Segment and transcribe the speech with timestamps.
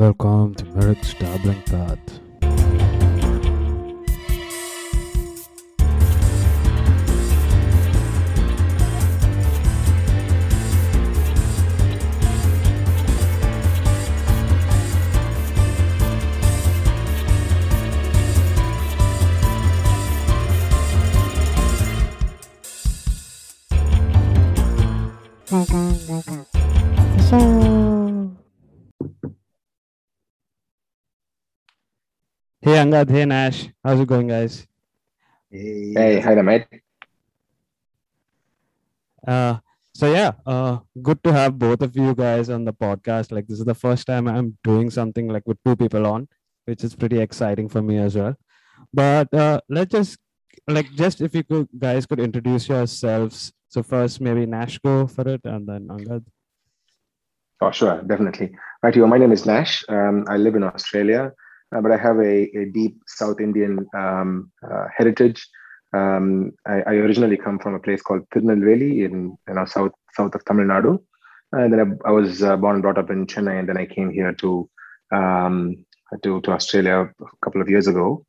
[0.00, 2.20] Welcome to Meyrick's Dabbling Path.
[32.80, 34.66] Angad, hey Nash, how's it going, guys?
[35.50, 36.66] Hey, Hey, hi there, mate.
[39.26, 39.58] Uh,
[39.92, 43.32] so yeah, uh, good to have both of you guys on the podcast.
[43.32, 46.26] Like this is the first time I'm doing something like with two people on,
[46.64, 48.34] which is pretty exciting for me as well.
[48.94, 50.18] But uh, let's just
[50.66, 53.52] like just if you could guys could introduce yourselves.
[53.68, 56.24] So first maybe Nash go for it, and then Angad.
[57.60, 58.56] Oh, sure, definitely.
[58.82, 59.06] Right, you.
[59.06, 59.84] My name is Nash.
[59.90, 61.32] Um, I live in Australia,
[61.74, 65.46] uh, but I have a, a deep South Indian um, uh, heritage.
[65.92, 70.34] Um, I, I originally come from a place called Tirunelveli in you know south south
[70.34, 71.02] of Tamil Nadu,
[71.52, 73.86] and then I, I was uh, born and brought up in Chennai, and then I
[73.86, 74.68] came here to
[75.12, 75.84] um,
[76.22, 78.24] to to Australia a couple of years ago.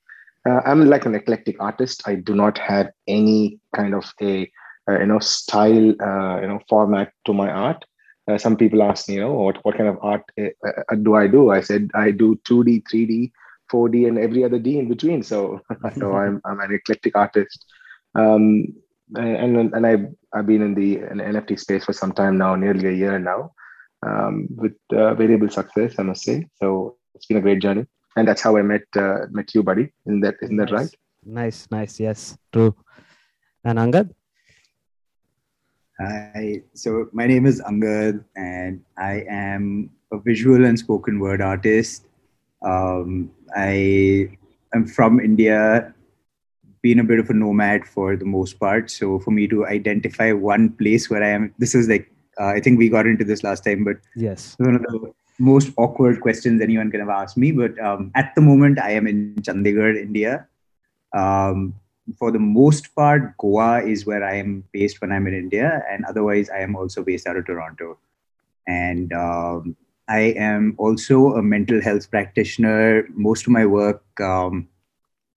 [0.47, 2.01] Uh, I'm like an eclectic artist.
[2.07, 4.49] I do not have any kind of a
[4.89, 7.85] uh, you know style uh, you know format to my art.
[8.27, 11.15] Uh, some people ask me, you know, what, what kind of art uh, uh, do
[11.15, 11.49] I do?
[11.49, 13.31] I said I do 2D, 3D,
[13.71, 15.23] 4D, and every other D in between.
[15.23, 15.59] So,
[15.97, 17.65] so I'm I'm an eclectic artist,
[18.15, 18.67] um,
[19.15, 22.91] and and I've I've been in the NFT space for some time now, nearly a
[22.91, 23.53] year now,
[24.05, 26.47] um, with uh, variable success, I must say.
[26.55, 29.91] So it's been a great journey, and that's how I met uh, met you, buddy.
[30.05, 30.93] Isn't that isn't that right?
[31.25, 32.75] Nice, nice, yes, true.
[33.63, 34.11] And Angad?
[36.01, 36.61] Hi.
[36.73, 42.05] So my name is Angad, and I am a visual and spoken word artist.
[42.61, 44.29] Um, I
[44.73, 45.93] am from India,
[46.81, 48.89] been a bit of a nomad for the most part.
[48.89, 52.59] So for me to identify one place where I am, this is like uh, I
[52.59, 54.55] think we got into this last time, but Yes.
[54.57, 57.51] one of the most awkward questions anyone can have asked me.
[57.51, 60.47] But um, at the moment, I am in Chandigarh, India.
[61.13, 61.75] Um,
[62.17, 66.05] for the most part, Goa is where I am based when I'm in India, and
[66.05, 67.97] otherwise, I am also based out of Toronto.
[68.67, 69.75] And um,
[70.07, 73.07] I am also a mental health practitioner.
[73.13, 74.67] Most of my work, um,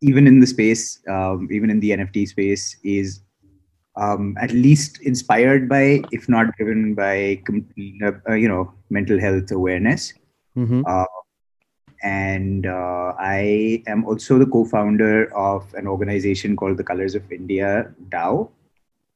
[0.00, 3.20] even in the space, um, even in the NFT space, is
[3.97, 7.42] um, at least inspired by, if not driven by,
[8.28, 10.12] uh, you know, mental health awareness.
[10.56, 10.82] Mm-hmm.
[10.86, 11.04] Uh,
[12.04, 17.92] and uh, I am also the co-founder of an organization called the Colours of India
[18.10, 18.50] DAO,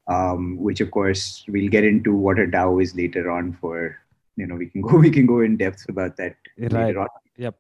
[0.08, 3.52] um, which of course we'll get into what a DAO is later on.
[3.60, 3.98] For
[4.36, 6.72] you know, we can go we can go in depth about that Right.
[6.72, 7.08] later on.
[7.36, 7.54] Yep.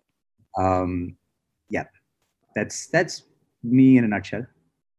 [0.56, 1.16] Um,
[1.68, 1.84] yeah,
[2.56, 3.24] that's that's
[3.62, 4.46] me in a nutshell.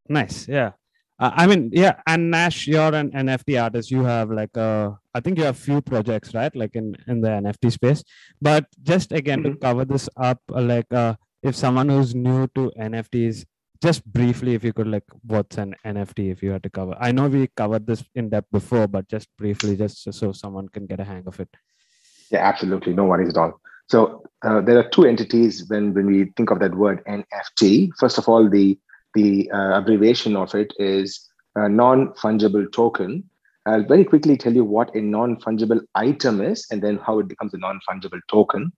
[0.07, 0.47] Nice.
[0.47, 0.71] Yeah.
[1.17, 1.99] Uh, I mean, yeah.
[2.07, 3.91] And Nash, you're an NFT artist.
[3.91, 6.55] You have like a, I think you have few projects, right?
[6.55, 8.03] Like in in the NFT space.
[8.41, 9.61] But just again to Mhm.
[9.61, 13.45] cover this up, uh, like uh, if someone who's new to NFTs,
[13.81, 16.29] just briefly, if you could like, what's an NFT?
[16.31, 19.29] If you had to cover, I know we covered this in depth before, but just
[19.37, 21.49] briefly, just so- so someone can get a hang of it.
[22.29, 22.93] Yeah, absolutely.
[22.93, 23.59] No worries at all.
[23.87, 27.89] So uh, there are two entities when, when we think of that word NFT.
[27.97, 28.77] First of all, the
[29.15, 33.27] the uh, abbreviation of it is a non-fungible token.
[33.69, 37.53] I'll very quickly tell you what a non-fungible item is and then how it becomes
[37.53, 38.71] a non-fungible token.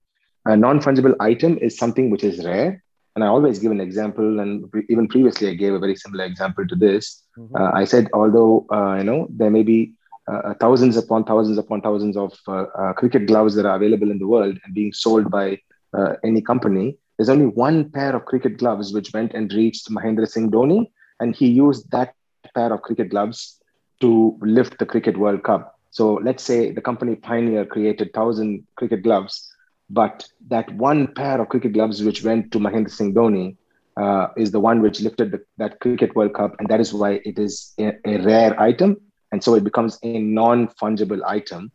[0.44, 2.82] A non-fungible item is something which is rare.
[3.14, 6.24] And I always give an example, and pre- even previously I gave a very similar
[6.24, 7.22] example to this.
[7.58, 9.92] Uh, I said, although uh, you know there may be
[10.30, 14.18] uh, thousands upon thousands upon thousands of uh, uh, cricket gloves that are available in
[14.18, 15.58] the world and being sold by
[15.98, 20.26] uh, any company, there's only one pair of cricket gloves which went and reached Mahendra
[20.26, 22.14] Singh Dhoni, and he used that
[22.54, 23.61] pair of cricket gloves
[24.02, 25.78] to lift the Cricket World Cup.
[25.90, 29.50] So let's say the company Pioneer created thousand cricket gloves,
[29.90, 33.56] but that one pair of cricket gloves which went to Mahendra Singh Dhoni
[33.96, 37.20] uh, is the one which lifted the, that Cricket World Cup, and that is why
[37.24, 38.96] it is a, a rare item,
[39.32, 41.70] and so it becomes a non-fungible item.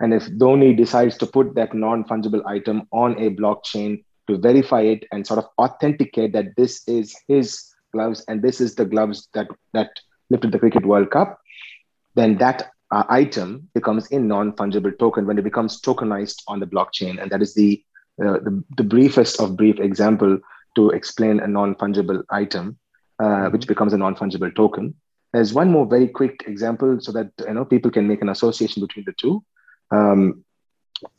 [0.00, 5.04] And if Dhoni decides to put that non-fungible item on a blockchain to verify it
[5.12, 9.48] and sort of authenticate that this is his gloves and this is the gloves that
[9.72, 9.90] that
[10.30, 11.39] lifted the Cricket World Cup,
[12.20, 17.20] then that uh, item becomes a non-fungible token when it becomes tokenized on the blockchain,
[17.20, 17.82] and that is the
[18.22, 20.38] uh, the, the briefest of brief example
[20.76, 22.78] to explain a non-fungible item,
[23.18, 24.94] uh, which becomes a non-fungible token.
[25.32, 28.82] There's one more very quick example so that you know people can make an association
[28.82, 29.42] between the two.
[29.90, 30.44] Um,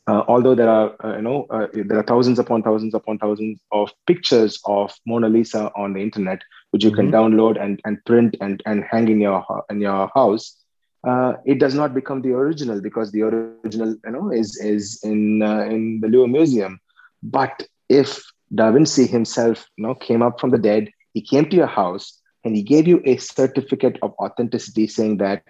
[0.06, 3.60] uh, although there are uh, you know uh, there are thousands upon thousands upon thousands
[3.72, 7.10] of pictures of Mona Lisa on the internet, which you mm-hmm.
[7.10, 10.61] can download and, and print and, and hang in your in your house.
[11.06, 15.42] Uh, it does not become the original because the original you know is is in
[15.42, 16.78] uh, in the Louvre Museum.
[17.22, 18.22] But if
[18.54, 22.20] Da Vinci himself you know came up from the dead, he came to your house
[22.44, 25.42] and he gave you a certificate of authenticity saying that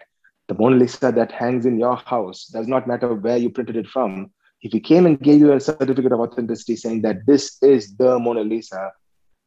[0.48, 3.86] the Mona Lisa that hangs in your house does not matter where you printed it
[3.86, 4.30] from.
[4.62, 8.18] If he came and gave you a certificate of authenticity saying that this is the
[8.18, 8.92] Mona Lisa,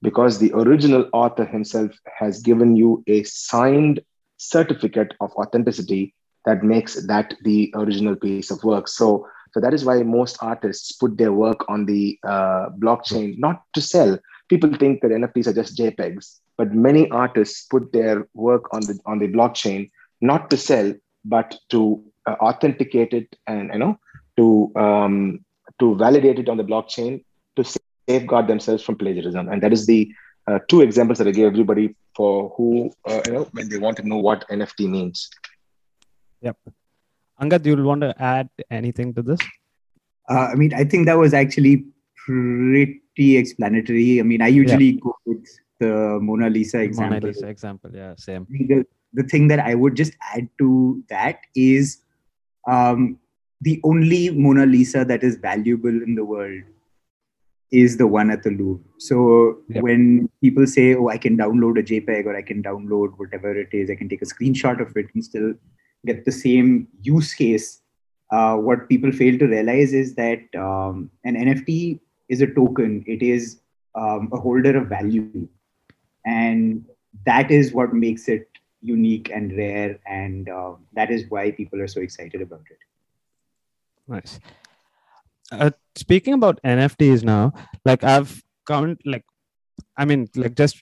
[0.01, 4.01] because the original author himself has given you a signed
[4.37, 6.13] certificate of authenticity
[6.45, 8.87] that makes that the original piece of work.
[8.87, 13.63] So, so that is why most artists put their work on the uh, blockchain, not
[13.73, 14.19] to sell.
[14.49, 18.99] People think that NFTs are just JPEGs, but many artists put their work on the
[19.05, 19.89] on the blockchain
[20.21, 20.93] not to sell,
[21.23, 23.97] but to uh, authenticate it and you know
[24.37, 25.43] to um,
[25.79, 27.23] to validate it on the blockchain
[27.55, 27.63] to
[28.07, 29.49] safeguard themselves from plagiarism.
[29.49, 30.11] And that is the
[30.47, 33.97] uh, two examples that I gave everybody for who uh, you know when they want
[33.97, 35.29] to know what NFT means.
[36.41, 36.57] Yep.
[37.41, 39.39] Angad, you'll want to add anything to this?
[40.29, 41.85] Uh, I mean, I think that was actually
[42.25, 44.19] pretty explanatory.
[44.19, 44.99] I mean, I usually yeah.
[45.01, 45.45] go with
[45.79, 47.19] the Mona Lisa example.
[47.19, 48.47] Mona Lisa example, yeah, same.
[48.49, 52.01] The, the thing that I would just add to that is
[52.67, 53.19] um,
[53.61, 56.63] the only Mona Lisa that is valuable in the world
[57.75, 58.83] is the one at the Louvre.
[58.97, 59.83] So yep.
[59.83, 63.73] when people say, "Oh, I can download a JPEG or I can download whatever it
[63.79, 65.53] is, I can take a screenshot of it and still
[66.05, 67.81] get the same use case,"
[68.31, 71.99] uh, what people fail to realize is that um, an NFT
[72.29, 73.03] is a token.
[73.07, 73.59] It is
[73.93, 75.47] um, a holder of value,
[76.25, 76.85] and
[77.25, 78.47] that is what makes it
[78.81, 82.79] unique and rare, and uh, that is why people are so excited about it.
[84.07, 84.39] Nice.
[85.51, 87.53] Uh, speaking about NFTs now,
[87.85, 89.25] like I've come like,
[89.97, 90.81] I mean, like just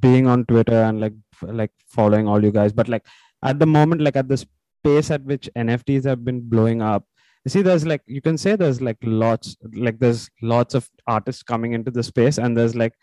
[0.00, 3.06] being on Twitter and like like following all you guys, but like
[3.42, 4.44] at the moment, like at the
[4.82, 7.04] pace at which NFTs have been blowing up,
[7.44, 11.42] you see, there's like you can say there's like lots, like there's lots of artists
[11.42, 12.94] coming into the space, and there's like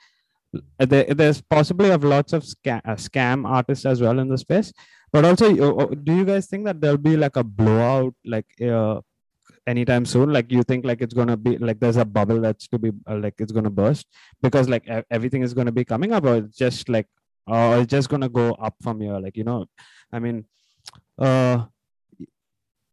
[0.80, 4.74] there, there's possibly of lots of scam, uh, scam artists as well in the space
[5.14, 5.54] but also
[5.96, 9.00] do you guys think that there'll be like a blowout like uh,
[9.74, 12.80] anytime soon like you think like it's gonna be like there's a bubble that's to
[12.86, 14.08] be uh, like it's gonna burst?
[14.42, 14.88] Because like
[15.18, 17.08] everything is gonna be coming up or it's just like
[17.48, 19.20] or it's just gonna go up from here?
[19.28, 19.66] Like you know
[20.14, 20.46] i mean
[21.20, 21.64] uh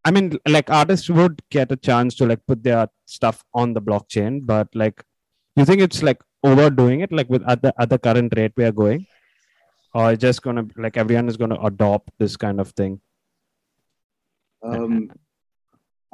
[0.04, 0.26] i mean
[0.56, 4.68] like artists would get a chance to like put their stuff on the blockchain but
[4.82, 5.02] like
[5.56, 8.72] you think it's like overdoing it like with the at the current rate we are
[8.72, 9.06] going?
[9.94, 13.00] Or just gonna like everyone is gonna adopt this kind of thing?
[14.62, 15.10] Um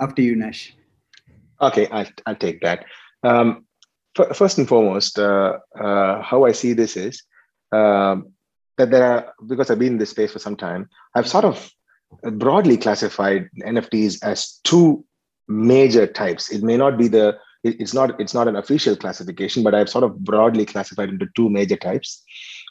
[0.00, 0.74] after you nash.
[1.60, 2.84] Okay i'll, I'll take that.
[3.22, 3.66] Um
[4.18, 7.22] f- first and foremost uh, uh, how i see this is
[7.72, 8.32] um,
[8.78, 11.70] that there are because i've been in this space for some time i've sort of
[12.32, 15.04] broadly classified nfts as two
[15.48, 16.50] major types.
[16.50, 20.04] It may not be the it's not it's not an official classification but i've sort
[20.04, 22.22] of broadly classified into two major types.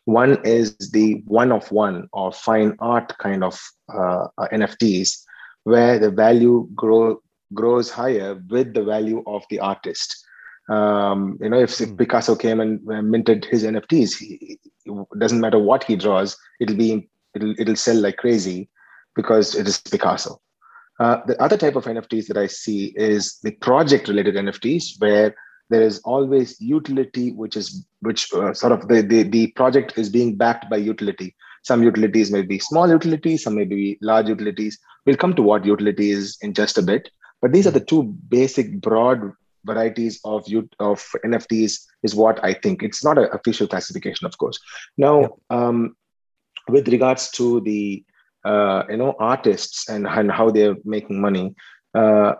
[0.05, 3.59] One is the one of one or fine art kind of
[3.93, 5.23] uh, uh nfts
[5.63, 7.21] where the value grow,
[7.53, 10.25] grows higher with the value of the artist
[10.69, 11.95] um, you know if, if, hmm.
[11.95, 17.09] picasso came and minted his nfts he, it doesn't matter what he draws it'll be
[17.35, 18.69] it'll, it'll sell like crazy
[19.15, 20.39] because it is picasso
[20.99, 25.35] uh, the other type of NFTs that I see is the project related NFTs where
[25.69, 30.09] there is always utility, which is which uh, sort of the, the, the project is
[30.09, 31.35] being backed by utility.
[31.63, 34.77] Some utilities may be small utilities, some may be large utilities.
[35.05, 37.09] We'll come to what utility is in just a bit.
[37.41, 39.33] But these are the two basic broad
[39.65, 40.45] varieties of
[40.79, 42.83] of NFTs is what I think.
[42.83, 44.59] It's not an official classification, of course.
[44.97, 45.95] Now, um,
[46.67, 48.03] with regards to the
[48.45, 51.55] uh, you know artists and, and how they're making money
[51.93, 52.33] uh,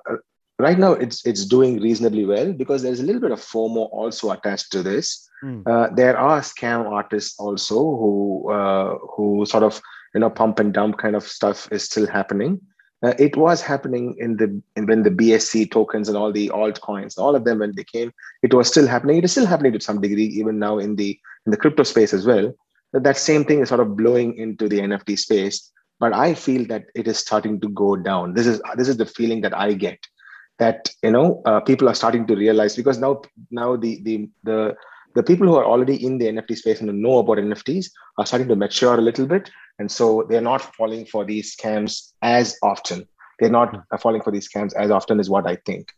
[0.59, 4.31] right now it's it's doing reasonably well because there's a little bit of fomo also
[4.31, 5.63] attached to this mm.
[5.65, 9.81] uh, there are scam artists also who uh, who sort of
[10.13, 12.59] you know pump and dump kind of stuff is still happening.
[13.03, 17.17] Uh, it was happening in the in, when the bsc tokens and all the altcoins
[17.17, 19.17] all of them when they came it was still happening.
[19.17, 22.13] It is still happening to some degree even now in the in the crypto space
[22.13, 22.53] as well.
[22.93, 25.69] That same thing is sort of blowing into the nft space.
[25.99, 28.33] But i feel that it is starting to go down.
[28.33, 29.99] This is this is the feeling that i get
[30.59, 34.75] that you know uh, people are starting to realize because now now the the the
[35.15, 38.47] the people who are already in the nft space and know about nfts are starting
[38.47, 39.49] to mature a little bit
[39.79, 43.07] and so they're not falling for these scams as often.
[43.39, 45.91] They're not falling for these scams as often is what i think.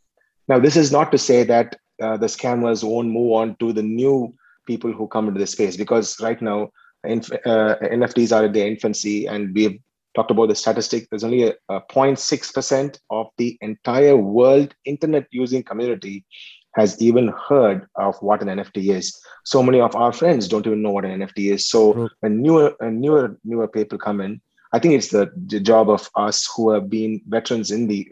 [0.48, 3.84] Now, this is not to say that uh, the scammers won't move on to the
[3.84, 4.34] new
[4.67, 6.70] people who come into the space because right now
[7.03, 9.74] inf- uh, NFTs are in their infancy, and we have
[10.15, 11.08] talked about the statistic.
[11.10, 16.25] There's only a, a 0.6% of the entire world internet using community
[16.75, 19.17] has even heard of what an NFT is.
[19.46, 21.67] So many of our friends don't even know what an NFT is.
[21.67, 22.10] So True.
[22.20, 24.41] when newer and newer newer people come in,
[24.74, 28.12] I think it's the, the job of us who have been veterans in the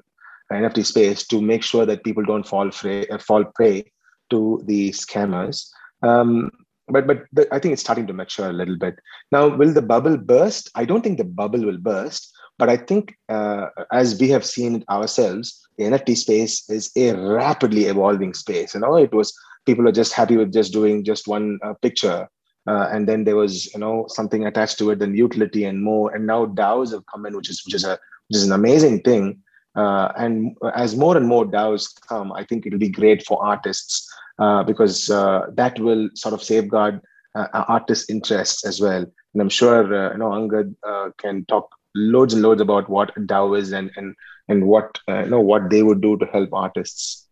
[0.51, 3.91] NFT space to make sure that people don't fall prey, uh, fall prey
[4.29, 5.69] to the scammers.
[6.01, 6.51] Um,
[6.87, 8.95] but but the, I think it's starting to mature a little bit.
[9.31, 10.69] Now, will the bubble burst?
[10.75, 14.83] I don't think the bubble will burst, but I think uh, as we have seen
[14.89, 18.73] ourselves, the NFT space is a rapidly evolving space.
[18.73, 19.33] You know, it was
[19.65, 22.27] people are just happy with just doing just one uh, picture.
[22.65, 26.13] Uh, and then there was, you know, something attached to it, then utility and more.
[26.13, 29.01] And now DAOs have come in, which is which is a which is an amazing
[29.01, 29.41] thing.
[29.75, 34.07] Uh, and as more and more DAOs come, I think it'll be great for artists
[34.37, 37.01] uh, because uh, that will sort of safeguard
[37.35, 39.03] artists' interests as well.
[39.33, 39.83] And I'm sure
[40.13, 40.75] you know Angad
[41.17, 44.15] can talk loads and loads about what DAO is and and
[44.49, 47.27] and what you know what they would do to help artists.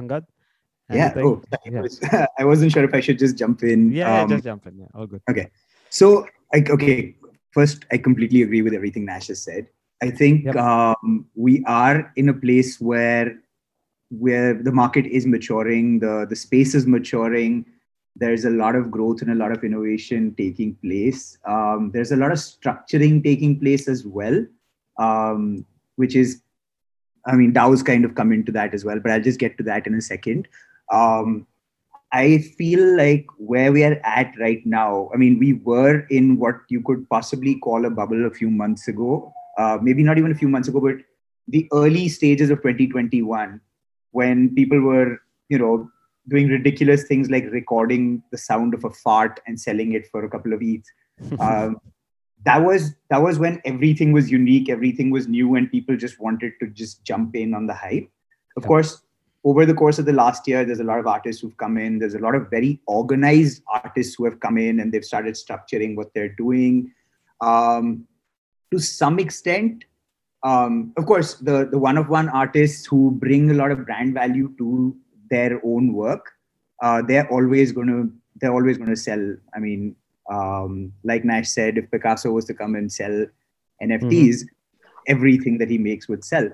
[0.00, 0.24] Angad?
[0.90, 1.04] Yeah.
[1.06, 1.24] Anything?
[1.26, 1.80] Oh, I, Yeah.
[1.82, 2.00] was,
[2.38, 3.92] I wasn't sure if I should just jump in.
[3.92, 4.78] Yeah, yeah, Um, just jump in.
[4.78, 5.22] Yeah, all good.
[5.30, 5.50] Okay.
[5.90, 7.16] So, I, okay,
[7.52, 9.68] first, I completely agree with everything Nash has said.
[10.02, 10.56] I think Yep.
[10.56, 13.38] um, we are in a place where
[14.08, 17.66] where the market is maturing, the the space is maturing.
[18.16, 21.38] There's a lot of growth and a lot of innovation taking place.
[21.46, 24.44] Um, there's a lot of structuring taking place as well,
[24.98, 25.64] um,
[25.96, 26.42] which is,
[27.26, 28.98] I mean, DAOs kind of come into that as well.
[29.00, 30.48] But I'll just get to that in a second.
[30.92, 31.46] Um,
[32.12, 36.56] I feel like where we are at right now, I mean, we were in what
[36.68, 40.34] you could possibly call a bubble a few months ago, uh, maybe not even a
[40.34, 40.96] few months ago, but
[41.46, 43.60] the early stages of 2021,
[44.10, 45.88] when people were, you know,
[46.30, 50.30] doing ridiculous things like recording the sound of a fart and selling it for a
[50.30, 50.84] couple of ETH.
[51.38, 51.78] Um,
[52.46, 56.52] that was that was when everything was unique, everything was new, and people just wanted
[56.60, 58.08] to just jump in on the hype.
[58.56, 58.68] Of Yeah.
[58.68, 59.02] course,
[59.44, 61.98] over the course of the last year, there's a lot of artists who've come in.
[61.98, 65.94] There's a lot of very organized artists who have come in and they've started structuring
[65.96, 66.92] what they're doing.
[67.42, 68.06] Um,
[68.72, 69.84] to some extent,
[70.42, 74.14] um, of course, the the one of one artists who bring a lot of brand
[74.14, 74.96] value to
[75.30, 76.30] their own work,
[76.82, 79.36] uh, they're always going to they're always going to sell.
[79.54, 79.96] I mean,
[80.30, 83.26] um, like Nash said, if Picasso was to come and sell
[83.82, 84.44] NFTs,
[85.08, 86.48] everything that he makes would sell.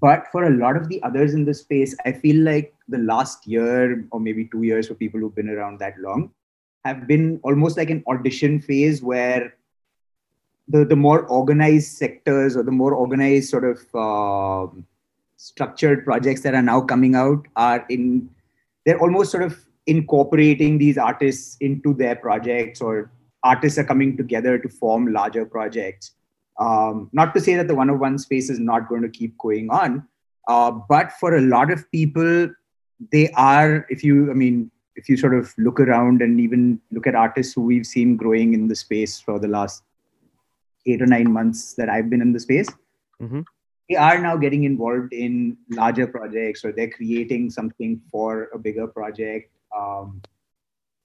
[0.00, 3.46] But for a lot of the others in the space, I feel like the last
[3.46, 6.30] year or maybe two years for people who've been around that long
[6.84, 9.54] have been almost like an audition phase where
[10.68, 14.86] the, the more organized sectors or the more organized sort of um
[15.42, 18.30] structured projects that are now coming out are in
[18.84, 23.10] they're almost sort of incorporating these artists into their projects or
[23.42, 26.12] artists are coming together to form larger projects
[26.60, 30.06] um, not to say that the one-on-one space is not going to keep going on
[30.46, 32.48] uh, but for a lot of people
[33.10, 37.08] they are if you i mean if you sort of look around and even look
[37.08, 39.82] at artists who we've seen growing in the space for the last
[40.86, 42.68] eight or nine months that i've been in the space
[43.20, 43.44] Mhm.
[43.92, 48.86] They are now getting involved in larger projects or they're creating something for a bigger
[48.86, 50.22] project um,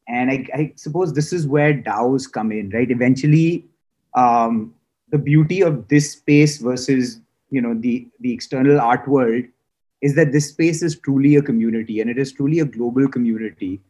[0.07, 2.89] and I, I suppose this is where DAOs come in, right?
[2.89, 3.65] Eventually,
[4.13, 4.73] um,
[5.09, 9.45] the beauty of this space versus you know the the external art world
[10.01, 13.81] is that this space is truly a community and it is truly a global community,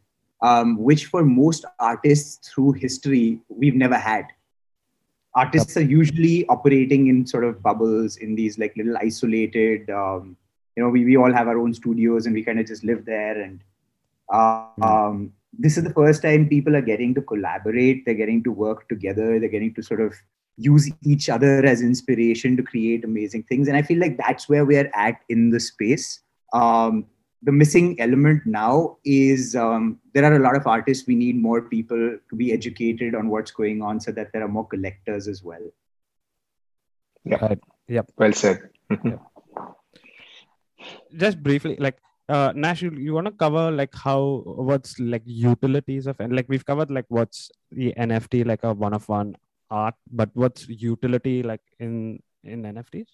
[0.42, 4.26] um, which for most artists through history we've never had.
[5.40, 9.90] Artists are usually operating in sort of bubbles in these like little isolated.
[9.90, 10.36] Um,
[10.74, 13.04] you know, we, we all have our own studios and we kind of just live
[13.04, 13.60] there and
[14.32, 18.88] um, this is the first time people are getting to collaborate they're getting to work
[18.88, 20.14] together they're getting to sort of
[20.56, 24.64] use each other as inspiration to create amazing things and i feel like that's where
[24.64, 26.20] we're at in the space
[26.52, 27.04] um,
[27.42, 31.62] the missing element now is um, there are a lot of artists we need more
[31.62, 35.42] people to be educated on what's going on so that there are more collectors as
[35.42, 35.62] well
[37.24, 37.54] Yeah.
[37.88, 38.10] Yep.
[38.16, 38.70] Well said.
[41.16, 46.06] just briefly like uh nash you, you want to cover like how what's like utilities
[46.06, 49.34] of and like we've covered like what's the nft like a one of one
[49.70, 53.08] art but what's utility like in in nfts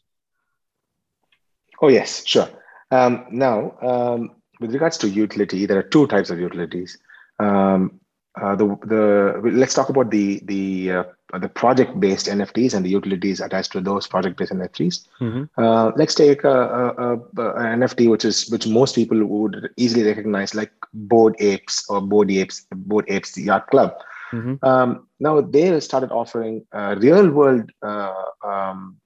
[1.80, 2.48] Oh, yes, sure.
[2.94, 6.98] Um, now, um, with regards to utility, there are two types of utilities.
[7.40, 8.00] Um,
[8.40, 11.04] uh, the the let's talk about the the uh,
[11.38, 15.06] the project based NFTs and the utilities attached to those project based NFTs.
[15.20, 15.62] Mm-hmm.
[15.62, 20.04] Uh, let's take a, a, a, an NFT which is which most people would easily
[20.04, 23.94] recognize, like Bored Apes or Bored Apes Bored Apes Yacht Club.
[24.32, 24.64] Mm-hmm.
[24.66, 28.96] Um, now they started offering uh, real world uh, um,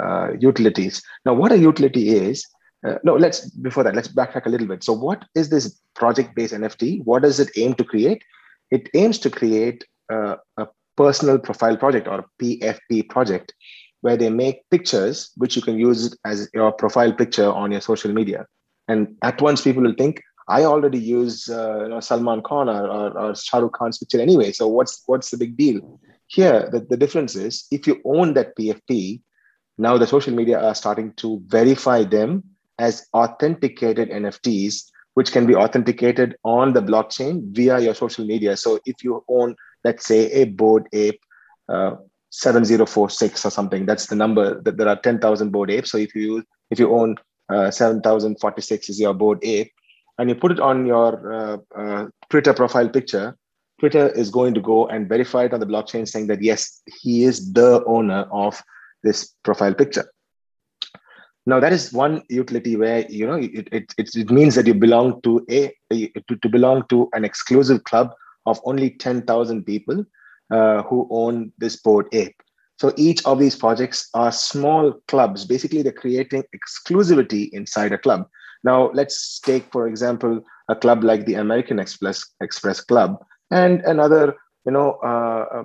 [0.00, 1.02] uh, utilities.
[1.24, 2.46] Now, what a utility is.
[3.04, 4.84] No, let's before that, let's backtrack a little bit.
[4.84, 7.04] So, what is this project based NFT?
[7.04, 8.22] What does it aim to create?
[8.70, 10.66] it aims to create a, a
[10.96, 13.54] personal profile project or PFP project
[14.00, 18.12] where they make pictures which you can use as your profile picture on your social
[18.12, 18.46] media.
[18.88, 22.86] And at once people will think, I already use uh, you know, Salman Khan or,
[22.86, 24.52] or, or Shah Rukh Khan's picture anyway.
[24.52, 26.00] So what's what's the big deal?
[26.28, 29.22] Here, the, the difference is if you own that PFP,
[29.76, 32.44] now the social media are starting to verify them
[32.78, 38.54] as authenticated NFTs which can be authenticated on the blockchain via your social media.
[38.54, 41.18] So if you own, let's say, a Bored Ape
[41.70, 41.92] uh,
[42.28, 45.90] 7046 or something, that's the number that there are 10,000 Bored Apes.
[45.90, 47.16] So if you if you own
[47.48, 49.72] uh, 7046 is your Bored Ape,
[50.18, 53.38] and you put it on your uh, uh, Twitter profile picture,
[53.80, 57.24] Twitter is going to go and verify it on the blockchain saying that yes, he
[57.24, 58.62] is the owner of
[59.02, 60.04] this profile picture.
[61.46, 65.20] Now that is one utility where you know it, it, it, means that you belong
[65.22, 68.12] to a, a to, to belong to an exclusive club
[68.46, 70.04] of only 10,000 people
[70.50, 72.36] uh, who own this Bored Ape.
[72.78, 75.44] So each of these projects are small clubs.
[75.44, 78.28] Basically, they're creating exclusivity inside a club.
[78.64, 84.34] Now, let's take, for example, a club like the American Express Express Club and another,
[84.64, 85.64] you know, uh, uh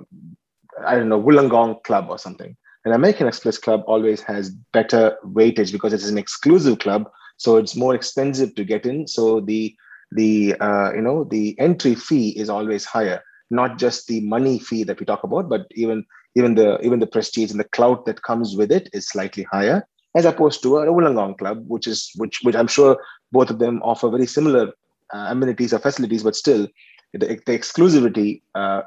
[0.86, 2.56] I don't know, Wollongong Club or something.
[2.84, 7.56] An American Express club always has better weightage because it is an exclusive club, so
[7.56, 9.06] it's more expensive to get in.
[9.06, 9.74] So the
[10.10, 14.82] the uh, you know the entry fee is always higher, not just the money fee
[14.84, 18.22] that we talk about, but even even the even the prestige and the clout that
[18.22, 22.40] comes with it is slightly higher as opposed to a Wollongong club, which is which
[22.42, 22.96] which I'm sure
[23.30, 24.72] both of them offer very similar
[25.14, 26.68] uh, amenities or facilities, but still
[27.12, 28.82] the, the exclusivity uh,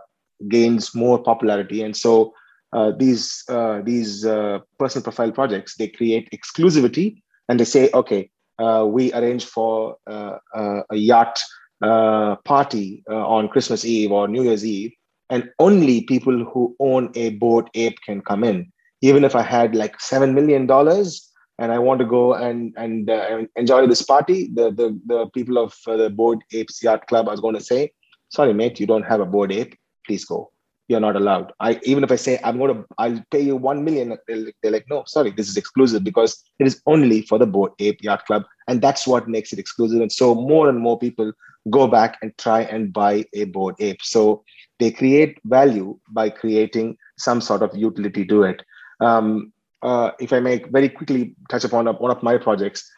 [0.50, 2.34] gains more popularity, and so
[2.76, 8.30] uh, these uh, these uh, personal profile projects they create exclusivity and they say okay
[8.60, 10.38] uh, we arrange for uh,
[10.90, 11.40] a yacht
[12.52, 14.92] party on christmas eve or new year's eve
[15.30, 18.72] and only people who own a Bored Ape can come in.
[19.02, 23.10] Even if i had like 7 million dollars and i want to go and and
[23.56, 27.56] enjoy this party the the, the people of the Bored Apes yacht club are going
[27.56, 27.92] to say
[28.30, 29.76] sorry mate you don't have a Bored Ape.
[30.08, 30.52] Please go
[30.88, 31.52] you're not allowed.
[31.60, 34.18] I even if I say I'm going to, I'll pay you one million.
[34.28, 38.04] They're, like, no, sorry, this is exclusive because it is only for the Bored Ape
[38.04, 40.02] Yacht Club, and that's what makes it exclusive.
[40.02, 41.32] And so more and more people
[41.70, 44.02] go back and try and buy a Bored Ape.
[44.04, 44.44] So
[44.80, 48.62] they create value by creating some sort of utility to it.
[49.00, 52.90] Um, uh, if I may very quickly touch upon one of my projects,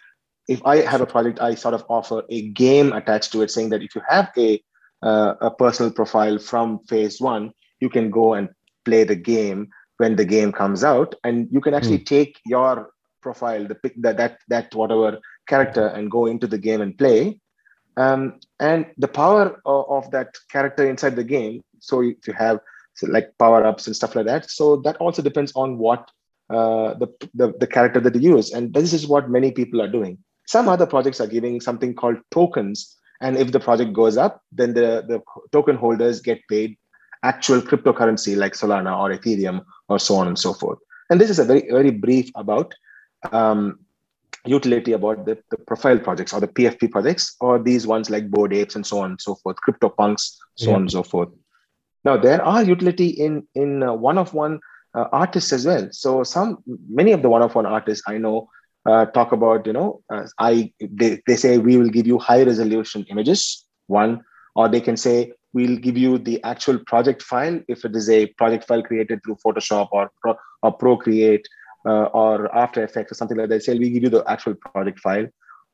[0.48, 3.70] if I have a project, I sort of offer a game attached to it, saying
[3.70, 4.62] that if you have a
[5.04, 8.50] uh, a personal profile from phase one, you can go and
[8.86, 12.06] play the game when the game comes out and you can actually mm.
[12.06, 16.82] take your profile the pick that that that whatever character and go into the game
[16.82, 17.40] and play.
[17.98, 22.60] Um, and the power of, of, that character inside the game so if you have
[22.94, 26.12] so like power ups and stuff like that so that also depends on what
[26.50, 28.54] uh, the, the the character that you use.
[28.54, 30.18] And this is what many people are doing.
[30.46, 32.96] Some other projects are giving something called tokens.
[33.20, 36.78] And if the project goes up then the the token holders get paid
[37.24, 40.80] actual cryptocurrency like Solana or Ethereum or so on and so forth.
[41.10, 42.74] And this is a very, very brief about
[43.32, 43.80] um,
[44.46, 48.54] utility about the, the profile projects or the PFP projects or these ones like Bored
[48.54, 50.76] Apes and so on and so forth, CryptoPunks, so yeah.
[50.76, 51.30] on and so forth.
[52.04, 54.60] Now there are utility in in uh, one of one
[54.94, 55.90] uh, artists as well.
[55.92, 58.50] So some many of the one of one artists I know
[58.86, 62.44] uh, talk about you know uh, I they, they say we will give you high
[62.44, 64.22] resolution images one
[64.56, 68.28] or they can say we'll give you the actual project file if it is a
[68.40, 71.48] project file created through Photoshop or, Pro, or Procreate
[71.86, 73.64] uh, or After Effects or something like that.
[73.64, 75.28] Say we give you the actual project file,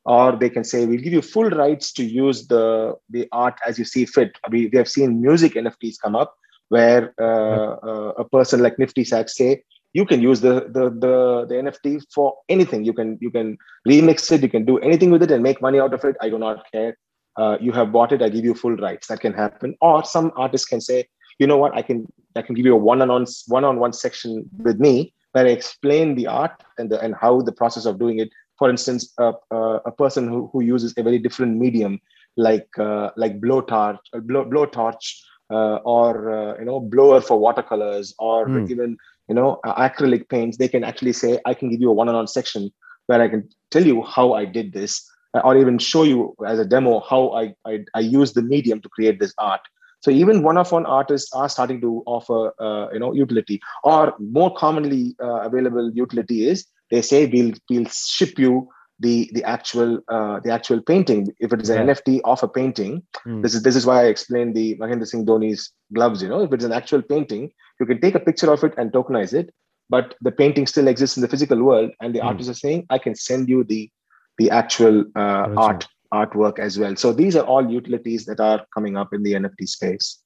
[0.04, 3.78] or they can say we'll give you full rights to use the the art as
[3.78, 4.36] you see fit.
[4.50, 6.34] We, we have seen music NFTs come up
[6.68, 11.46] where uh, uh, a person like Nifty Sacks say you can use the, the the
[11.48, 12.84] the NFT for anything.
[12.84, 13.56] You can you can
[13.88, 16.16] remix it, you can do anything with it and make money out of it.
[16.20, 16.96] I do not care
[17.36, 19.08] uh, you have bought it i give you full rights.
[19.08, 19.76] That can happen.
[19.80, 21.06] Or some artists can say
[21.38, 21.74] you know what?
[21.74, 26.14] I can i can give you a one-on-one one-on-one section with me where i explain
[26.14, 28.30] the art and the, and how the process of doing it.
[28.58, 32.00] For instance uh, uh, a person who, who uses a very different medium
[32.36, 35.06] like uh, like blowtorch uh, blow, blowtorch
[35.50, 38.66] uh, or uh, you know blower for watercolors or Hmm.
[38.68, 38.96] even
[39.28, 42.70] you know acrylic paints they can actually say i can give you a one-on-one section
[43.06, 45.08] where i can tell you how i did this
[45.42, 48.88] or even show you as a demo how i i, I use the medium to
[48.88, 49.60] create this art
[50.00, 55.14] so even one-of-one artists are starting to offer uh, you know utility or more commonly
[55.22, 58.68] uh, available utility is they say we'll we'll ship you
[59.00, 61.94] the the actual uh, the actual painting if it is an Yeah.
[61.94, 63.40] nft of a painting Hmm.
[63.42, 66.22] this is this is why I explained the Mahendra Singh Dhoni's gloves.
[66.22, 68.92] You know, if it's an actual painting, you can take a picture of it and
[68.92, 69.50] tokenize it,
[69.94, 72.28] but the painting still exists in the physical world, and the Hmm.
[72.28, 73.90] artist is saying, "I can send you the
[74.38, 78.96] the actual uh, art artwork as well." So these are all utilities that are coming
[78.96, 80.22] up in the NFT space.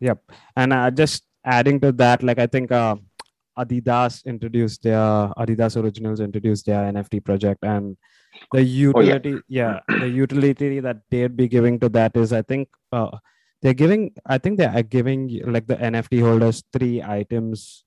[0.00, 0.18] Yep.
[0.56, 2.96] And uh, just adding to that, like I think uh,
[3.58, 7.96] Adidas introduced their Adidas Originals introduced their NFT project, and
[8.52, 9.80] the utility, yeah.
[9.88, 13.18] the utility that they'd be giving to that is, I think, uh,
[13.62, 14.12] they're giving.
[14.24, 17.84] I think they are giving like the NFT holders three items,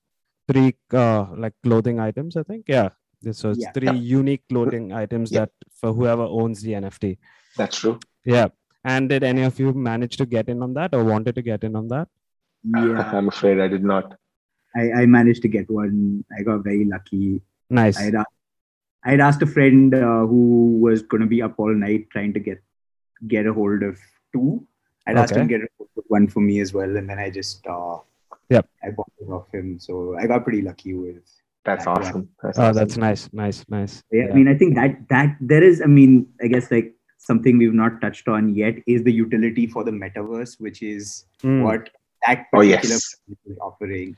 [0.48, 2.38] three uh, like clothing items.
[2.38, 2.90] I think, yeah.
[3.32, 3.72] So it's Yeah.
[3.72, 5.42] three unique clothing items Yeah.
[5.42, 7.18] that for whoever owns the NFT.
[7.58, 8.00] That's true.
[8.26, 8.48] Yeah.
[8.84, 11.64] And did any of you manage to get in on that or wanted to get
[11.64, 12.10] in on that?
[12.64, 14.18] Yeah, I'm afraid I did not.
[14.76, 16.26] I, I managed to get one.
[16.38, 17.42] I got very lucky.
[17.70, 18.00] Nice.
[18.00, 18.26] I'd, a-
[19.06, 22.40] I'd asked a friend uh, who was going to be up all night trying to
[22.40, 22.62] get
[23.28, 23.98] get a hold of
[24.34, 24.66] two.
[25.08, 27.20] I'd asked him to get a hold of one for me as well, and then
[27.20, 27.98] I just uh,
[28.50, 28.68] Yep.
[28.84, 29.80] I bought it off him.
[29.80, 31.24] So I got pretty lucky with.
[31.66, 32.02] That's That one.
[32.06, 32.30] awesome.
[32.42, 32.76] That's Oh, awesome.
[32.76, 34.04] that's nice, nice, nice.
[34.12, 35.82] Yeah, I mean, I think that that there is.
[35.82, 39.84] I mean, I guess like something we've not touched on yet is the utility for
[39.86, 41.64] the metaverse, which is Mm.
[41.64, 41.90] what
[42.28, 43.16] that Oh, particular yes.
[43.16, 44.16] project is offering.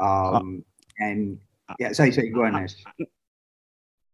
[0.00, 0.64] Um,
[0.98, 1.38] and
[1.78, 2.74] yeah, sorry, sorry, go on, Ash.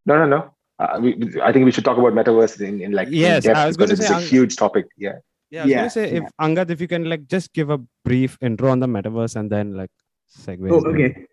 [0.06, 0.50] No, no, no.
[0.80, 3.44] Uh, we, we- I think we should talk about metaverse in, in like in Yes,
[3.44, 4.87] depth I was because gonna it's say, a Ang- huge topic.
[4.98, 5.12] Yeah.
[5.50, 7.78] Yeah, I was Yeah, gonna say if Angad, if you can like just give a
[8.04, 9.90] brief intro on the metaverse and then like
[10.37, 10.68] segue.
[10.72, 11.26] Oh, okay.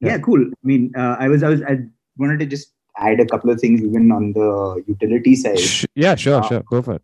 [0.00, 0.08] Yeah.
[0.10, 0.42] Yeah, cool.
[0.44, 1.78] I mean, uh, I was, I was, I
[2.18, 5.58] wanted to just add a couple of things even on the utility side.
[5.94, 6.60] Yeah, sure, Uh, sure.
[6.62, 7.02] Go for it.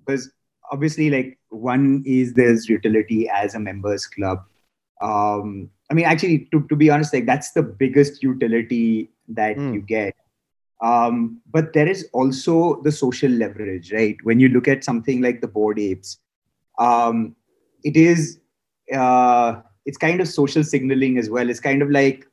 [0.00, 0.30] because
[0.70, 4.38] obviously like one is there's utility as a members club
[5.00, 9.72] um i mean actually to, to be honest like that's the biggest utility that Mm.
[9.74, 10.14] you get
[10.82, 15.40] um but there is also the social leverage right when you look at something like
[15.40, 16.18] the bored apes
[16.78, 17.34] um
[17.84, 18.38] it is
[18.92, 21.48] uh it's kind of social signaling as well.
[21.48, 22.26] It's kind of like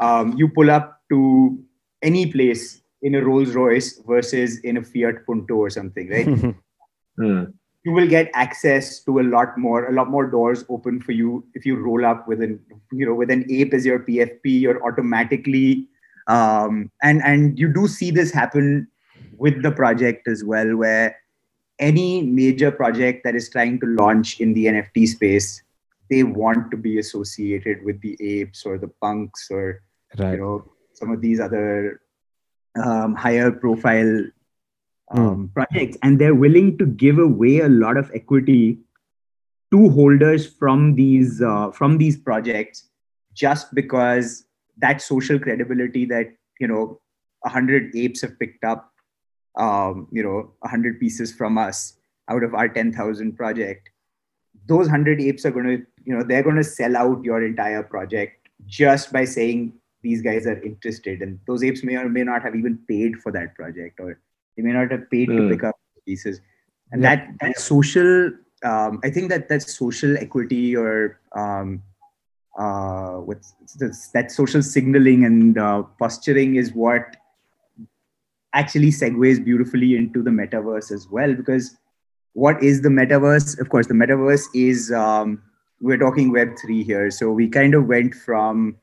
[0.00, 1.58] um you pull up to
[2.02, 6.54] any place in a rolls royce versus in a fiat punto or something right?
[7.18, 7.44] Hmm.
[7.84, 11.44] you will get access to a lot more a lot more doors open for you
[11.52, 12.58] if you roll up with an
[12.90, 15.88] you know with an ape as your pfp you're automatically
[16.26, 18.88] um and and you do see this happen
[19.36, 21.14] with the project as well where
[21.80, 25.62] any major project that is trying to launch in the nft space
[26.12, 29.82] they want to be associated with the apes or the punks or
[30.18, 32.02] you know some of these other
[32.84, 34.24] um, higher profile
[35.12, 35.96] um, projects.
[36.02, 38.78] And they're willing to give away a lot of equity
[39.70, 42.88] to holders from these uh, from these projects
[43.32, 44.44] just because
[44.78, 47.00] that social credibility that you know
[47.40, 48.92] 100 apes have picked up
[49.56, 51.94] um, you know 100 pieces from us
[52.28, 53.88] out of our 10000 project
[54.66, 57.82] those 100 apes are going to you know they're going to sell out your entire
[57.82, 62.42] project just by saying these guys are interested and those apes may or may not
[62.42, 64.18] have even paid for that project or
[64.56, 65.50] they may not have paid to Mm.
[65.50, 66.40] pick up pieces
[66.90, 67.16] and Yeah.
[67.16, 68.30] that that social
[68.70, 71.82] um, i think that that social equity or um,
[72.58, 77.16] uh, what's that's, that social signaling and uh, posturing is what
[78.54, 81.76] actually segues beautifully into the metaverse as well because
[82.34, 85.40] what is the metaverse of course the metaverse is um,
[85.82, 87.10] we're talking web 3 here.
[87.10, 88.76] So we kind of went from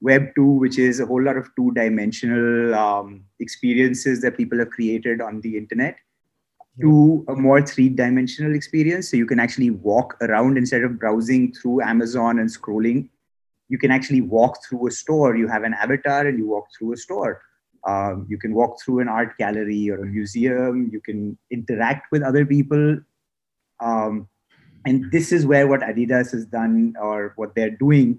[0.00, 4.70] web 2 which is a whole lot of two dimensional um, experiences that people have
[4.70, 5.96] created on the internet
[6.80, 9.10] to a more three dimensional experience.
[9.10, 13.08] So you can actually walk around instead of browsing through amazon and scrolling.
[13.68, 15.36] You can actually walk through a store.
[15.36, 17.42] You have an avatar and you walk through a store.
[17.86, 20.90] Um, you can walk through an art gallery or a museum.
[20.92, 22.98] You can interact with other people.
[23.80, 24.28] Um,
[24.86, 28.18] and this is where what adidas has done or what they're doing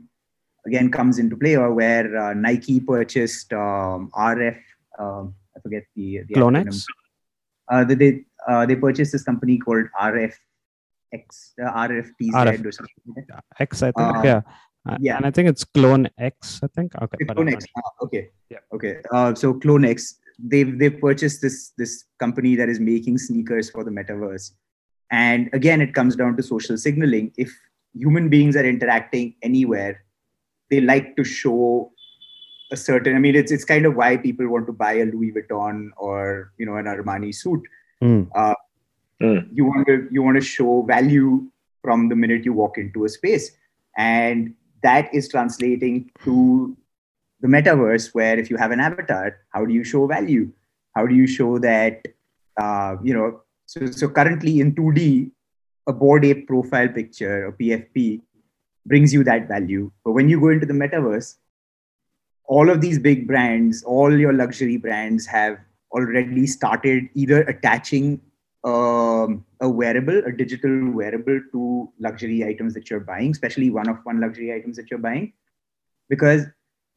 [0.65, 4.58] again comes into play or where uh, nike purchased um, rf
[4.99, 6.84] um, i forget the, the Clonex?
[7.71, 10.34] uh, they they, uh, they purchased this company called rf
[11.13, 12.65] x uh, rftz RF.
[12.65, 13.43] or something like that.
[13.60, 14.17] X, I think.
[14.17, 14.41] Uh, yeah.
[14.88, 15.17] Uh, yeah.
[15.17, 16.93] And I think it's Clone X, I think.
[17.01, 17.17] Okay.
[17.19, 17.65] It's but I'm Clonex.
[17.78, 18.30] Ah, okay.
[18.49, 18.60] Yeah.
[18.73, 18.97] Okay.
[19.12, 23.91] Uh, so Clonex, they've they've purchased this this company that is making sneakers for the
[23.91, 24.51] metaverse,
[25.15, 27.32] And again, it comes down to social signaling.
[27.38, 27.54] If
[27.93, 30.04] human beings are interacting anywhere,
[30.69, 31.91] they like to show
[32.71, 33.15] a certain.
[33.15, 36.51] I mean, it's it's kind of why people want to buy a Louis Vuitton or
[36.58, 37.62] you know an Armani suit.
[38.04, 38.28] Mm.
[38.36, 38.56] Uh,
[39.21, 39.47] Mm.
[39.51, 41.49] You want to you want to show value
[41.82, 43.51] from the minute you walk into a space,
[43.97, 46.75] and that is translating to
[47.41, 50.51] the metaverse, where if you have an avatar, how do you show value?
[50.95, 52.08] How do you show that
[52.60, 53.41] uh, you know?
[53.65, 55.32] So so currently in 2D,
[55.88, 58.21] a bored ape profile picture, a PFP,
[58.86, 59.91] brings you that value.
[60.04, 61.36] But when you go into the metaverse,
[62.45, 65.58] all of these big brands, all your luxury brands have
[65.91, 68.21] already started either attaching
[68.63, 73.97] um, a wearable, a digital wearable to luxury items that you're buying, especially one of
[74.04, 75.34] one luxury items that you're buying,
[76.10, 76.45] because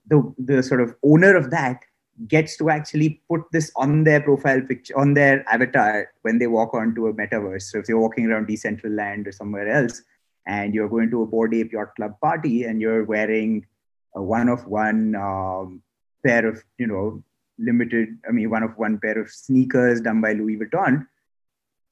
[0.07, 1.83] the the sort of owner of that
[2.27, 6.75] gets to actually put this on their profile picture on their avatar when they walk
[6.75, 7.63] onto a metaverse.
[7.63, 10.03] So if you're walking around Decentraland or somewhere else,
[10.47, 13.65] and you're going to a bored ape yacht club party and you're wearing
[14.17, 15.83] a one of one um,
[16.27, 17.23] pair of you know
[17.59, 21.07] limited i mean one of one pair of sneakers done by louis vuitton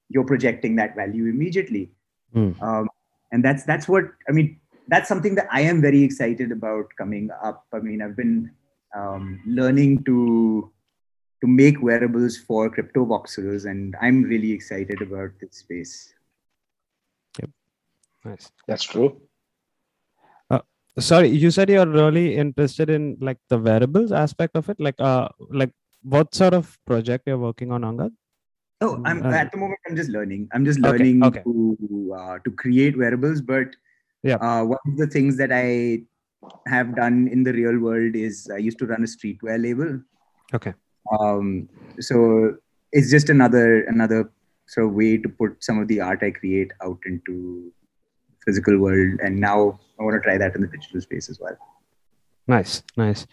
[0.08, 1.90] you're projecting that value immediately
[2.34, 2.60] Mm.
[2.60, 2.88] um,
[3.30, 4.58] and that's that's what i mean
[4.88, 8.50] that's something that i am very excited about coming up i mean i've been
[8.94, 10.70] um, learning to
[11.40, 16.12] to make wearables for Cryptovoxels and i'm really excited about this space
[18.25, 18.51] Nice.
[18.66, 19.20] That's true.
[20.99, 24.81] Sorry, you said you're really interested in like the wearables aspect of it.
[24.81, 25.70] Like, uh, like
[26.03, 28.12] what sort of project you're working on, Angad?
[28.81, 29.79] Oh, I'm Uh, at the moment.
[29.87, 30.49] I'm just learning.
[30.53, 31.42] I'm just Okay, learning okay.
[31.42, 33.42] to uh, to create wearables.
[33.42, 33.77] But
[34.22, 34.37] Yeah.
[34.37, 36.01] uh, one of the things that I
[36.66, 40.00] have done in the real world is I used to run a streetwear label.
[40.54, 40.74] Okay.
[41.18, 41.68] Um,
[42.00, 42.56] so
[42.92, 44.30] it's just another another
[44.66, 47.72] sort of way to put some of the art I create out into
[48.44, 49.20] physical world.
[49.22, 51.56] And now I want to try that in the digital space as well.
[52.48, 53.26] Nice, nice.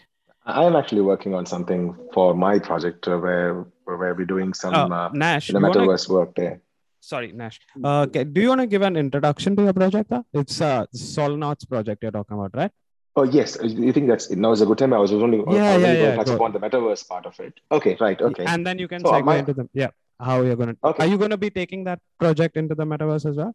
[0.46, 4.74] I am actually working on something for my project uh, where where we're doing some
[4.74, 6.60] Uh, uh, Nash, you know, you wanna- metaverse work there.
[7.00, 7.60] sorry, Nash.
[7.82, 10.08] Uh, okay, do you want to give an introduction to your project?
[10.10, 10.22] Huh?
[10.32, 12.72] It's uh, Solanauts project you're talking about, right?
[13.16, 14.92] Oh yes, you think that's it now is a good time?
[14.92, 17.38] I was only, was Yeah, yeah, going yeah, to touch upon the metaverse part of
[17.38, 17.54] it.
[17.70, 18.20] Okay, right.
[18.20, 18.44] Okay.
[18.44, 19.90] And then you can So, segue my- into the yeah.
[20.20, 20.76] How you're gonna?
[20.82, 21.04] Okay.
[21.04, 23.54] Are you gonna be taking that project into the metaverse as well?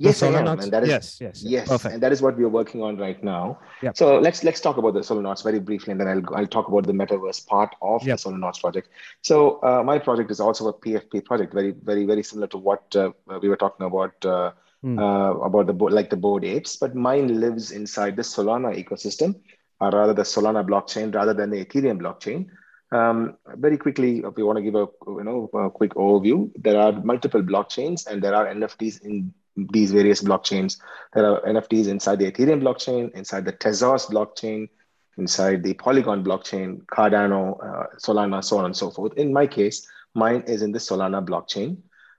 [0.00, 1.68] Yes, I am, and that is yes, yes, yes.
[1.68, 1.94] Perfect.
[1.94, 3.58] and that is what we are working on right now.
[3.82, 3.96] Yep.
[3.96, 6.86] So let's let's talk about the Solanauts very briefly, and then I'll I'll talk about
[6.86, 8.18] the metaverse part of Yep.
[8.18, 8.88] the Solanauts project.
[9.22, 12.94] So uh, my project is also a PFP project, very very very similar to what
[12.96, 13.10] uh,
[13.42, 14.96] we were talking about uh, Hmm.
[14.96, 19.34] uh, about the bo- like the bored apes, but mine lives inside the Solana ecosystem,
[19.80, 22.46] or rather the Solana blockchain, rather than the Ethereum blockchain.
[22.92, 26.80] Um, very quickly, if we want to give a you know a quick overview, there
[26.80, 29.34] are multiple blockchains, and there are NFTs in
[29.72, 30.78] these various blockchains.
[31.12, 34.68] There are NFTs inside the Ethereum blockchain, inside the Tezos blockchain,
[35.16, 39.14] inside the Polygon blockchain, Cardano, uh, Solana, so on and so forth.
[39.14, 41.78] In my case, mine is in the Solana blockchain,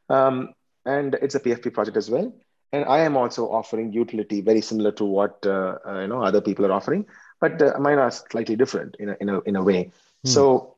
[0.09, 0.49] um,
[0.85, 2.33] and it's a PFP project as well.
[2.71, 6.41] And I am also offering utility very similar to what uh, uh, you know other
[6.41, 7.05] people are offering,
[7.39, 9.91] but uh, mine are slightly different in a, in a, in a way.
[10.23, 10.29] Hmm.
[10.29, 10.75] So,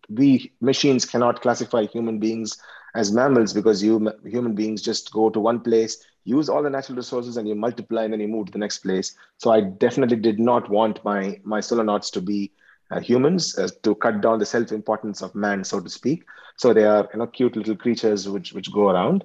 [0.09, 2.57] we machines cannot classify human beings
[2.95, 6.97] as mammals because you human beings just go to one place, use all the natural
[6.97, 9.15] resources, and you multiply, and then you move to the next place.
[9.37, 12.51] So I definitely did not want my my solanauts to be
[12.91, 16.23] uh, humans uh, to cut down the self-importance of man, so to speak.
[16.57, 19.23] So they are you know cute little creatures which which go around.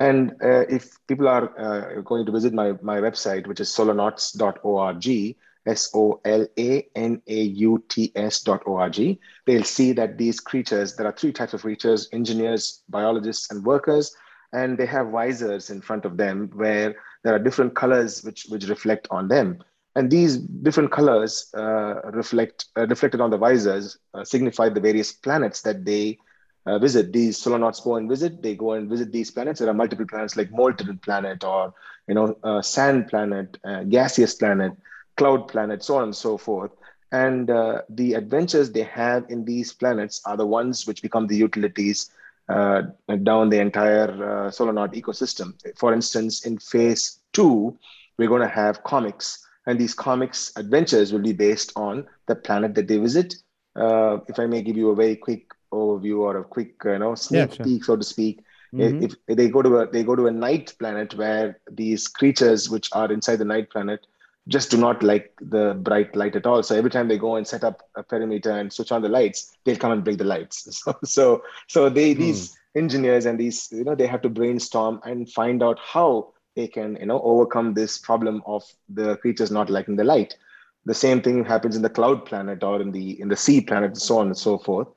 [0.00, 5.36] And uh, if people are uh, going to visit my, my website, which is solanauts.org,
[5.66, 11.06] S O L A N A U T S.org, they'll see that these creatures, there
[11.06, 14.14] are three types of creatures engineers, biologists, and workers.
[14.52, 16.94] And they have visors in front of them where
[17.24, 19.58] there are different colors which, which reflect on them.
[19.94, 25.12] And these different colors uh, reflect uh, reflected on the visors uh, signify the various
[25.12, 26.18] planets that they
[26.66, 27.12] uh, visit.
[27.12, 28.42] These solanauts go and visit.
[28.42, 29.60] They go and visit these planets.
[29.60, 31.72] There are multiple planets like molten planet or
[32.08, 34.72] you know uh, sand planet, uh, gaseous planet,
[35.16, 36.72] cloud planet, so on and so forth.
[37.12, 41.36] and uh, the adventures they have in these planets are the ones which become the
[41.36, 42.10] utilities
[42.48, 42.82] uh,
[43.22, 45.54] down the entire uh, Solanaut ecosystem.
[45.76, 47.78] For instance, in phase two,
[48.16, 52.74] we're going to have comics, and these comics adventures will be based on the planet
[52.74, 53.34] that they visit.
[53.76, 57.14] Uh, if I may give you a very quick overview or a quick, you know,
[57.14, 57.64] sneak yeah, sure.
[57.64, 58.42] peek, so to speak.
[58.74, 59.04] Mm-hmm.
[59.04, 62.88] If they go to a they go to a night planet where these creatures which
[62.92, 64.06] are inside the night planet
[64.48, 66.62] just do not like the bright light at all.
[66.62, 69.56] So every time they go and set up a perimeter and switch on the lights,
[69.64, 70.82] they'll come and break the lights.
[70.82, 72.20] So so so they hmm.
[72.20, 76.66] these engineers and these you know they have to brainstorm and find out how they
[76.66, 80.36] can you know overcome this problem of the creatures not liking the light.
[80.84, 83.90] The same thing happens in the cloud planet or in the in the sea planet,
[83.90, 84.88] and so on and so forth.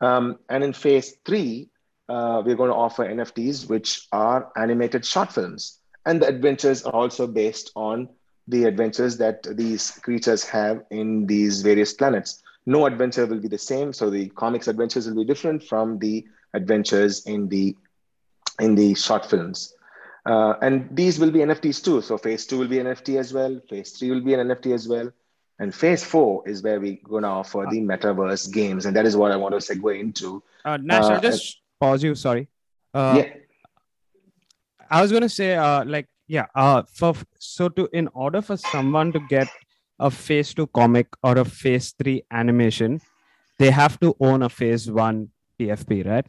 [0.00, 1.68] Um, and in phase three,
[2.08, 6.92] uh, we're going to offer NFTs, which are animated short films, and the adventures are
[6.92, 8.08] also based on
[8.48, 12.42] the adventures that these creatures have in these various planets.
[12.66, 16.26] No adventure will be the same, so the comics adventures will be different from the
[16.54, 17.76] adventures in the
[18.60, 19.74] in the short films.
[20.26, 22.00] Uh, and these will be NFTs too.
[22.00, 23.60] So phase two will be NFT as well.
[23.68, 25.10] Phase three will be an NFT as well.
[25.58, 28.86] And phase four is where we're going to offer the metaverse games.
[28.86, 30.42] And that is what I want to segue into.
[30.64, 32.14] Uh, Nash, uh, I'll just pause you.
[32.14, 32.48] Sorry.
[32.92, 33.34] Uh, yeah.
[34.90, 38.56] I was going to say, uh, like, yeah uh for so to in order for
[38.56, 39.48] someone to get
[40.00, 43.00] a phase 2 comic or a phase 3 animation
[43.58, 45.28] they have to own a phase 1
[45.60, 46.26] pfp right?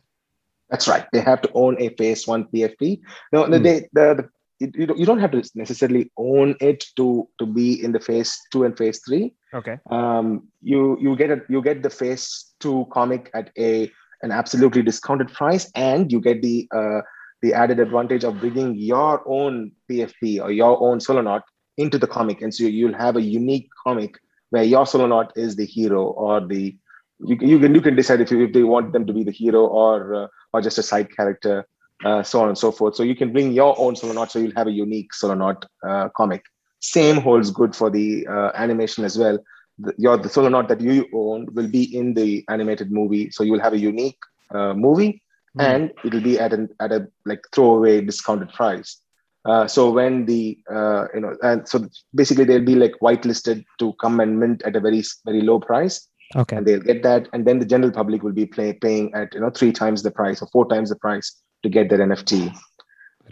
[0.69, 1.05] That's right.
[1.13, 2.99] They have to own a phase 1 pfp
[3.33, 3.63] no hmm.
[3.63, 4.29] they, the, the
[4.59, 8.65] you, you don't have to necessarily own it to to be in the phase 2
[8.65, 9.79] and phase 3 okay.
[9.89, 14.81] Um you you get a you get the phase 2 comic at a an absolutely
[14.81, 17.01] discounted price and you get the uh,
[17.45, 21.43] the added advantage of bringing your own PFP or your own Solanaut
[21.77, 22.41] into the comic.
[22.41, 24.17] And so you'll have a unique comic
[24.49, 26.75] where your Solanaut is the hero or the
[27.19, 29.31] you, you can you can decide if you, if they want them to be the
[29.31, 31.67] hero or uh, or just a side character,
[32.03, 32.95] uh, so on and so forth.
[32.95, 36.43] So you can bring your own Solanaut, so you'll have a unique Solanaut uh, comic.
[36.81, 39.37] Same holds good for the uh, animation as well.
[39.79, 43.65] The, your the Solanaut that you own will be in the animated movie, so you'll
[43.67, 44.19] have a unique
[44.53, 45.21] uh, movie
[45.57, 45.63] mm.
[45.63, 49.01] and it'll be at an at a like throwaway discounted price.
[49.45, 53.93] Uh, so when the uh, you know and so basically they'll be like whitelisted to
[54.01, 57.45] come and mint at a very very low price okay and they'll get that and
[57.45, 60.41] then the general public will be play, paying at you know three times the price
[60.41, 62.55] or four times the price to get their nft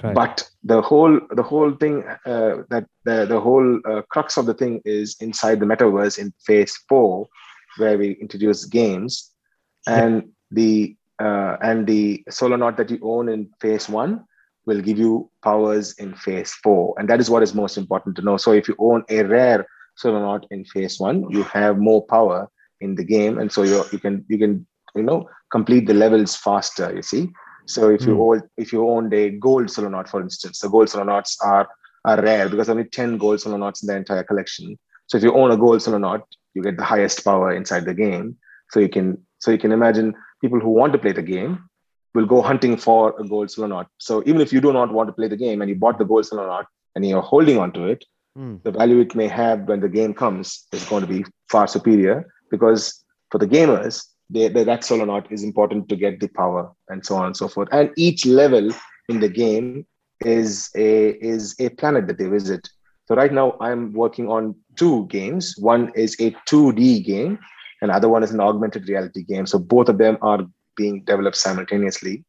[0.04, 0.14] right.
[0.14, 4.54] but the whole the whole thing uh, that the, the whole uh, crux of the
[4.54, 7.28] thing is inside the metaverse in phase four
[7.78, 9.32] where we introduce games
[9.88, 10.30] and yeah.
[10.52, 14.26] the uh, and the Solanaut that you own in phase one
[14.66, 16.96] will give you powers in phase four.
[16.98, 18.38] And that is what is most important to know.
[18.38, 19.66] So if you own a rare
[20.02, 22.50] Solanaut in phase one, you have more power
[22.82, 23.38] in the game.
[23.40, 27.30] And so you you can you can you know complete the levels faster, you see.
[27.66, 28.22] So if you mm.
[28.28, 31.68] own if you owned a gold Solanaut, for instance, the gold Solanauts are
[32.06, 34.78] are rare because only 10 gold Solanauts in the entire collection.
[35.08, 38.38] So if you own a gold Solanaut, you get the highest power inside the game.
[38.72, 41.54] So you can so you can imagine people who want to play the game
[42.14, 43.88] will go hunting for a gold Solanaut.
[43.98, 46.06] So even if you do not want to play the game and you bought the
[46.06, 48.06] gold Solanaut and you're holding on to it,
[48.38, 48.62] mm.
[48.64, 52.28] the value it may have when the game comes is going to be far superior
[52.52, 57.06] because for the gamers, they, they, that Solanaut is important to get the power and
[57.06, 57.70] so on and so forth.
[57.72, 58.70] And each level
[59.10, 59.86] in the game
[60.26, 62.70] is a is a planet that they visit.
[63.08, 65.56] So right now I'm working on two games.
[65.58, 67.40] One is a 2D game
[67.84, 69.46] and other one is an augmented reality game.
[69.46, 70.40] So both of them are
[70.78, 72.24] being developed simultaneously.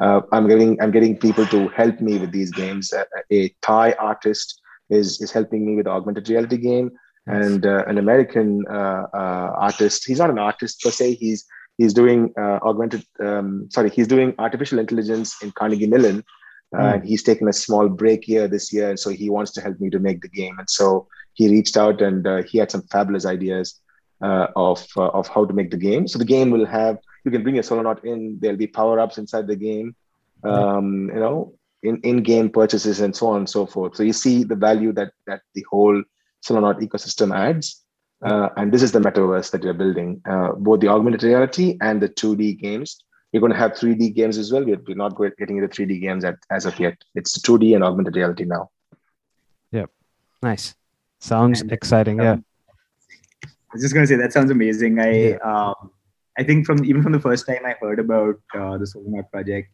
[0.00, 2.92] Uh, I'm getting I'm getting people to help me with these games.
[2.92, 6.90] Uh, a Thai artist is is helping me with the augmented reality game,
[7.26, 10.06] and uh, an American uh, uh, artist.
[10.06, 11.14] He's not an artist per se.
[11.14, 11.46] He's
[11.78, 13.04] he's doing uh, augmented.
[13.20, 16.24] Um, sorry, he's doing artificial intelligence in Carnegie Mellon.
[16.74, 17.04] Mm.
[17.06, 19.88] He's taken a small break here this year, and so he wants to help me
[19.90, 20.58] to make the game.
[20.58, 23.80] And so he reached out, and he had some fabulous ideas
[24.20, 26.08] uh, of uh, of how to make the game.
[26.08, 28.38] So the game will have you can bring a Solanaut in.
[28.40, 29.94] There'll be power ups inside the game.
[30.44, 33.96] Um, you know, in in game purchases and so on and so forth.
[33.96, 36.02] So you see the value that that the whole
[36.46, 37.82] Solanaut ecosystem adds.
[38.22, 42.00] Uh, and this is the metaverse that we're building, uh, both the augmented reality and
[42.00, 43.04] the 2D games.
[43.30, 44.64] We're going to have 3D games as well.
[44.64, 46.96] We're, we're not getting into 3D games at, as of yet.
[47.14, 48.70] It's 2D and augmented reality now.
[49.70, 49.90] Yep.
[50.42, 50.74] Nice.
[51.18, 52.18] Sounds and, exciting.
[52.20, 52.36] Um, yeah
[53.72, 54.98] was just gonna say that sounds amazing.
[54.98, 55.36] I yeah.
[55.44, 55.90] um,
[56.38, 59.70] I think from even from the first time I heard about uh, the Solanaut project,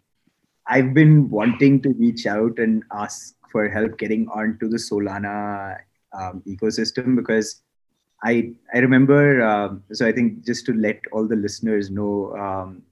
[0.67, 5.79] I've been wanting to reach out and ask for help getting onto the Solana
[6.19, 7.63] um, ecosystem because
[8.25, 9.43] I I remember.
[9.43, 12.83] Um, so I think just to let all the listeners know, um,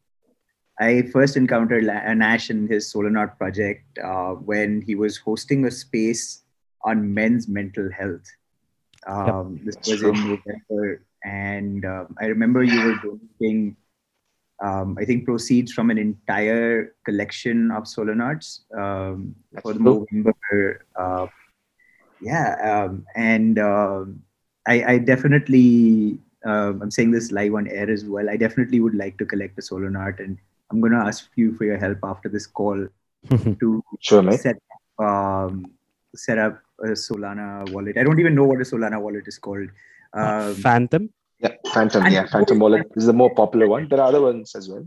[0.80, 6.42] I first encountered Nash in his Solanaut project uh, when he was hosting a space
[6.84, 8.24] on men's mental health.
[9.07, 9.74] Um, yep.
[9.74, 13.76] This was in November, and um, I remember you were donating.
[14.62, 20.84] Um, I think proceeds from an entire collection of Solanauts um, for the November.
[20.94, 21.28] Uh,
[22.20, 24.22] yeah, um, and um,
[24.68, 26.18] I, I, definitely.
[26.44, 28.28] I'm saying this live on air as well.
[28.28, 30.38] I definitely would like to collect a Solanaut, and
[30.70, 32.86] I'm going to ask you for your help after this call
[33.30, 34.57] to sure, set
[34.98, 35.72] um,
[36.14, 37.97] set up a Solana wallet.
[37.97, 39.68] I don't even know what a Solana wallet is called.
[40.16, 41.11] Uh, um, Phantom.
[41.39, 42.07] Yeah, Phantom.
[42.07, 43.89] Yeah, Phantom wallet is the more popular one.
[43.89, 44.87] There are other ones as well.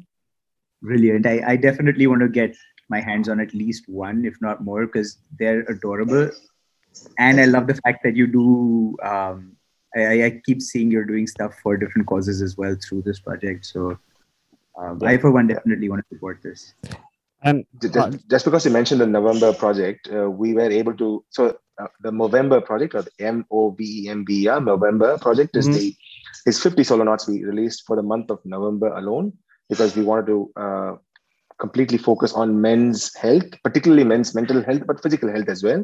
[0.82, 1.26] Brilliant.
[1.26, 2.56] I, I definitely want to get
[2.90, 6.30] my hands on at least one, if not more, because they're adorable.
[7.18, 8.98] And I love the fact that you do.
[9.02, 9.56] Um,
[9.96, 13.66] I, I keep seeing you're doing stuff for different causes as well through this project.
[13.66, 13.98] So
[14.78, 16.74] um, I, for one, definitely want to support this.
[17.44, 21.24] And just, uh, just because you mentioned the November project, uh, we were able to.
[21.30, 25.20] So uh, the Movember project, or the M O V E M B R Movember
[25.20, 25.78] project, is mm-hmm.
[25.78, 25.96] the
[26.46, 29.34] is 50 Solanauts we released for the month of November alone
[29.70, 30.96] because we wanted to uh,
[31.60, 35.84] completely focus on men's health, particularly men's mental health, but physical health as well.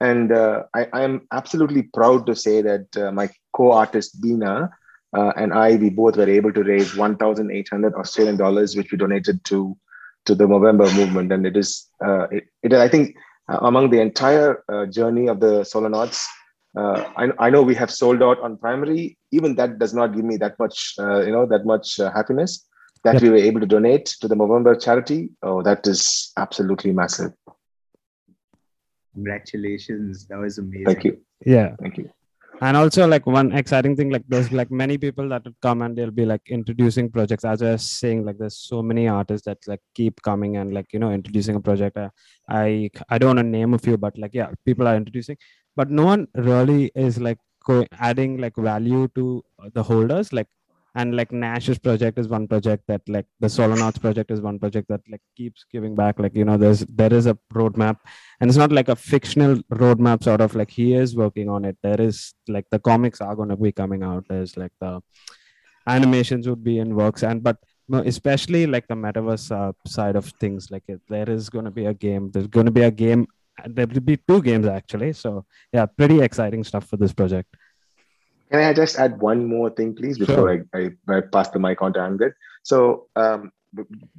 [0.00, 4.70] And uh, I, I, am absolutely proud to say that uh, my co-artist Bina
[5.14, 9.44] uh, and I, we both were able to raise 1,800 Australian dollars, which we donated
[9.44, 9.76] to
[10.26, 11.32] to the Movember movement.
[11.32, 13.16] And it is, uh, it, it, I think,
[13.58, 16.26] among the entire uh, journey of the Solanauts,
[16.76, 19.18] uh, I, I know we have sold out on primary.
[19.32, 22.66] Even that does not give me that much, uh, you know, that much happiness
[23.02, 23.22] that yep.
[23.22, 25.30] we were able to donate to the Movember charity.
[25.42, 27.32] Oh, that is absolutely massive.
[29.14, 30.26] Congratulations!
[30.26, 30.84] That was amazing.
[30.84, 31.20] Thank you.
[31.44, 31.74] Yeah.
[31.80, 32.10] Thank you
[32.60, 35.96] and also like one exciting thing like there's like many people that would come and
[35.96, 37.44] they'll be like introducing projects.
[37.44, 40.92] As i was saying like there's so many artists that like keep coming and like
[40.92, 41.96] you know introducing a project.
[41.96, 42.10] I
[42.48, 45.36] i, I don't want to name a few but like yeah people are introducing.
[45.76, 47.38] But no one really is like
[47.98, 49.42] adding like value to
[49.72, 50.32] the holders.
[50.32, 50.48] Like
[50.94, 54.88] and like nash's project is one project that like the solanauts project is one project
[54.88, 56.18] that like keeps giving back.
[56.18, 57.98] Like you know there's there is a roadmap.
[58.40, 61.78] And it's not like a fictional roadmap sort of like he is working on it.
[61.82, 64.24] There is like the comics are going to be coming out.
[64.28, 65.00] There's like the
[65.86, 67.22] animations would be in works.
[67.22, 67.58] And but
[67.92, 71.86] especially like the metaverse uh, side of things like it, there is going to be
[71.86, 72.30] a game.
[72.32, 73.28] There's going to be a game.
[73.64, 75.12] There will be two games actually.
[75.12, 77.54] So yeah pretty exciting stuff for this project
[78.50, 80.66] can I just add one more thing, please, before sure.
[80.74, 82.32] I, I, I, pass the mic on to Angad?
[82.62, 83.52] So um,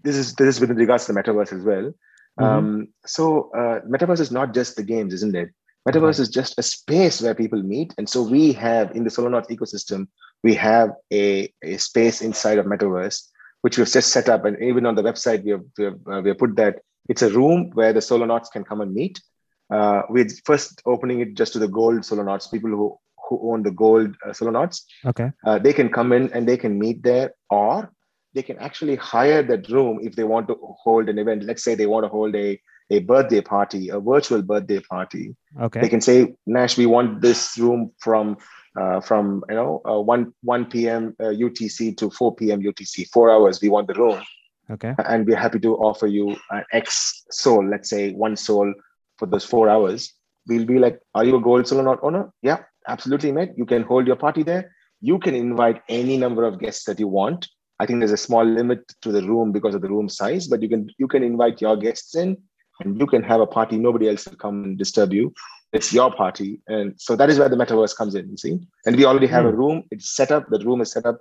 [0.03, 1.93] this is this is with regards to the metaverse as well.
[2.39, 2.43] Mm-hmm.
[2.43, 5.49] Um, so uh, metaverse is not just the games, isn't it?
[5.87, 9.49] Metaverse is just a space where people meet, and so we have in the Solanauts
[9.49, 10.07] ecosystem,
[10.43, 13.27] we have a, a space inside of metaverse
[13.61, 16.21] which we've just set up, and even on the website we have we have, uh,
[16.21, 16.79] we have put that
[17.09, 19.21] it's a room where the Solanauts can come and meet.
[19.69, 22.97] Uh, we're first opening it just to the gold Solanauts, people who
[23.31, 24.81] who own the gold uh, Solanauts.
[25.05, 25.31] Okay.
[25.45, 27.91] Uh, they can come in and they can meet there, or
[28.33, 31.43] they can actually hire that room if they want to hold an event.
[31.43, 32.59] Let's say they want to hold a,
[32.89, 35.35] a birthday party, a virtual birthday party.
[35.59, 35.79] Okay.
[35.81, 38.37] They can say, Nash, we want this room from
[38.79, 41.15] uh, from you know uh, 1 1 p.m.
[41.19, 42.61] Uh, UTC to 4 p.m.
[42.61, 43.61] UTC, four hours.
[43.61, 44.21] We want the room.
[44.69, 44.93] Okay.
[45.05, 48.73] And we're happy to offer you an X soul, let's say one soul
[49.17, 50.13] for those four hours.
[50.47, 52.31] We'll be like, are you a gold Solanaut owner?
[52.41, 53.51] Yeah, absolutely, mate.
[53.55, 54.73] You can hold your party there.
[55.01, 57.47] You can invite any number of guests that you want.
[57.79, 60.61] I think there's a small limit to the room because of the room size, but
[60.61, 62.37] you can you can invite your guests in
[62.79, 63.77] and you can have a party.
[63.77, 65.33] Nobody else will come and disturb you.
[65.73, 66.61] It's your party.
[66.67, 68.59] And so that is where the metaverse comes in, you see.
[68.85, 69.49] And we already have mm.
[69.49, 69.57] a hmm.
[69.57, 69.83] room.
[69.89, 70.47] It's set up.
[70.49, 71.19] The room is set up.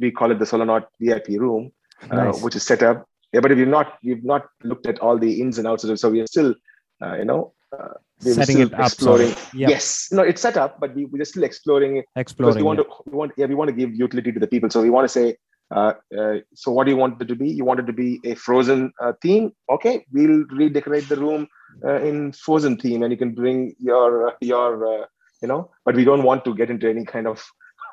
[0.00, 1.72] We call it the Solanaut VIP room,
[2.10, 2.36] uh, nice.
[2.36, 3.06] uh, which is set up.
[3.32, 5.90] Yeah, but if you've not you've not looked at all the ins and outs of
[5.90, 6.54] it, so we are still,
[7.02, 7.94] uh, you know, uh,
[8.24, 8.80] we setting it up.
[8.80, 9.34] Exploring.
[9.54, 12.06] Yes, no, it's set up, but we, we're still exploring it.
[12.16, 12.56] Exploring.
[12.56, 12.84] we want yeah.
[12.84, 14.70] to, we want, yeah, we want to give utility to the people.
[14.70, 15.36] So we want to say,
[15.74, 17.48] uh, uh, so what do you want it to be?
[17.48, 19.52] You want it to be a frozen uh, theme?
[19.70, 21.48] Okay, we'll redecorate the room
[21.84, 25.06] uh, in frozen theme, and you can bring your your
[25.40, 25.70] you know.
[25.84, 27.44] But we don't want to get into any kind of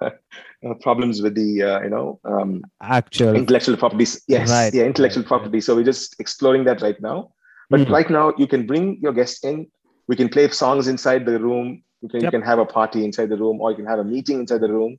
[0.81, 4.21] problems with the you know um, actual intellectual properties.
[4.27, 4.73] Yes, right.
[4.73, 5.27] yeah, intellectual right.
[5.27, 5.61] property.
[5.61, 7.31] So we're just exploring that right now.
[7.69, 7.89] But mm.
[7.89, 9.67] right now, you can bring your guests in.
[10.07, 11.83] We can play songs inside the room.
[12.01, 12.31] You can, yep.
[12.31, 14.61] you can have a party inside the room, or you can have a meeting inside
[14.61, 14.97] the room.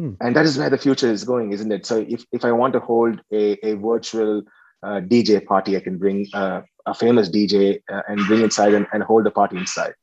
[0.00, 0.16] Mm.
[0.20, 1.86] And that is where the future is going, isn't it?
[1.86, 4.42] So if, if I want to hold a, a virtual
[4.82, 8.86] uh, DJ party, I can bring uh, a famous DJ uh, and bring inside and,
[8.92, 9.94] and hold the party inside.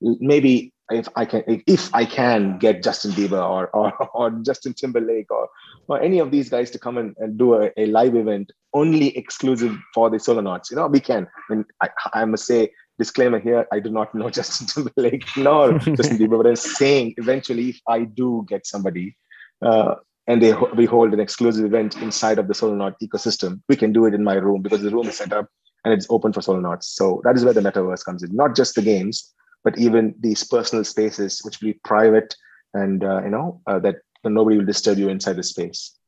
[0.00, 5.30] maybe if I can if I can get Justin Bieber or or, or Justin Timberlake
[5.30, 5.48] or
[5.88, 9.16] or any of these guys to come and, and do a, a live event only
[9.16, 11.26] exclusive for the Solanauts, you know, we can.
[11.48, 15.78] I mean, I, I must say, disclaimer here, I do not know Justin Timberlake nor
[15.78, 19.16] Justin Bieber, but I'm saying eventually if I do get somebody
[19.64, 23.92] uh, and they we hold an exclusive event inside of the Solanaut ecosystem, we can
[23.92, 25.48] do it in my room because the room is set up
[25.84, 26.84] and it's open for Solanauts.
[26.84, 29.34] So that is where the metaverse comes in, not just the games,
[29.64, 32.34] but even these personal spaces, which will be private
[32.72, 35.98] and uh, you know uh, that nobody will disturb you inside the space.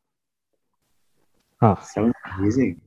[1.61, 2.81] Ah, Sounds amazing.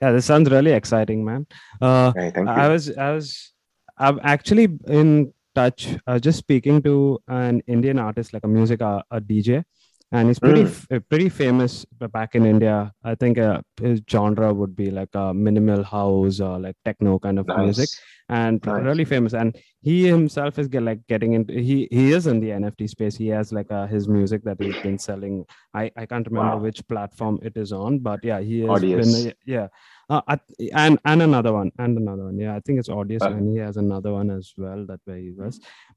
[0.00, 1.46] Yeah, this sounds really exciting, man.
[1.80, 2.54] Uh, Okay, thank you.
[2.54, 3.52] I was, I was,
[3.98, 9.02] I'm actually in touch, uh, just speaking to an Indian artist, like a music, uh,
[9.10, 9.64] a DJ,
[10.12, 10.96] and he's pretty, Mm.
[10.96, 12.92] uh, pretty famous back in India.
[13.02, 17.38] I think uh, his genre would be like a minimal house or like techno kind
[17.38, 17.88] of music,
[18.28, 18.84] and Nice.
[18.84, 19.32] really famous.
[19.34, 19.56] And
[19.88, 23.16] he himself is get, like getting into, he he is in the NFT space.
[23.24, 25.34] He has like uh, his music that he's been selling.
[25.82, 26.62] I I can't remember Wow.
[26.68, 29.12] which platform it is on, but yeah, he has Audius.
[29.12, 29.68] been, yeah.
[30.14, 30.36] Uh,
[30.84, 33.56] and and another one and another one yeah i think it's audius Uh, and he
[33.62, 35.56] has another one as well that way he was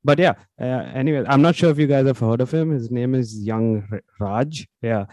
[0.09, 0.33] but yeah
[0.67, 3.35] uh, anyway i'm not sure if you guys have heard of him his name is
[3.51, 3.67] young
[4.23, 5.03] raj yeah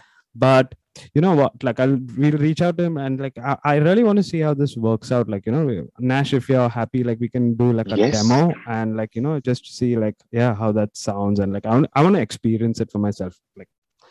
[0.46, 0.74] but
[1.14, 4.02] you know what like i'll we'll reach out to him and like i, I really
[4.04, 7.20] want to see how this works out like you know nash if you're happy like
[7.20, 8.12] we can do like a Yes.
[8.12, 11.66] demo and like you know just to see like yeah how that sounds and like
[11.66, 13.68] i want, I want to experience it for myself like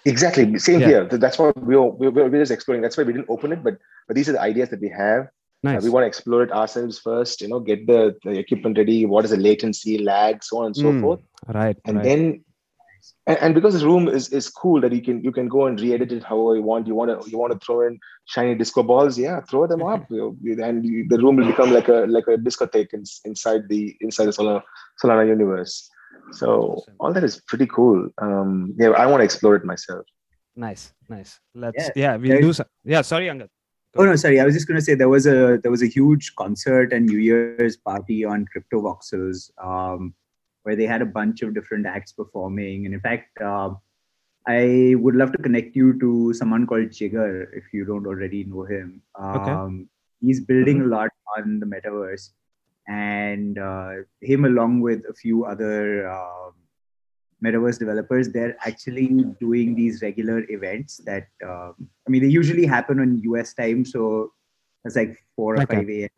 [0.07, 0.59] Exactly.
[0.59, 0.87] Same Yeah.
[0.87, 1.05] here.
[1.05, 2.83] That's what we were, we were, we're just exploring.
[2.83, 5.23] That's why we didn't open it, but but these are the ideas that we have.
[5.23, 5.27] Uh,
[5.63, 7.41] nice we want to explore it ourselves first.
[7.41, 9.07] You know, get the, the equipment ready.
[9.07, 11.21] What is the latency, lag, so on and so Mm, forth.
[11.47, 12.03] right And right.
[12.03, 12.44] then,
[13.27, 15.79] and, and because this room is is cool that you can you can go and
[15.79, 16.87] re-edit it however you want.
[16.87, 20.05] You want to you want to throw in shiny disco balls, yeah, throw them up,
[20.09, 23.67] you know, and you, the room will become like a like a discotheque in, inside
[23.69, 24.61] the inside the Solana,
[25.03, 25.89] Solana universe.
[26.31, 28.09] So all that is pretty cool.
[28.17, 30.05] Um, yeah, I want to explore it myself.
[30.55, 31.39] Nice, nice.
[31.53, 31.91] Let's Yeah.
[31.95, 32.67] yeah, we'll do some.
[32.83, 33.49] Yeah, sorry, Angad.
[33.97, 34.39] Oh no, sorry.
[34.39, 37.05] I was just going to say there was a there was a huge concert and
[37.05, 40.13] New Year's party on Cryptovoxels, um,
[40.65, 42.85] where they had a bunch of different acts performing.
[42.85, 43.71] And in fact, uh,
[44.47, 48.63] I would love to connect you to someone called Jigger if you don't already know
[48.63, 49.01] him.
[49.19, 49.85] Um, Okay.
[50.21, 52.31] He's building a lot on the metaverse,
[52.87, 53.91] and uh,
[54.21, 56.09] him along with a few other.
[56.09, 56.53] Um,
[57.43, 61.75] metaverse developers they're actually doing these regular events that um,
[62.07, 64.33] i mean they usually happen on us time so
[64.85, 65.75] it's like 4 or Okay.
[65.75, 66.09] 5 a.m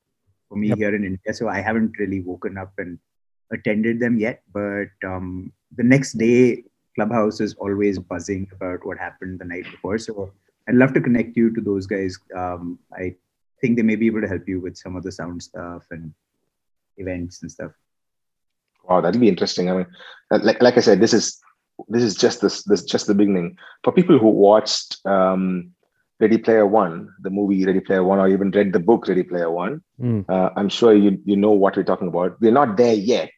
[0.48, 0.78] for me Yep.
[0.82, 3.00] here in india so i haven't really woken up and
[3.52, 6.64] attended them yet but um, the next day
[6.96, 10.32] clubhouse is always buzzing about what happened the night before so
[10.68, 13.14] i'd love to connect you to those guys um, i
[13.62, 16.14] think they may be able to help you with some of the sound stuff and
[16.98, 17.72] events and stuff
[18.88, 19.70] Wow, that'll be interesting.
[19.70, 19.88] I mean,
[20.32, 21.40] like like I said, this is
[21.90, 23.58] this is just this this just the beginning.
[23.84, 25.74] For people who watched um,
[26.20, 29.52] Ready Player One, the movie Ready Player One, or even read the book Ready Player
[29.52, 32.40] One, Mm, uh, I'm sure you you know what we're talking about.
[32.40, 33.34] We're not there yet,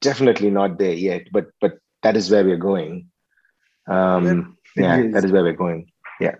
[0.00, 3.08] definitely not there yet, but but that is where we're going.
[3.86, 5.12] Um, yeah, Fringes.
[5.14, 5.90] that is where we're going.
[6.20, 6.36] Yeah,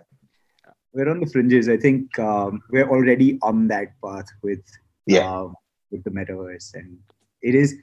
[0.93, 4.63] we're on the fringes i think um, we're already on that path with
[5.05, 5.27] Yeah.
[5.29, 5.55] um,
[5.91, 6.97] with the metaverse and
[7.41, 7.75] it is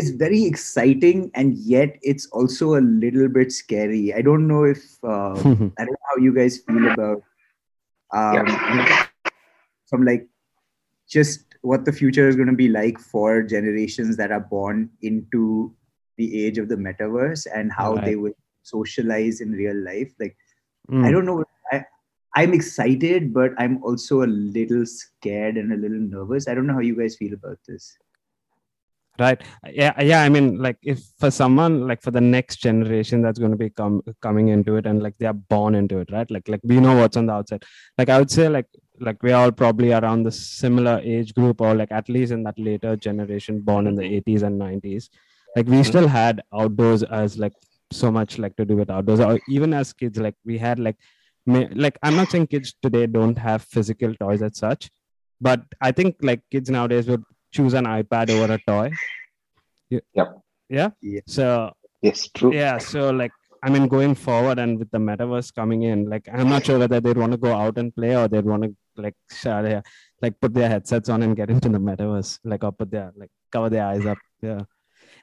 [0.00, 4.82] is very exciting and yet it's also a little bit scary i don't know if
[5.04, 5.32] uh,
[5.78, 7.22] i don't know how you guys feel about
[8.14, 8.86] um, you know,
[9.88, 10.26] from like
[11.08, 15.74] just what the future is going to be like for generations that are born into
[16.16, 18.04] the age of the metaverse and how Right.
[18.04, 20.36] they will socialize in real life like
[20.90, 21.04] mm.
[21.06, 21.44] I don't know.
[21.70, 21.84] I,
[22.34, 26.48] I'm excited, but I'm also a little scared and a little nervous.
[26.48, 27.98] I don't know how you guys feel about this.
[29.24, 29.40] Right?
[29.82, 33.54] Yeah yeah i mean like if for someone like for the next generation that's going
[33.56, 36.30] to be com- coming into it and like they are born into it right?
[36.36, 37.64] Like like we know what's on the outside.
[37.98, 38.70] Like i would say like
[39.00, 42.58] like we're all probably around the similar age group or like at least in that
[42.58, 44.30] later generation born in the mm-hmm.
[44.30, 45.08] 80s and 90s
[45.56, 45.82] like we mm-hmm.
[45.82, 47.54] still had outdoors as like
[47.90, 49.20] so much like to do with outdoors.
[49.20, 50.96] Or even as kids like we had like
[51.46, 54.90] may, like i'm not saying kids today don't have physical toys as such
[55.40, 57.24] but i think like kids nowadays would
[57.56, 58.88] choose an ipad over a toy
[59.94, 60.28] Y- Yep.
[60.78, 61.20] yeah Yeah.
[61.36, 61.46] so
[62.08, 62.52] Yes, true.
[62.60, 63.32] yeah so like
[63.62, 66.98] i mean going forward and with the metaverse coming in like i'm not sure whether
[67.04, 68.70] they'd want to go out and play or they'd want to
[69.04, 69.82] like shut their,
[70.22, 73.30] like put their headsets on and get into the metaverse like or put their like
[73.54, 74.62] cover their eyes up yeah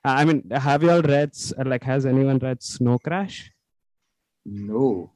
[0.03, 1.31] i mean have you all read
[1.73, 3.37] like has anyone read snow crash
[4.45, 5.11] No.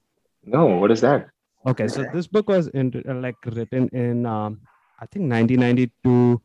[0.45, 1.29] No, what is that?
[1.65, 4.59] okay so this book was in, uh, like written in um,
[4.99, 6.41] i think 1992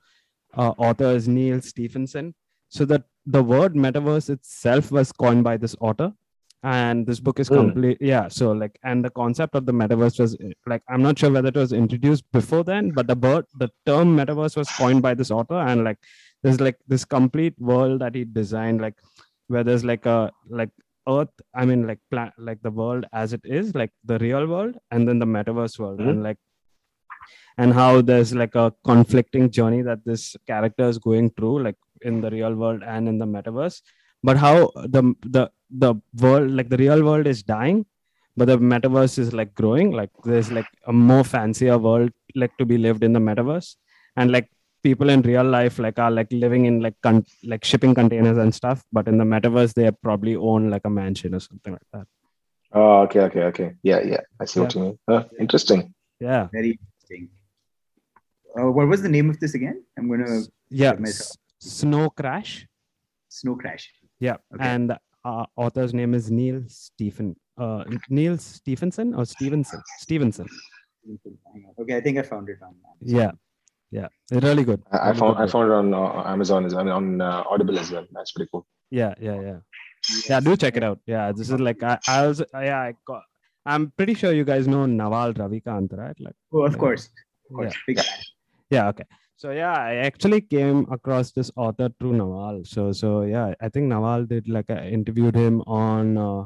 [0.62, 2.34] uh, author is neal stephenson
[2.76, 3.02] so that
[3.36, 6.08] the word metaverse itself was coined by this author
[6.76, 7.58] and this book is Hmm.
[7.62, 10.32] complete yeah so like and the concept of the metaverse was
[10.72, 14.16] like i'm not sure whether it was introduced before then but the word the term
[14.20, 15.98] metaverse was coined by this author and like
[16.42, 18.96] there's like this complete world that he designed like
[19.46, 20.18] where there's like a
[20.60, 20.70] like
[21.16, 24.74] earth i mean like pla- like the world as it is like the real world
[24.90, 26.10] and then the metaverse world Mhm.
[26.10, 26.40] and like
[27.58, 32.20] and how there's like a conflicting journey that this character is going through like in
[32.24, 33.76] the real world and in the metaverse
[34.22, 34.54] but how
[34.96, 35.02] the
[35.36, 35.44] the
[35.84, 35.94] the
[36.24, 37.78] world like the real world is dying
[38.36, 42.10] but the metaverse is like growing like there's like a more fancier world
[42.42, 43.68] like to be lived in the metaverse
[44.16, 44.48] and like
[44.82, 48.54] people in real life like are like living in like con- like shipping containers and
[48.60, 52.06] stuff but in the metaverse they probably own like a mansion or something like that
[52.70, 53.68] Oh, okay, okay, okay.
[53.82, 54.20] Yeah, yeah.
[54.38, 54.98] I see what you mean.
[55.08, 55.94] Uh, interesting.
[56.20, 57.30] yeah Very interesting.
[58.56, 59.84] Uh, what was the name of this again?
[59.98, 61.36] I'm gonna yeah Check myself.
[61.62, 62.66] S- snow crash
[63.30, 63.84] Snow Crash.
[64.20, 64.64] Yeah, Okay.
[64.68, 64.92] and
[65.24, 67.36] uh, author's name is Neal Stephen.
[67.58, 69.80] Uh, Neal Stephenson or Stevenson?
[69.98, 70.46] Stevenson.
[71.80, 72.74] Okay, I think I found it on.
[73.00, 73.32] Yeah,
[73.90, 74.82] yeah, really good.
[74.90, 77.44] I, I Really found good I found it on uh, Amazon as well, on uh,
[77.50, 78.06] Audible as well.
[78.12, 78.66] That's pretty cool.
[78.90, 79.56] Yeah, yeah, yeah,
[80.28, 80.40] yeah.
[80.40, 80.98] Do check it out.
[81.06, 82.42] Yeah, this is like I, I was.
[82.54, 83.22] Yeah, I got.
[83.66, 86.16] I'm pretty sure you guys know Naval Ravikant, right?
[86.18, 86.78] Like, Oh, of Yeah.
[86.78, 87.10] course.
[87.50, 87.74] Of course.
[87.74, 87.98] yeah, Big
[88.70, 88.88] Yeah.
[88.88, 89.04] Okay.
[89.36, 92.62] So yeah, I actually came across this author through Naval.
[92.64, 96.16] So so yeah, I think Naval did like I interviewed him on.
[96.18, 96.44] Uh,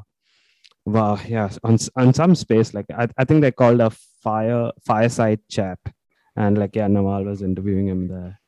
[0.85, 5.39] Wow, yeah, on on some space like I, I think they called a fire fireside
[5.49, 5.79] chat,
[6.35, 8.41] and like yeah, Naval was interviewing him there,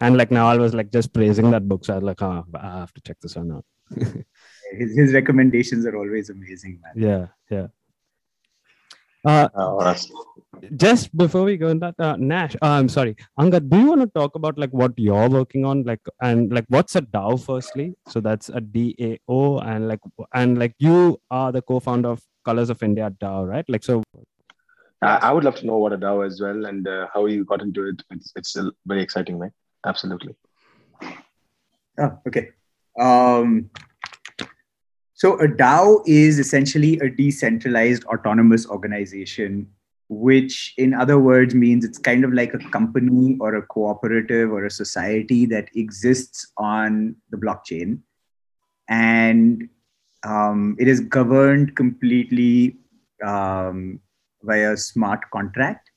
[0.00, 2.78] and like Naval was like just praising that book, so I was like, oh, I
[2.78, 3.64] have to check this one out.
[4.70, 6.92] His, his recommendations are always amazing, man.
[6.94, 7.68] Yeah, yeah.
[9.24, 9.94] Uh, Oh,
[10.76, 14.00] just before we go in that, uh, Nash, uh, I'm sorry, Angad, do you want
[14.00, 17.94] to talk about like what you're working on, like and like what's a DAO firstly?
[18.08, 20.00] So that's a DAO, and like
[20.34, 23.64] and like you are the co-founder of Colours of India DAO, right?
[23.68, 24.02] Like so,
[25.02, 27.44] I, I would love to know what a DAO is well and uh, how you
[27.44, 28.02] got into it.
[28.10, 28.56] It's it's
[28.86, 29.52] very exciting, man.
[29.86, 30.34] Absolutely.
[32.00, 32.50] Oh, okay.
[33.00, 33.70] Um,
[35.18, 39.66] so a DAO is essentially a decentralized autonomous organization,
[40.08, 44.64] which in other words means it's kind of like a company or a cooperative or
[44.64, 47.98] a society that exists on the blockchain.
[48.88, 49.68] And
[50.24, 52.76] um, it is governed completely
[53.24, 53.98] um,
[54.44, 55.90] via smart contract.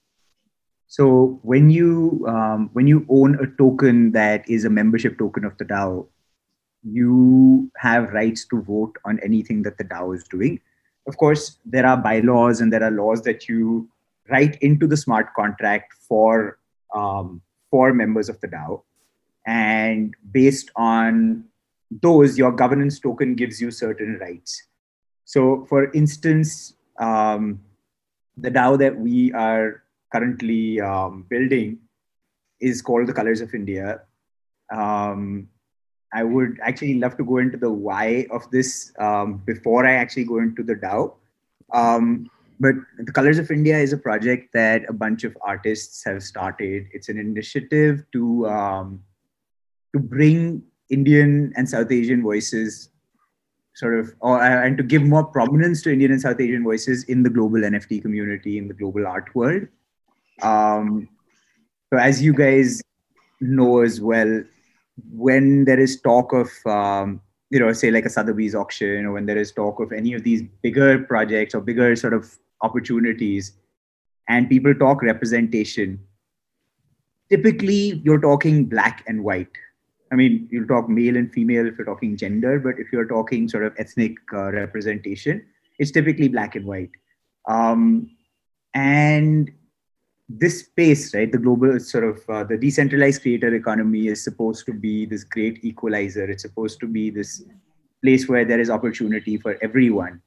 [0.88, 5.56] So when you um, when you own a token that is a membership token of
[5.60, 6.08] the DAO,
[6.84, 10.60] you have rights to vote on anything that the DAO is doing.
[11.08, 13.90] Of course, there are bylaws and there are laws that you
[14.30, 16.58] write into the smart contract for
[16.94, 18.82] um, for members of the DAO,
[19.48, 21.46] and based on
[21.90, 24.64] those, your governance token gives you certain rights.
[25.26, 27.62] So, for instance, um,
[28.38, 31.80] the DAO that we are currently um, building
[32.60, 34.02] is called the Colours of India.
[34.74, 35.50] Um,
[36.14, 40.26] I would actually love to go into the why of this um, before I actually
[40.26, 41.14] go into the DAO.
[41.74, 46.22] Um, but the Colours of India is a project that a bunch of artists have
[46.22, 46.88] started.
[46.94, 49.04] It's an initiative to um,
[49.94, 52.90] to bring Indian and South Asian voices,
[53.74, 57.24] sort of, or and to give more prominence to Indian and South Asian voices in
[57.24, 59.68] the global NFT community, in the global art world.
[60.44, 61.10] Um,
[61.92, 62.82] so, as you guys
[63.40, 64.44] know as well,
[65.12, 69.26] when there is talk of um, you know say like a sotheby's auction or when
[69.26, 73.54] there is talk of any of these bigger projects or bigger sort of opportunities
[74.28, 76.00] and people talk representation
[77.30, 79.52] typically you're talking black and white.
[80.12, 83.48] I mean you'll talk male and female if you're talking gender but if you're talking
[83.48, 85.46] sort of ethnic uh, representation
[85.80, 86.92] it's typically black and white.
[87.48, 88.12] Um,
[88.74, 89.52] and
[90.40, 94.74] this space, right, the global sort of uh, the decentralized creator economy is supposed to
[94.74, 96.30] be this great equalizer.
[96.30, 97.44] It's supposed to be this
[98.04, 100.22] place where there is opportunity for everyone.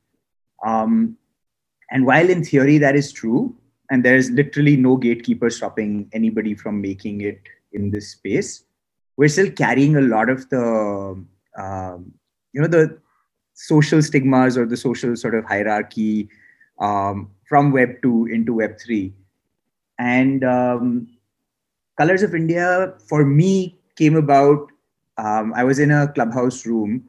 [0.64, 1.16] Um,
[1.90, 3.54] and while in theory that is true,
[3.90, 7.40] and there's literally no gatekeeper stopping anybody from making it
[7.72, 8.64] in this space,
[9.16, 11.24] we're still carrying a lot of the,
[11.58, 12.12] um,
[12.52, 12.98] you know, the
[13.52, 16.28] social stigmas or the social sort of hierarchy
[16.80, 19.12] um, from Web 2 into Web 3
[19.98, 21.08] and um,
[21.98, 24.70] colours of india for me came about
[25.18, 27.08] um, i was in a clubhouse room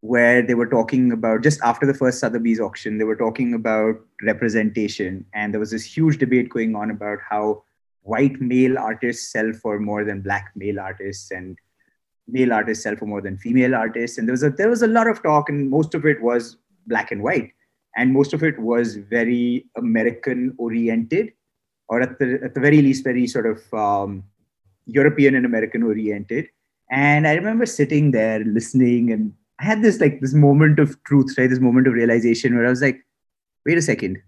[0.00, 3.96] where they were talking about just after the first sotheby's auction they were talking about
[4.22, 5.24] representation.
[5.32, 7.64] And there was this huge debate going on about how
[8.02, 11.56] white male artists sell for more than black male artists and
[12.26, 14.18] male artists sell for more than female artists.
[14.18, 16.56] And there was a there was a lot of talk and most of it was
[16.86, 17.52] black and white.
[17.96, 21.32] And most of it was very american oriented
[21.92, 24.24] or at the at the very least very sort of um,
[24.98, 26.50] european and american oriented.
[26.90, 31.34] And i remember sitting there listening and i had this like this moment of truth
[31.38, 31.50] right?
[31.52, 33.00] This moment of realization where i was like
[33.66, 34.22] wait a second.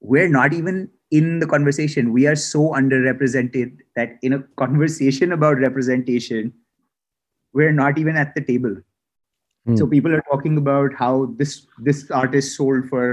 [0.00, 2.12] We're not even in the conversation.
[2.12, 6.52] We are so underrepresented that in a conversation about representation
[7.58, 8.76] we're not even at the table.
[9.66, 9.76] Hmm.
[9.76, 11.10] so people are talking about how
[11.40, 13.04] this this artist sold for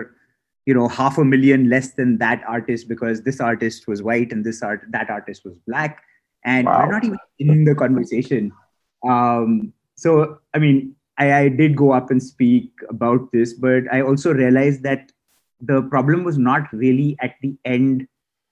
[0.70, 4.45] you know half a million less than that artist because this artist was white and
[4.45, 6.01] this art that artist was black.
[6.45, 6.80] And Wow.
[6.86, 8.51] we're not even in the conversation.
[9.13, 14.01] Um, so i mean I, I did go up and speak about this but i
[14.01, 15.11] also realized that
[15.72, 18.07] the problem was not really at the end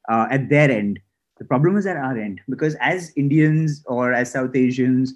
[0.10, 1.00] uh, at their end.
[1.40, 5.14] The problem was at our end because as indians or as south asians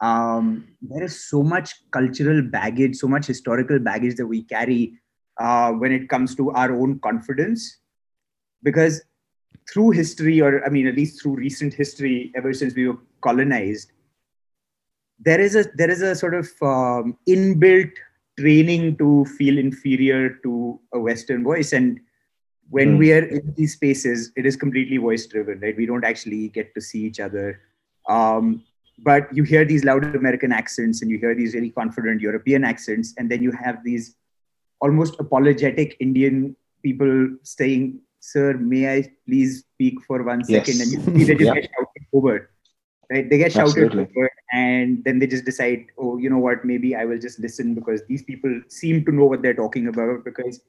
[0.00, 5.00] um, there is so much cultural baggage so much historical baggage that we carry
[5.38, 7.78] uh, when it comes to our own confidence.
[8.62, 9.02] Because
[9.70, 13.92] through history or i mean at least through recent history ever since we were colonized
[15.24, 17.92] there is a there is a sort of um, inbuilt
[18.38, 21.72] training to feel inferior to a western voice.
[21.72, 22.00] And
[22.70, 22.98] when Hmm.
[22.98, 25.76] we are in these spaces it is completely voice driven right?
[25.76, 27.60] We don't actually get to see each other.
[28.08, 28.64] Um,
[28.98, 33.14] but you hear these loud american accents and you hear these really confident european accents
[33.16, 34.16] and then you have these
[34.86, 36.38] almost apologetic indian
[36.86, 37.12] people
[37.54, 37.84] saying
[38.30, 40.66] sir may i please speak for one Yes.
[40.66, 41.60] second and you see they just Yeah.
[41.60, 42.34] get shouted over
[43.12, 44.04] right they get shouted Absolutely.
[44.16, 47.74] over and then they just decide oh you know what maybe i will just listen
[47.78, 50.60] because these people seem to know what they're talking about because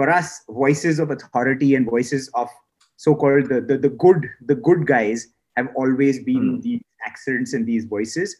[0.00, 0.28] for us
[0.64, 2.48] voices of authority and voices of
[2.96, 6.62] so-called the, the, the good the good guys have always been Mm.
[6.66, 8.36] these accents and these voices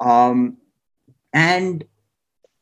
[0.00, 0.56] um,
[1.34, 1.84] and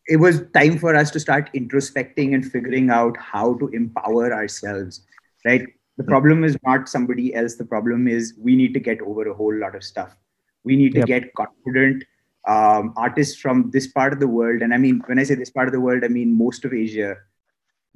[0.09, 5.05] it was time for us to start introspecting and figuring out how to empower ourselves
[5.45, 5.67] right
[5.99, 6.09] the Mm.
[6.09, 9.55] problem is not somebody else the problem is we need to get over a whole
[9.55, 10.17] lot of stuff
[10.65, 11.09] we need to Yep.
[11.09, 12.05] get confident
[12.49, 15.51] um, artists from this part of the world and i mean when i say this
[15.51, 17.17] part of the world i mean most of asia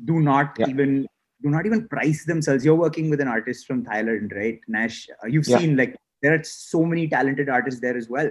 [0.05, 0.67] do not Yeah.
[0.67, 1.07] even
[1.43, 5.27] do not even price themselves you're working with an artist from thailand right nash Uh,
[5.27, 5.59] you've Yeah.
[5.59, 8.31] seen like there are so many talented artists there as well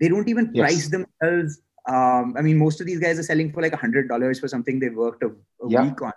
[0.00, 0.64] they don't even Yes.
[0.64, 4.08] price themselves um, i mean most of these guys are selling for like a hundred
[4.08, 5.82] dollars for something they worked a, a Yeah.
[5.84, 6.12] week on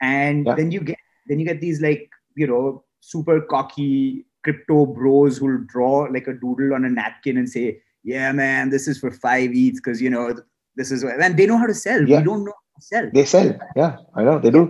[0.00, 0.54] and Yeah.
[0.54, 5.64] then you get then you get these like you know super cocky crypto bros who'll
[5.66, 9.52] draw like a doodle on a napkin and say yeah man this is for five
[9.52, 10.34] eats because you know
[10.76, 12.18] this is and they know how to sell Yeah.
[12.18, 13.48] we don't know how to sell They sell.
[13.76, 14.64] Yeah, I know they do.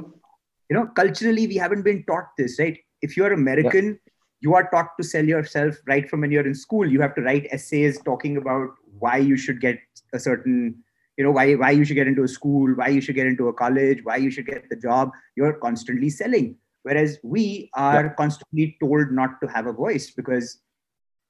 [0.70, 3.98] you know culturally we haven't been taught this right if you're american
[4.46, 7.22] you are taught to sell yourself right from when you're in school you have to
[7.28, 8.68] write essays talking about
[9.00, 9.78] why you should get
[10.12, 10.76] a certain
[11.16, 13.48] you know why why you should get into a school why you should get into
[13.48, 16.56] a college why you should get the job you're constantly selling.
[16.82, 20.60] Whereas we are constantly told not to have a voice because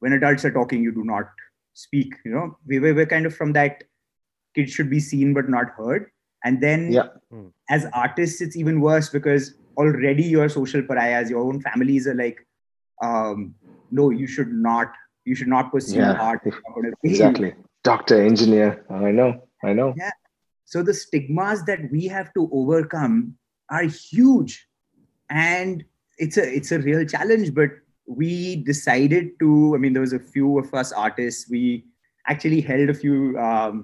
[0.00, 1.24] when adults are talking you do not
[1.74, 2.56] speak you know.
[2.66, 3.82] We were, we're kind of from that
[4.54, 6.10] kids should be seen but not heard.
[6.44, 7.08] And then Yeah.
[7.70, 12.38] as artists it's even worse because already you're social pariahs your own families are like
[13.02, 13.54] um
[13.90, 14.92] no you should not
[15.30, 16.26] you should not pursue Yeah.
[16.28, 17.10] art It's not gonna pay you.
[17.16, 17.50] Exactly.
[17.90, 18.68] Doctor, engineer.
[18.90, 19.30] I know.
[19.70, 19.90] I know.
[20.04, 20.16] Yeah.
[20.72, 23.14] so the stigmas that we have to overcome
[23.76, 24.54] are huge
[25.44, 25.84] and
[26.24, 27.70] it's a it's a real challenge but
[28.20, 28.30] we
[28.68, 31.62] decided to i mean there was a few of us artists we
[32.34, 33.16] actually held a few
[33.46, 33.80] um,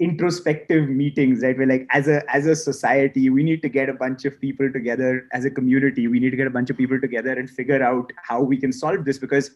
[0.00, 3.92] introspective meetings right we're like as a as a society we need to get a
[4.04, 7.00] bunch of people together as a community we need to get a bunch of people
[7.00, 9.50] together and figure out how we can solve this because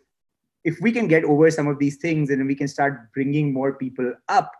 [0.65, 3.75] if we can get over some of these things and we can start bringing more
[3.75, 4.53] people up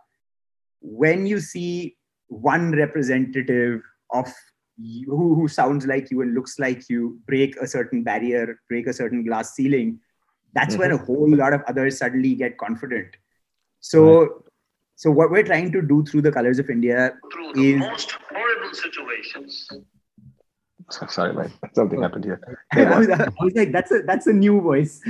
[0.81, 1.97] when you see
[2.27, 3.81] one representative
[4.11, 4.31] of
[4.77, 8.87] you, who, who sounds like you and looks like you break a certain barrier break
[8.87, 9.99] a certain glass ceiling
[10.53, 11.05] that's when a mm-hmm.
[11.05, 13.15] whole lot of others suddenly get confident
[13.81, 14.43] so
[14.95, 18.11] so what we're trying to do through the colours of india through the is- most
[18.11, 19.69] horrible situations.
[20.89, 21.51] So- Sorry, man.
[21.73, 22.39] Something happened here.
[22.73, 25.01] I, was, I was like that's a that's a new voice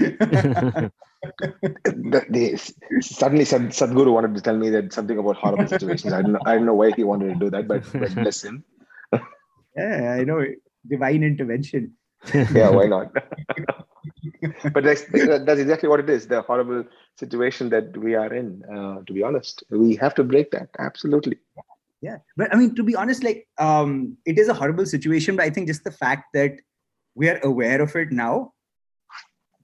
[3.01, 6.13] suddenly, Sad, Sadhguru wanted to tell me that something about horrible situations.
[6.13, 6.39] I don't know.
[6.45, 8.63] I don't know why he wanted to do that, but, but bless him.
[9.75, 10.43] yeah i know
[10.87, 11.93] divine intervention
[12.33, 13.13] Yeah, why not?
[14.73, 16.27] but that's that's exactly what it is.
[16.27, 16.83] The horrible
[17.17, 18.63] situation that we are in.
[18.65, 20.69] Uh, to be honest, we have to break that.
[20.79, 21.37] Absolutely.
[22.01, 22.17] Yeah.
[22.37, 25.49] But i mean to be honest like um it is a horrible situation but i
[25.49, 26.53] think just the fact that
[27.15, 28.53] we are aware of it now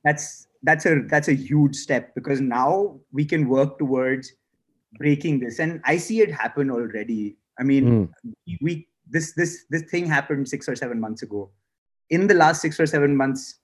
[0.03, 4.31] that's that's a that's a huge step because now we can work towards
[4.97, 5.59] breaking this.
[5.59, 7.37] And i see it happen already.
[7.59, 8.33] I mean Mm.
[8.61, 11.51] we, this this this thing happened 6 or 7 months ago.
[12.09, 13.59] In the last 6 or 7 months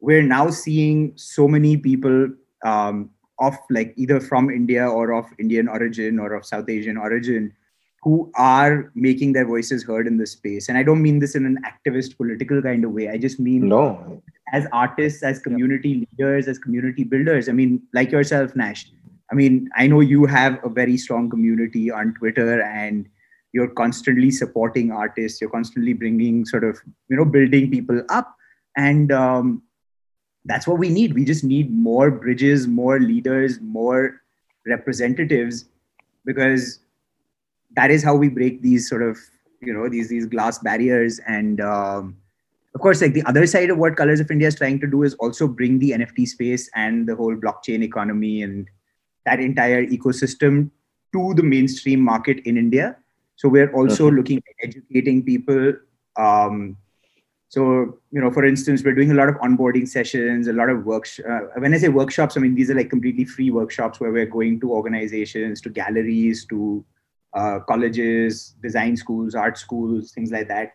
[0.00, 2.28] we're now seeing so many people
[2.64, 7.52] um, of like either from india or of indian origin or of south asian origin
[8.02, 11.46] who are making their voices heard in this space and i don't mean this in
[11.46, 14.22] an activist political kind of way i just mean No,
[14.52, 17.48] as artists, as community leaders, as community builders.
[17.48, 18.90] I mean, like yourself, Nash.
[19.30, 23.08] I mean, I know you have a very strong community on Twitter and
[23.52, 25.40] you're constantly supporting artists.
[25.40, 26.78] You're constantly bringing sort of,
[27.08, 28.36] you know, building people up.
[28.76, 29.62] And um,
[30.44, 31.14] that's what we need.
[31.14, 34.20] We just need more bridges, more leaders, more
[34.66, 35.64] representatives,
[36.26, 36.80] because
[37.76, 39.18] that is how we break these sort of,
[39.60, 42.16] you know, these these glass barriers and um,
[42.74, 45.02] of course, like the other side of what Colours of India is trying to do
[45.02, 48.68] is also bring the NFT space and the whole blockchain economy and
[49.26, 50.70] that entire ecosystem
[51.12, 52.96] to the mainstream market in India.
[53.36, 55.74] So we're also looking at educating people.
[56.16, 56.78] Um,
[57.48, 60.86] so you know, for instance, we're doing a lot of onboarding sessions, a lot of
[60.86, 61.20] works.
[61.20, 64.24] Uh, when I say workshops, I mean these are like completely free workshops where we're
[64.24, 66.82] going to organizations, to galleries, to
[67.34, 70.74] uh, colleges, design schools, art schools, things like that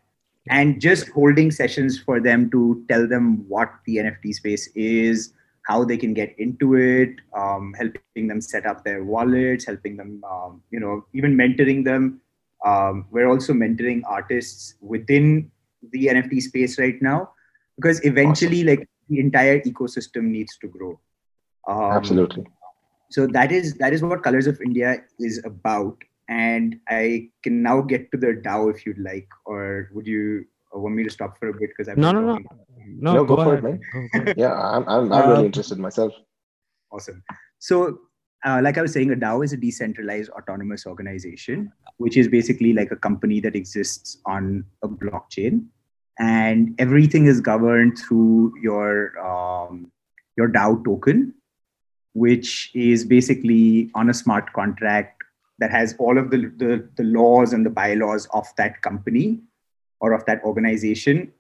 [0.49, 5.33] and just holding sessions for them to tell them what the NFT space is,
[5.63, 10.23] how they can get into it, um, helping them set up their wallets, helping them,
[10.29, 12.21] um, you know, even mentoring them.
[12.65, 15.51] Um, we're also mentoring artists within
[15.91, 17.31] the NFT space right now
[17.75, 20.99] because eventually, like the entire ecosystem needs to grow.
[21.67, 22.45] Um, absolutely.
[23.09, 25.97] so that is that is what colours of india is about
[26.30, 30.43] and i can now get to the dao if you'd like or would you
[30.75, 32.39] uh, want me to stop for a bit because i've No, no, no.
[33.05, 33.63] No, No, go, go for ahead.
[33.63, 33.80] it, man.
[34.13, 34.34] Go- go.
[34.43, 36.13] Yeah, I'm, I'm, I'm really Um, interested myself.
[36.91, 37.23] awesome
[37.59, 37.99] so
[38.45, 42.71] uh, like i was saying a dao is a decentralized autonomous organization which is basically
[42.73, 45.65] like a company that exists on a blockchain
[46.19, 48.89] and everything is governed through your
[49.32, 49.91] um,
[50.38, 51.34] your dao token
[52.13, 55.16] which is basically on a smart contract
[55.59, 59.41] that has all of the, the, the laws and the bylaws of that company
[59.99, 61.31] or of that organization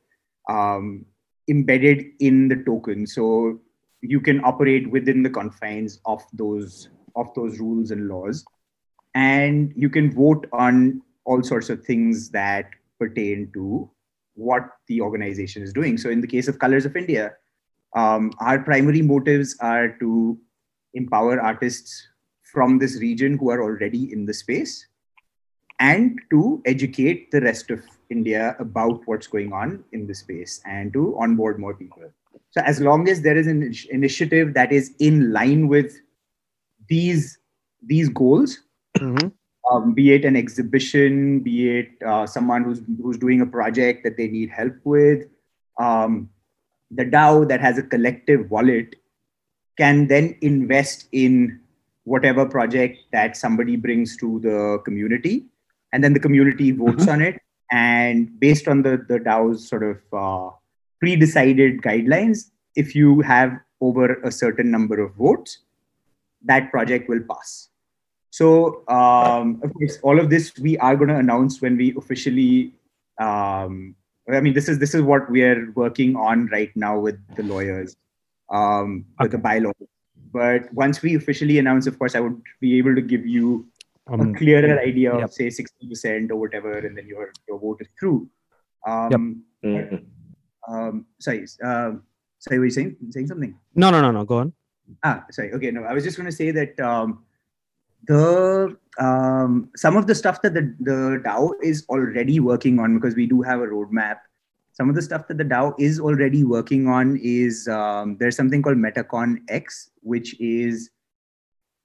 [0.49, 1.05] um,
[1.47, 3.05] embedded in the token.
[3.05, 3.59] So
[4.01, 8.45] you can operate within the confines of those of those rules and laws,
[9.15, 13.89] and you can vote on all sorts of things that pertain to
[14.35, 15.97] what the organization is doing.
[15.97, 17.33] So in the case of Colours of India,
[17.95, 20.37] um, our primary motives are to
[20.93, 22.07] empower artists
[22.57, 24.87] from this region who are already in the space
[25.79, 30.91] and to educate the rest of India about what's going on in the space and
[30.93, 32.01] to onboard more people.
[32.49, 35.99] So, as long as there is an initiative that is in line with
[36.93, 37.37] these
[37.91, 38.55] these goals,
[38.99, 39.31] Mhm.
[39.71, 44.17] um, be it an exhibition, be it uh, someone who's who's doing a project that
[44.17, 45.29] they need help with,
[45.77, 46.17] um,
[47.01, 48.99] the DAO that has a collective wallet
[49.77, 51.59] can then invest in
[52.13, 55.45] whatever project that somebody brings to the community,
[55.91, 57.41] and then the community votes on it,
[57.71, 60.49] and based on the the DAO's sort of uh,
[60.99, 65.59] pre-decided guidelines, if you have over a certain number of votes,
[66.45, 67.69] that project will pass.
[68.29, 72.73] So, um, of course, all of this we are going to announce when we officially.
[73.19, 73.95] Um,
[74.29, 77.43] I mean, this is this is what we are working on right now with the
[77.43, 77.95] lawyers,
[78.49, 79.96] um, with the bylaws.
[80.31, 83.67] But once we officially announce, of course, I would be able to give you
[84.09, 85.31] Um, a clearer idea of yep.
[85.31, 88.29] say sixty percent or whatever, and then your your vote is through.
[88.85, 90.05] Um, Mhm.
[90.67, 92.03] um, sorry, um,
[92.39, 93.53] sorry, were you saying saying something?
[93.75, 94.23] no, no, no, no.
[94.23, 94.53] Go on.
[95.03, 95.51] Ah, sorry.
[95.57, 97.25] Okay, no, I was just going to say that um,
[98.07, 100.97] the um, some of the stuff that the the
[101.27, 104.23] DAO is already working on because we do have a roadmap.
[104.77, 108.61] Some of the stuff that the DAO is already working on is um, there's something
[108.61, 110.91] called MetaCon X, which is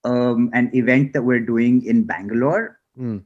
[0.04, 2.78] um, an event that we're doing in Bangalore.
[2.94, 3.18] Hmm.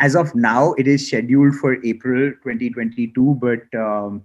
[0.00, 4.24] As of now, it is scheduled for April 2022, but um,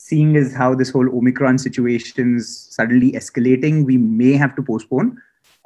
[0.00, 5.16] seeing as how this whole Omicron situation's suddenly escalating, we may have to postpone.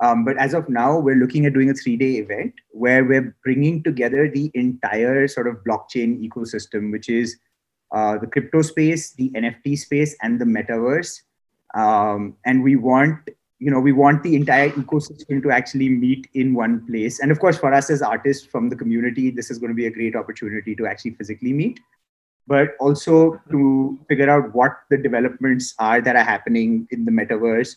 [0.03, 3.83] Um, but as of now, we're looking at doing a three-day event where we're bringing
[3.83, 7.39] together the entire sort of blockchain ecosystem, which is
[7.93, 11.23] uh, the crypto space, the NFT space, and the metaverse.
[11.75, 13.19] Um, and we want,
[13.59, 17.21] you know, we want the entire ecosystem to actually meet in one place.
[17.21, 19.87] And of course, for us as artists from the community, this is going to be
[19.87, 21.79] a great opportunity to actually physically meet
[22.49, 27.77] but also to figure out what the developments are that are happening in the metaverse,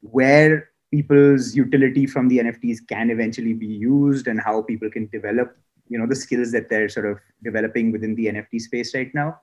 [0.00, 5.56] where people's utility from the nfts can eventually be used and how people can develop
[5.88, 9.40] you know the skills that they're sort of developing within the nft space right now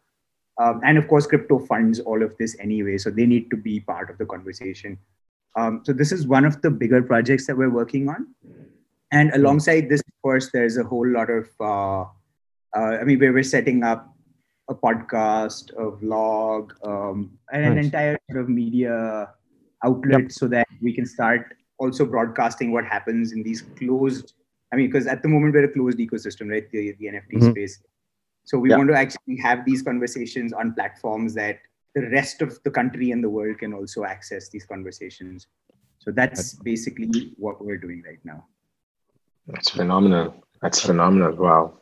[0.59, 3.79] um, and of course crypto funds all of this anyway so they need to be
[3.79, 4.97] part of the conversation.
[5.55, 8.27] Um, so this is one of the bigger projects that we're working on.
[9.11, 12.01] And alongside this of course there's a whole lot of uh,
[12.77, 14.13] uh, i mean we're setting up
[14.69, 19.29] a podcast a vlog um, and an entire sort of media
[19.83, 20.31] outlet Yep.
[20.31, 24.33] so that we can start also broadcasting what happens in these closed
[24.71, 26.69] i mean because at the moment we're a closed ecosystem right?
[26.71, 27.51] The, the nft Mhm.
[27.51, 27.81] space
[28.43, 28.77] so we Yeah.
[28.77, 31.59] want to actually have these conversations on platforms that
[31.95, 35.47] the rest of the country and the world can also access these conversations
[35.99, 38.45] so that's basically what we're doing right now
[39.51, 40.27] That's phenomenal.
[40.61, 41.33] That's phenomenal.
[41.35, 41.81] Wow.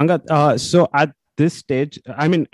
[0.00, 2.48] Angad, uh, so at this stage, I mean,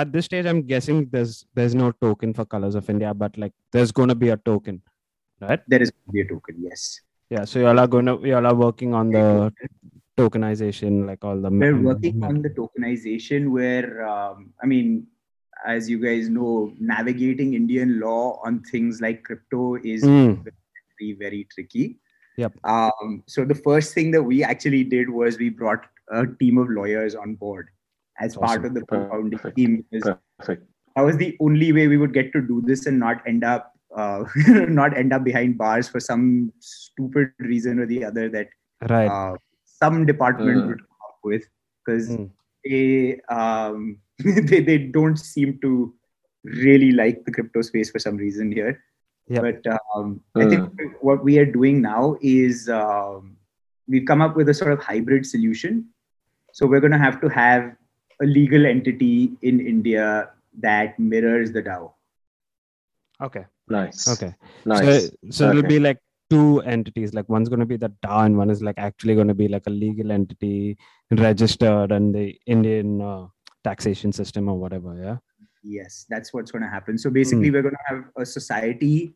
[0.00, 3.52] at this stage, I'm guessing there's there's no token for Colours of India, but like
[3.72, 4.80] there's going to be a token,
[5.40, 5.60] right?
[5.66, 7.44] there is going to be a token yes Yeah.
[7.50, 9.26] So y'all are going to y'all are working on the
[10.22, 11.50] tokenization, like all the.
[11.50, 15.06] we're working on the tokenization where um, i mean
[15.74, 19.62] as you guys know navigating indian law on things like crypto
[19.94, 20.34] is Mm.
[20.98, 21.86] very very tricky
[22.42, 22.52] Yep.
[22.74, 25.86] um, so the first thing that we actually did was we brought
[26.20, 27.68] a team of lawyers on board
[28.26, 29.56] as part of the founding Perfect.
[29.56, 30.06] team because
[30.38, 30.62] Perfect.
[30.96, 33.72] that was the only way we would get to do this and not end up
[33.96, 34.22] uh,
[34.80, 38.48] not end up behind bars for some stupid reason or the other that
[38.88, 39.10] Right.
[39.10, 39.34] uh,
[39.82, 40.68] some department Mm.
[40.68, 41.44] would come up with
[41.84, 42.30] because Mm.
[42.64, 43.98] they, um,
[44.50, 45.94] they they don't seem to
[46.44, 48.82] really like the crypto space for some reason here.
[49.28, 49.42] Yep.
[49.42, 50.70] But um, I think
[51.02, 53.36] what we are doing now is um,
[53.86, 55.84] we've come up with a sort of hybrid solution.
[56.52, 57.76] So we're going to have to have
[58.22, 61.92] a legal entity in India that mirrors the DAO.
[63.20, 63.44] Okay.
[63.68, 64.08] Nice.
[64.08, 64.34] Okay.
[64.64, 65.10] Nice.
[65.10, 65.98] So, so it'll be like
[66.30, 67.14] two entities.
[67.14, 69.48] Like one's going to be the DAO, and one is like actually going to be
[69.48, 70.78] like a legal entity
[71.10, 73.26] registered and the Indian uh,
[73.64, 74.96] taxation system or whatever.
[75.00, 75.16] Yeah.
[75.62, 76.96] Yes, that's what's going to happen.
[76.98, 79.14] So basically, we're going to have a society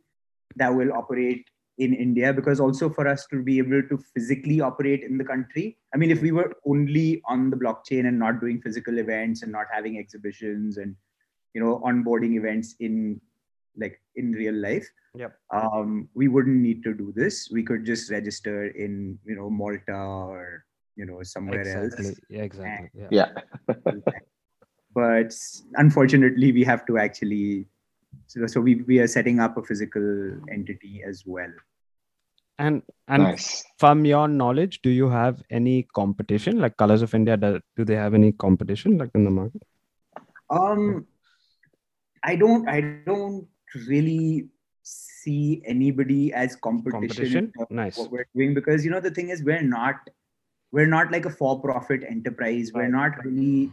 [0.56, 1.46] that will operate
[1.78, 5.78] in India because also for us to be able to physically operate in the country.
[5.94, 9.52] I mean, if we were only on the blockchain and not doing physical events and
[9.52, 10.94] not having exhibitions and
[11.54, 13.20] you know onboarding events in
[13.76, 15.32] like in real life, Yep.
[15.52, 17.48] um, we wouldn't need to do this.
[17.52, 20.64] We could just register in you know Malta or
[20.96, 22.06] you know somewhere Exactly.
[22.06, 22.42] else Yeah.
[22.42, 22.90] Exactly.
[22.94, 23.08] Yeah.
[23.10, 23.28] yeah.
[24.94, 25.32] but
[25.76, 27.66] unfortunately we have to actually
[28.26, 30.04] so, so we, we are setting up a physical
[30.50, 31.52] entity as well
[32.58, 33.64] And and nice.
[33.78, 36.58] from your knowledge, do you have any competition?
[36.64, 39.62] Like Colours of India, do, do they have any competition like in the market?
[40.50, 41.06] um
[42.30, 43.48] i don't i don't
[43.88, 44.48] really
[44.82, 47.52] see anybody as competition, Competition?
[47.70, 47.96] Nice.
[47.96, 50.10] what we're doing because you know the thing is we're not
[50.72, 53.70] we're not like a for-profit enterprise we're not really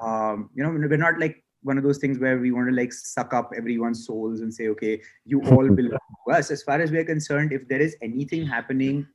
[0.00, 2.92] um you know we're not like one of those things where we want to like
[2.92, 6.92] suck up everyone's souls and say okay you all belong to us as far as
[6.92, 9.06] we're concerned if there is anything happening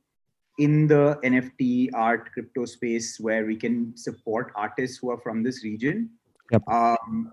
[0.58, 5.64] in the nft art crypto space where we can support artists who are from this
[5.64, 6.10] region
[6.50, 6.68] Yep.
[6.68, 7.32] um,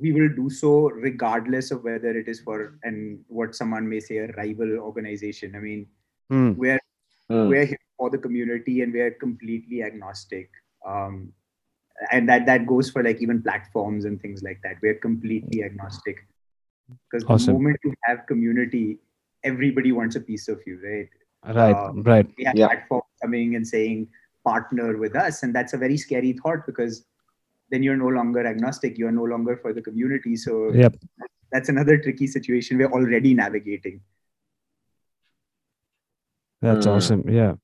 [0.00, 4.18] we will do so regardless of whether it is for and what someone may say
[4.18, 5.86] a rival organization i mean
[6.30, 6.52] Hmm.
[6.56, 6.80] we're
[7.30, 7.48] Mm.
[7.50, 10.48] we're here for the community and we're completely agnostic
[10.86, 11.32] um,
[12.12, 16.20] and that that goes for like even platforms and things like that we're completely agnostic
[16.88, 18.98] because the moment you have community
[19.42, 21.08] everybody wants a piece of you right
[21.56, 21.74] Right.
[21.74, 22.30] Uh, right.
[22.38, 22.68] we have Yeah.
[22.68, 24.06] platforms coming and saying
[24.44, 27.04] partner with us and that's a very scary thought because
[27.70, 30.96] then you're no longer agnostic you're no longer for the community so Yep.
[31.52, 34.00] that's another tricky situation we're already navigating
[36.62, 36.92] That's Mm.
[36.92, 37.22] awesome.
[37.28, 37.54] Yeah.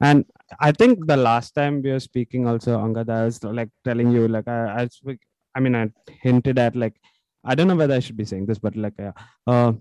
[0.00, 0.24] And
[0.60, 4.26] I think the last time we were speaking also, Angad, I was like telling you,
[4.28, 5.20] like I, I, speak,
[5.54, 6.96] I mean, I hinted at like,
[7.44, 9.12] I don't know whether I should be saying this, but like, uh,
[9.46, 9.72] uh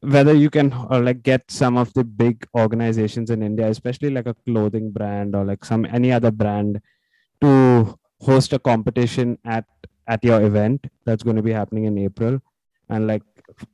[0.00, 4.26] whether you can uh, like get some of the big organizations in India, especially like
[4.26, 6.80] a clothing brand or like some any other brand,
[7.42, 9.66] to host a competition at
[10.06, 12.40] at your event that's going to be happening in April,
[12.88, 13.22] and like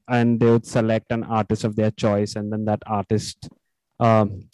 [0.09, 3.49] and they would select an artist of their choice and then that artist
[4.01, 4.49] um,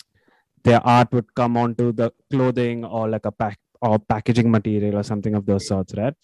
[0.64, 5.02] their art would come onto the clothing or like a pack or packaging material or
[5.02, 6.14] something of those sorts right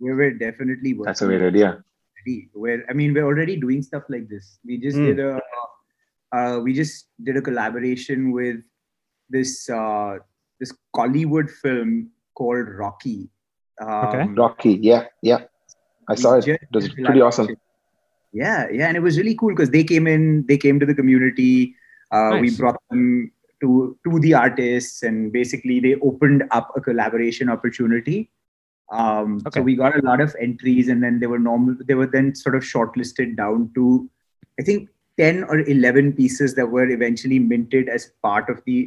[0.00, 1.68] we were definitely working That's a great idea.
[1.68, 2.48] already.
[2.54, 4.58] We're, I mean, we're already doing stuff like this.
[4.64, 5.06] We just Mm.
[5.06, 5.40] did a,
[6.36, 8.58] uh, we just did a collaboration with
[9.28, 10.18] this uh,
[10.60, 12.10] this Kollywood film
[12.40, 13.18] called Rocky.
[13.80, 14.26] Um, Okay.
[14.42, 14.74] Rocky.
[14.90, 15.06] Yeah.
[15.30, 15.46] Yeah.
[16.08, 16.44] I saw it.
[16.46, 17.48] just It was pretty awesome.
[18.32, 20.94] Yeah, yeah, and it was really cool because they came in, they came to the
[20.94, 21.74] community.
[22.16, 23.32] Uh, We brought them
[23.62, 23.70] to
[24.08, 28.18] to the artists, and basically they opened up a collaboration opportunity.
[28.98, 29.60] Um, Okay.
[29.60, 31.76] So we got a lot of entries, and then they were normal.
[31.90, 33.88] They were then sort of shortlisted down to,
[34.60, 34.88] I think,
[35.22, 38.78] ten or eleven pieces that were eventually minted as part of the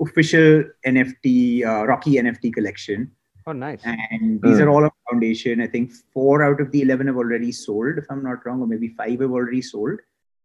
[0.00, 3.10] official NFT uh, Rocky NFT collection
[3.46, 3.82] Oh, nice.
[3.84, 4.62] and these Mm.
[4.64, 8.04] are all on foundation i think four out of the 11 have already sold if
[8.10, 9.98] i'm not wrong or maybe five have already sold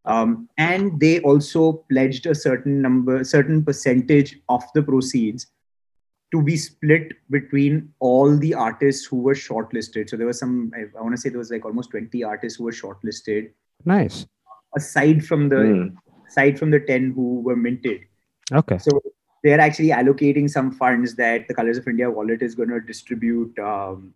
[0.05, 5.47] um, and they also pledged a certain number certain percentage of the proceeds
[6.31, 10.81] to be split between all the artists who were shortlisted so there was some i,
[10.97, 13.51] I want to say there was like almost 20 artists who were shortlisted
[13.83, 14.25] Nice.
[14.77, 15.95] aside from the Mm.
[16.29, 18.01] aside from the 10 who were minted
[18.53, 18.77] Okay.
[18.77, 19.01] so
[19.45, 23.57] they're actually allocating some funds that the Colours of India wallet is going to distribute
[23.59, 24.11] um,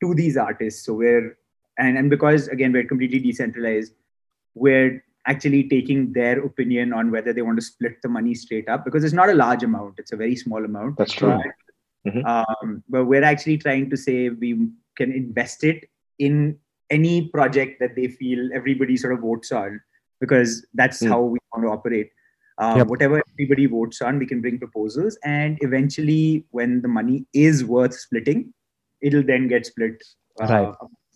[0.00, 0.84] to these artists.
[0.86, 1.36] So we're
[1.78, 3.92] and and because again we're completely decentralized,
[4.54, 8.84] we're actually taking their opinion on whether they want to split the money straight up
[8.84, 10.96] because it's not a large amount; it's a very small amount.
[10.96, 11.34] That's true.
[11.36, 12.24] But, Mhm.
[12.34, 14.50] um, but we're actually trying to say we
[15.00, 15.88] can invest it
[16.28, 16.56] in
[16.98, 19.80] any project that they feel everybody sort of votes on
[20.20, 21.08] because that's Mm.
[21.14, 22.10] how we want to operate.
[22.58, 22.86] Uh, Yep.
[22.88, 27.94] Whatever everybody votes on, we can bring proposals, and eventually, when the money is worth
[27.94, 28.52] splitting,
[29.00, 30.02] it'll then get split.
[30.40, 30.74] Uh, Right.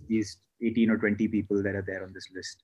[0.09, 2.63] These 18 or 20 people that are there on this list.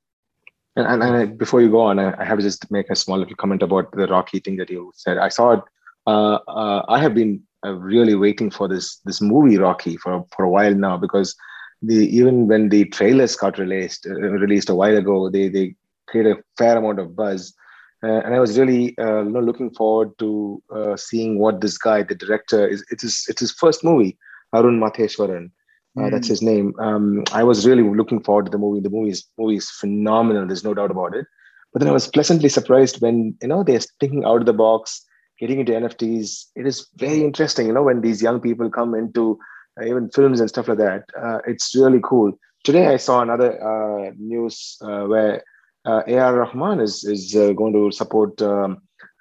[0.77, 2.95] And, and, and I- before you go on, I, I have to just make a
[2.97, 5.19] small little comment about the Rocky thing that you said.
[5.19, 5.61] I saw it.
[6.07, 10.45] Uh, uh, I have been uh, really waiting for this this movie Rocky for for
[10.45, 11.35] a while now because
[11.83, 15.75] the even when the trailers got released uh, released a while ago, they they
[16.07, 17.53] created a fair amount of buzz.
[18.03, 21.77] Uh, and I was really uh, you know, looking forward to uh, seeing what this
[21.79, 22.85] guy, the director, is.
[22.91, 24.17] It's his, it's his first movie,
[24.55, 25.51] Arun Matheswaran.
[25.99, 26.31] Uh, that's Mm.
[26.31, 26.75] his name.
[26.79, 28.81] Um, I was really looking forward to the movie.
[28.81, 30.47] The movie is movie is phenomenal.
[30.47, 31.27] There's no doubt about it.
[31.73, 35.05] But then I was pleasantly surprised when you know they're thinking out of the box,
[35.41, 36.47] getting into NFTs.
[36.55, 37.67] It is very interesting.
[37.67, 39.39] You know when these young people come into
[39.81, 41.05] uh, even films and stuff like that.
[41.21, 42.33] Uh, it's really cool.
[42.65, 45.43] Today I saw another uh, news uh, where
[45.89, 48.71] uh, AR Rahman is is uh, going to support um,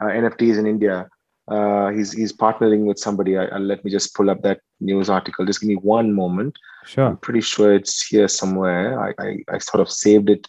[0.01, 1.07] uh, NFTs in India.
[1.55, 3.37] Uh, he's he's partnering with somebody.
[3.37, 5.45] I, let me just pull up that news article.
[5.45, 6.53] Just give me one moment.
[6.85, 7.05] Sure.
[7.07, 8.99] I'm pretty sure it's here somewhere.
[9.05, 10.47] I, I, I sort of saved it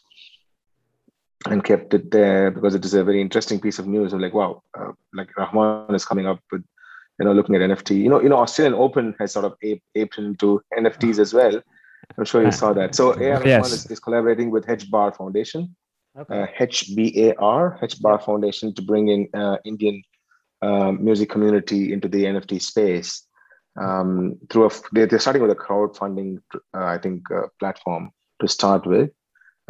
[1.50, 4.12] and kept it there because it is a very interesting piece of news.
[4.12, 6.64] I'm like, wow, uh, like Rahman is coming up with,
[7.18, 7.96] you know, looking at NFT.
[7.96, 11.60] You know, you know, Australian Open has sort of aped, aped into NFTs as well.
[12.16, 12.94] I'm sure you saw that.
[12.94, 13.72] So AR Rahman Yes.
[13.72, 15.76] is, is collaborating with HBAR Foundation,
[16.18, 16.42] Okay.
[16.42, 20.02] uh, HBAR, Hedge Bar Foundation, to bring in uh, Indian
[20.62, 23.26] um, music community into the NFT space
[23.80, 26.38] um, through a they, they're starting with a crowdfunding
[26.74, 28.10] uh, I think uh, platform
[28.40, 29.10] to start with.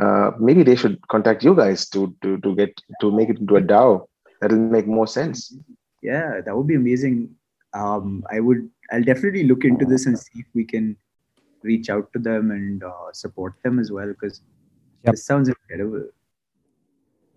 [0.00, 3.56] Uh, maybe they should contact you guys to to to get to make it into
[3.56, 4.06] a DAO.
[4.40, 5.54] That'll make more sense.
[6.02, 7.34] Yeah, that would be amazing.
[7.74, 8.70] Um, I would.
[8.92, 10.96] I'll definitely look into this and see if we can
[11.62, 14.40] reach out to them and uh, support them as well because
[15.04, 15.14] Yep.
[15.14, 16.08] this sounds incredible.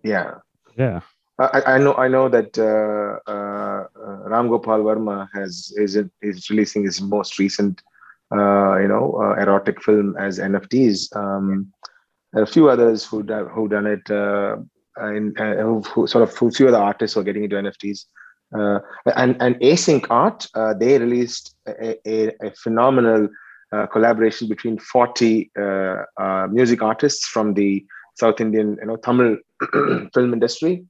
[0.02, 0.34] Yeah.
[0.76, 1.00] Yeah.
[1.38, 6.50] I, I know I know that uh, uh, uh, Ram Gopal Varma has is is
[6.50, 7.82] releasing his most recent
[8.32, 11.14] uh, you know uh, erotic film as NFTs.
[11.16, 11.72] Um,
[12.32, 14.56] there are a few others who who done it, uh,
[14.96, 18.04] and uh, who, who sort of who few other artists who are getting into NFTs.
[18.56, 18.80] Uh,
[19.16, 20.46] and and Async Art
[20.78, 23.28] they released a, a, a phenomenal
[23.90, 25.50] collaboration between 40
[26.50, 27.84] music artists from the
[28.22, 29.36] South Indian you know Tamil
[30.14, 30.84] film industry.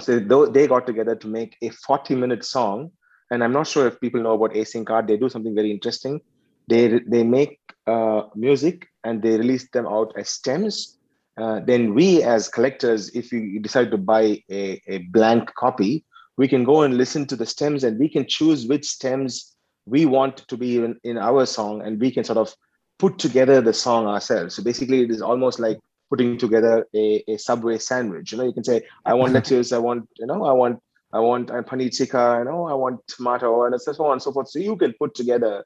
[0.00, 0.18] So
[0.56, 2.90] they got together to make a 40 minute song.
[3.30, 6.20] And i'm not sure if people know about async art they do something very interesting.
[6.68, 7.58] They they make
[7.94, 10.98] uh, music and they release them out as stems.
[11.42, 14.24] Uh, then we as collectors if we decide to buy
[14.60, 14.62] a,
[14.94, 15.92] a blank copy
[16.36, 19.54] we can go and listen to the stems and we can choose which stems
[19.86, 22.54] we want to be in, in our song and we can sort of
[22.98, 24.54] put together the song ourselves.
[24.54, 25.78] So basically it is almost like
[26.12, 28.32] putting together a, a subway sandwich.
[28.32, 30.78] You know, you can say, I want lettuce, I want, you know, I want,
[31.10, 34.30] I want a paneer tikka, you know, I want tomato, and so on and so
[34.30, 34.50] forth.
[34.50, 35.64] So you can put together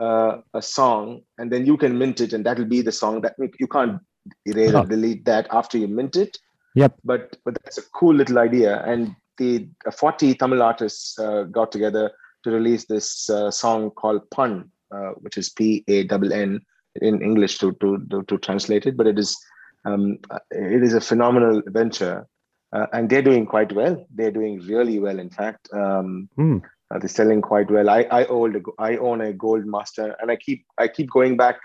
[0.00, 3.34] uh, a song and then you can mint it, and that'll be the song that
[3.58, 4.00] you can't
[4.46, 6.38] erase or delete that after you mint it.
[6.76, 6.94] Yep.
[7.04, 8.84] But but that's a cool little idea.
[8.84, 12.12] And the 40 Tamil artists uh, got together
[12.44, 16.60] to release this uh, song called Pann, uh, which is P A N N
[17.00, 19.36] in English to, to, to, to translate it, but it is
[19.84, 20.18] um,
[20.50, 22.26] it is a phenomenal venture,
[22.72, 24.04] uh, and they're doing quite well.
[24.14, 25.68] They're doing really well, in fact.
[25.72, 26.62] Um, mm.
[26.90, 27.88] uh, they're selling quite well.
[27.88, 31.36] I I own a, I own a gold master, and I keep I keep going
[31.36, 31.60] back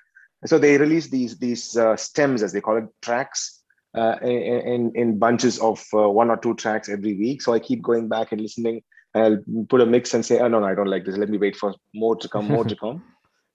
[0.46, 3.64] so they release these these uh, stems as they call it tracks
[3.98, 7.82] uh, in in bunches of uh, one or two tracks every week so i keep
[7.82, 8.82] going back and listening
[9.14, 11.30] and i'll put a mix and say oh no, no i don't like this let
[11.30, 13.04] me wait for more to come more to come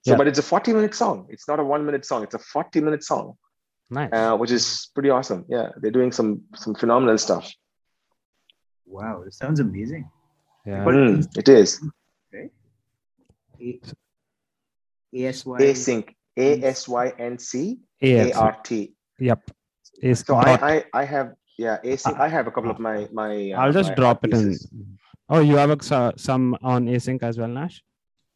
[0.03, 0.17] so Yeah.
[0.17, 2.81] but it's a 40 minute song it's not a one minute song it's a 40
[2.81, 3.37] minute song
[3.91, 4.11] Nice.
[4.13, 7.51] uh, which is pretty awesome yeah they're doing some some phenomenal stuff
[8.87, 10.11] Wow, this sounds amazing.
[10.67, 10.85] yeah.
[10.85, 11.81] Mm, it is
[13.61, 13.81] A-
[15.13, 15.53] ASY.
[15.61, 16.05] async
[16.37, 18.37] a-s-y-n-c AX.
[18.37, 19.51] a-r-t Yep.
[20.03, 23.53] Is so I, I i have yeah async i have a couple of my my
[23.53, 24.57] uh, I'll just my drop it in.
[25.29, 27.83] Oh, you have a, some on async as well, Nash?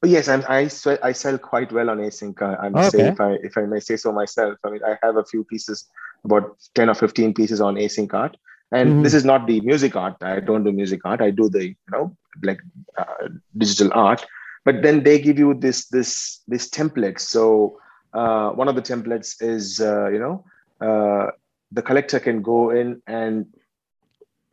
[0.05, 2.41] Yes, I'm, I sell, I sell quite well on async.
[2.43, 4.59] uh, I must say, if I if I may say so myself.
[4.65, 5.89] I mean, I have a few pieces,
[6.25, 8.37] about ten or fifteen pieces on async art,
[8.73, 9.03] and Mhm.
[9.03, 10.17] this is not the music art.
[10.23, 11.21] I don't do music art.
[11.21, 12.61] I do the you know like
[12.99, 14.25] uh, digital art.
[14.65, 17.21] But then they give you this this this template.
[17.21, 17.79] So
[18.13, 20.45] uh, one of the templates is uh, you know
[20.81, 21.31] uh,
[21.73, 23.47] the collector can go in and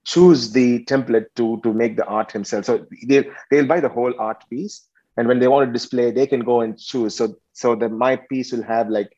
[0.05, 2.65] choose the template to to make the art himself.
[2.65, 4.87] So they they'll buy the whole art piece,
[5.21, 7.15] and when they want to display, they can go and choose.
[7.15, 9.09] So so that my piece will have like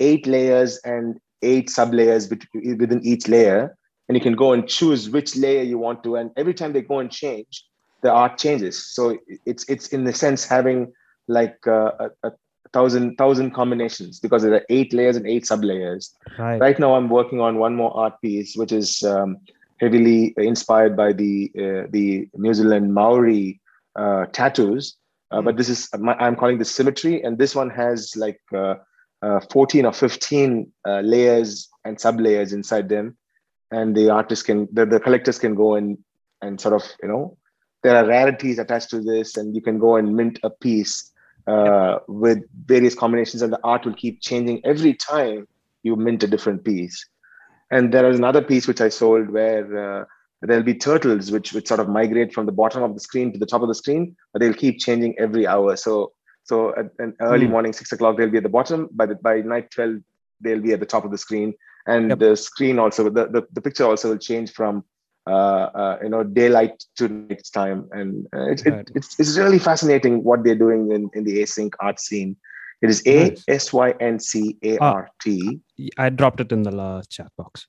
[0.00, 3.76] eight layers and eight sub layers within each layer,
[4.08, 6.16] and you can go and choose which layer you want to.
[6.16, 7.64] And every time they go and change,
[8.02, 8.94] the art changes.
[8.94, 10.92] So it's it's in the sense having
[11.28, 12.32] like uh, a, a
[12.72, 16.60] thousand thousand combinations because there are eight layers and eight sub layers Right.
[16.60, 19.38] right now i'm working on one more art piece which is um,
[19.80, 23.60] heavily inspired by the uh, the new zealand maori
[23.96, 24.96] uh, tattoos
[25.30, 28.74] uh, but this is my, i'm calling this symmetry and this one has like uh,
[29.22, 33.16] uh, 14 or 15 uh, layers and sub layers inside them.
[33.70, 35.98] And the artist can the, the collectors can go and
[36.42, 37.36] and sort of you know
[37.82, 41.12] there are rarities attached to this and you can go and mint a piece
[41.46, 45.46] uh, with various combinations and the art will keep changing every time
[45.82, 47.06] you mint a different piece.
[47.70, 50.04] And there is another piece which I sold where uh,
[50.42, 53.38] there'll be turtles which which sort of migrate from the bottom of the screen to
[53.38, 55.76] the top of the screen, but they'll keep changing every hour.
[55.76, 56.12] So
[56.44, 57.52] so at an early Hmm.
[57.52, 58.88] morning, six o'clock, they'll be at the bottom.
[58.92, 59.96] By the by night twelve,
[60.40, 61.54] they'll be at the top of the screen.
[61.86, 62.18] And Yep.
[62.18, 64.84] the screen also the, the, the picture also will change from
[65.26, 67.88] uh, uh, you know daylight to night time.
[67.92, 68.80] And uh, it, Right.
[68.80, 72.36] it, it's it's really fascinating what they're doing in, in the async art scene.
[72.82, 73.36] It is A.
[73.48, 75.60] S Y N C A R T.
[75.98, 77.66] I dropped it in the last chat box.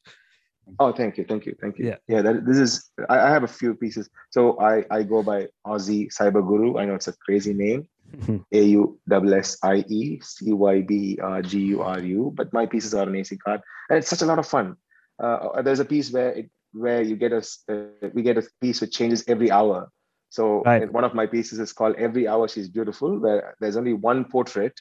[0.80, 1.86] Oh, thank you, thank you, thank you.
[1.88, 1.98] Yeah.
[2.08, 2.22] yeah.
[2.22, 4.10] That, this is I, I have a few pieces.
[4.30, 6.78] So I I go by Aussie Cyber Guru.
[6.78, 7.88] I know it's a crazy name.
[8.54, 12.32] A U S S I E C Y B R G U R U.
[12.36, 14.76] But my pieces are an async art, and it's such a lot of fun.
[15.22, 18.44] Uh, there's a piece where it where you get a s- uh, we get a
[18.62, 19.90] piece which changes every hour.
[20.30, 20.92] So Right.
[20.92, 24.74] one of my pieces is called Every Hour She's Beautiful, where there's only one portrait,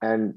[0.00, 0.34] and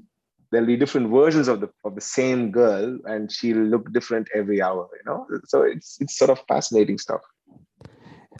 [0.52, 4.62] there'll be different versions of the of the same girl, and she'll look different every
[4.62, 4.88] hour.
[4.98, 7.22] You know, so it's it's sort of fascinating stuff.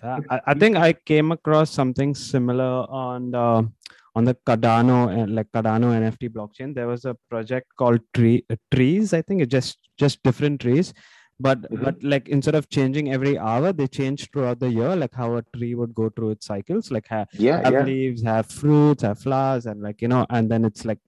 [0.03, 3.69] Yeah, I, I think I came across something similar on the
[4.15, 6.75] on the Cardano uh, like Cardano NFT blockchain.
[6.75, 9.15] There was a project called Tree uh, Trees.
[9.15, 10.93] I think it just just different trees,
[11.41, 11.83] but Mhm.
[11.85, 15.43] but like instead of changing every hour, they changed throughout the year, like how a
[15.57, 17.85] tree would go through its cycles, like ha- Yeah, have yeah.
[17.85, 20.99] leaves, have fruits, have flowers, and like you know, and then it's like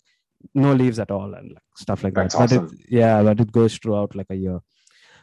[0.55, 2.49] no leaves at all and like stuff like That's that.
[2.51, 4.61] But it, yeah, but it goes throughout like a year.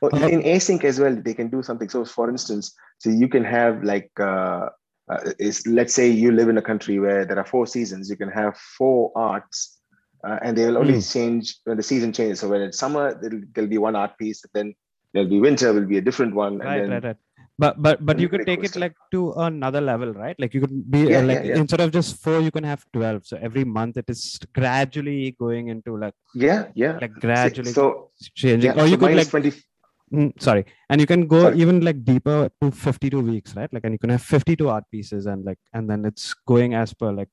[0.01, 1.89] Well, Uh, in async as well, they can do something.
[1.89, 4.69] So, for instance, so you can have like, uh,
[5.11, 8.09] uh, is let's say you live in a country where there are four seasons.
[8.09, 9.79] You can have four arts,
[10.27, 10.99] uh, and they will only Hmm.
[10.99, 12.39] change when the season changes.
[12.39, 14.43] So, when it's summer, there'll, there'll be one art piece.
[14.53, 14.73] Then
[15.13, 17.17] there'll be winter, will be a different one, and right then right right
[17.59, 20.91] but but but you could take it like to another level right like you could
[20.91, 21.57] be Yeah, uh, like yeah.
[21.57, 25.67] instead of just four you can have 12 so every month it is gradually going
[25.67, 26.97] into like yeah, yeah.
[27.01, 29.51] like gradually So, changing yeah, or so you could like 20.
[30.13, 31.57] mm, sorry and you can go Sorry.
[31.57, 35.25] even like deeper to 52 weeks right like and you can have 52 art pieces
[35.25, 37.29] and like and then it's going as per like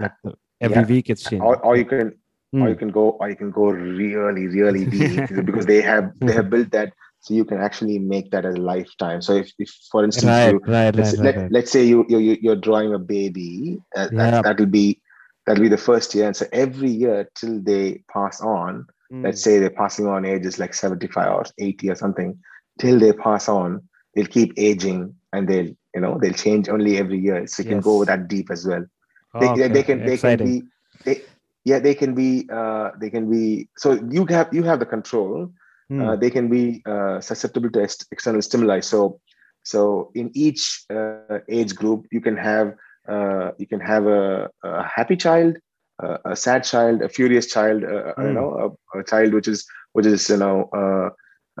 [0.00, 0.12] like
[0.60, 0.86] every Yeah.
[0.94, 2.68] week it's changing Or, or you can or Mm.
[2.70, 6.48] you can go or you can go really really deep because they have they have
[6.48, 10.26] built that so you can actually make that a lifetime so if, if for instance
[10.26, 11.52] right you right let's, right let, right, right.
[11.52, 14.30] let's say you, you you- you're drawing a baby uh, Yeah.
[14.30, 15.00] that, that'll be
[15.46, 19.24] that'll be the first year and so every year till they pass on Mm.
[19.24, 22.38] let's say they're passing on ages like 75 or 80 or something
[22.78, 23.80] till they pass on
[24.14, 27.80] they'll keep aging and they'll you know they'll change only every year so you can
[27.80, 28.84] go that deep as well
[29.40, 29.72] they, Oh, they- okay.
[29.72, 30.46] they can they Exciting.
[30.46, 30.62] can be
[31.04, 31.22] they,
[31.64, 35.50] yeah they can be uh, they can be so you have you have the control
[35.90, 36.06] Mm.
[36.06, 39.20] uh, they can be uh, susceptible to ex- external stimuli so
[39.62, 42.74] so in each uh, age group you can have
[43.08, 45.56] uh, you can have a, a happy child
[46.02, 48.28] uh, a sad child, a furious child, uh, mm.
[48.28, 51.10] you know, a, a, child which is which is you know uh,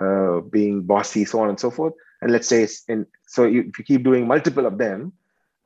[0.02, 1.94] uh, being bossy, so on and so forth.
[2.22, 5.12] And let's say in so you, if you keep doing multiple of them,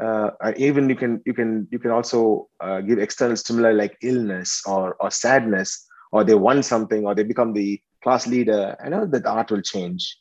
[0.01, 4.63] uh, even you can you can you can also uh, give external stimuli like illness
[4.67, 8.77] or or sadness, or they want something, or they become the class leader.
[8.83, 10.19] I know that art will change.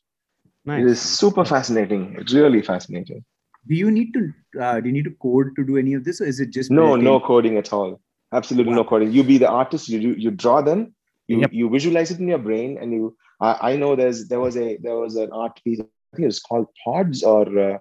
[0.66, 0.82] Nice.
[0.82, 2.16] It is super fascinating.
[2.20, 3.26] It's really fascinating.
[3.68, 6.22] Do you need to uh, do you need to code to do any of this,
[6.22, 8.00] or is it just no no coding at all?
[8.34, 8.78] Absolutely wow.
[8.78, 9.12] no coding.
[9.12, 9.90] You be the artist.
[9.90, 10.96] You do, you draw them.
[11.28, 11.54] You yep.
[11.54, 13.16] you visualize it in your brain, and you.
[13.40, 15.80] I, I know there's there was a there was an art piece.
[15.80, 17.78] I think it's called Pods or uh,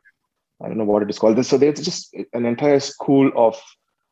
[0.62, 1.44] I don't know what it is called.
[1.44, 3.60] So there's just an entire school of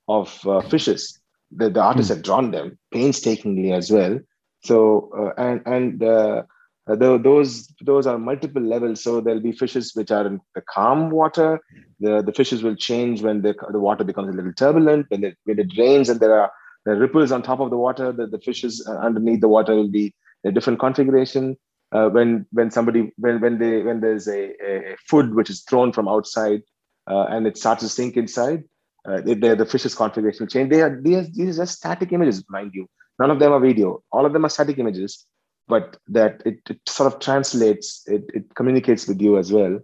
[0.09, 1.19] of uh, fishes.
[1.51, 2.17] The the artists mm.
[2.17, 4.19] have drawn them painstakingly as well.
[4.65, 6.43] So uh, and and uh,
[6.91, 9.03] uh, those those are multiple levels.
[9.03, 11.61] So there'll be fishes which are in the calm water.
[12.01, 15.07] The the fishes will change when the the water becomes a little turbulent.
[15.09, 16.51] When it when it rains and there are
[16.85, 19.91] the ripples on top of the water, the, the fishes uh, underneath the water will
[19.91, 20.15] be
[20.45, 21.57] a different configuration.
[21.91, 25.93] Uh, when when somebody when when they when there's a, a food which is thrown
[25.93, 26.63] from outside
[27.11, 28.63] uh, and it starts to sink inside,
[29.09, 30.71] uh, they, the fishes configuration change.
[30.71, 32.87] They are these these are static images, mind you.
[33.19, 34.03] None of them are video.
[34.13, 35.27] All of them are static images
[35.69, 39.79] but that it, it sort of translates, it, it communicates with you as well.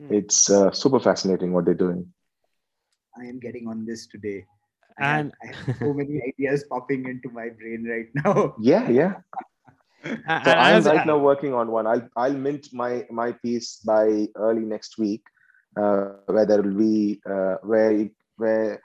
[0.00, 0.10] Mm.
[0.10, 2.12] It's uh, super fascinating what they're doing.
[3.18, 4.44] I am getting on this today.
[4.98, 8.54] And I have, I have so many ideas popping into my brain right now.
[8.60, 9.14] Yeah, yeah.
[10.04, 11.86] so I'm right now working on one.
[11.86, 15.22] I'll I'll mint my my piece by early next week,
[15.76, 18.82] uh, where there will be uh, where where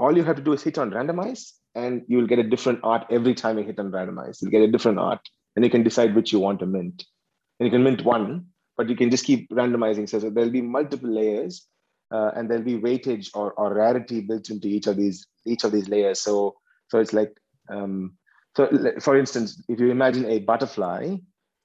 [0.00, 2.80] all you have to do is hit on randomize, and you will get a different
[2.82, 4.40] art every time you hit on randomize.
[4.40, 5.20] You'll get a different art
[5.56, 7.04] and you can decide which you want to mint.
[7.58, 8.46] And you can mint one,
[8.76, 10.08] but you can just keep randomizing.
[10.08, 11.66] So, so there'll be multiple layers,
[12.10, 15.72] uh, and there'll be weightage or, or rarity built into each of these each of
[15.72, 16.20] these layers.
[16.20, 16.56] So
[16.88, 17.36] so it's like
[17.70, 18.16] um,
[18.56, 18.68] so
[19.00, 21.16] for instance, if you imagine a butterfly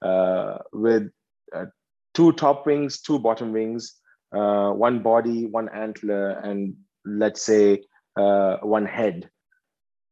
[0.02, 1.10] uh, with
[1.54, 1.66] uh,
[2.14, 3.94] two top wings, two bottom wings,
[4.36, 6.74] uh, one body, one antler, and
[7.04, 7.82] let's say
[8.16, 9.30] uh, one head,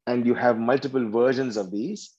[0.07, 2.11] and you have multiple versions of these,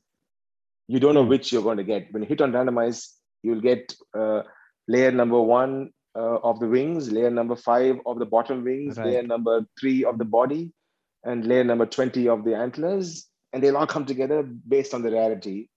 [0.87, 2.11] you don't know which you're going to get.
[2.11, 3.09] When you hit on randomize,
[3.41, 4.43] you'll get uh,
[4.87, 9.07] layer number one uh, of the wings, layer number five of the bottom wings, right.
[9.07, 10.71] layer number three of the body,
[11.23, 13.27] and layer number 20 of the antlers.
[13.51, 15.69] And they'll all come together based on the rarity.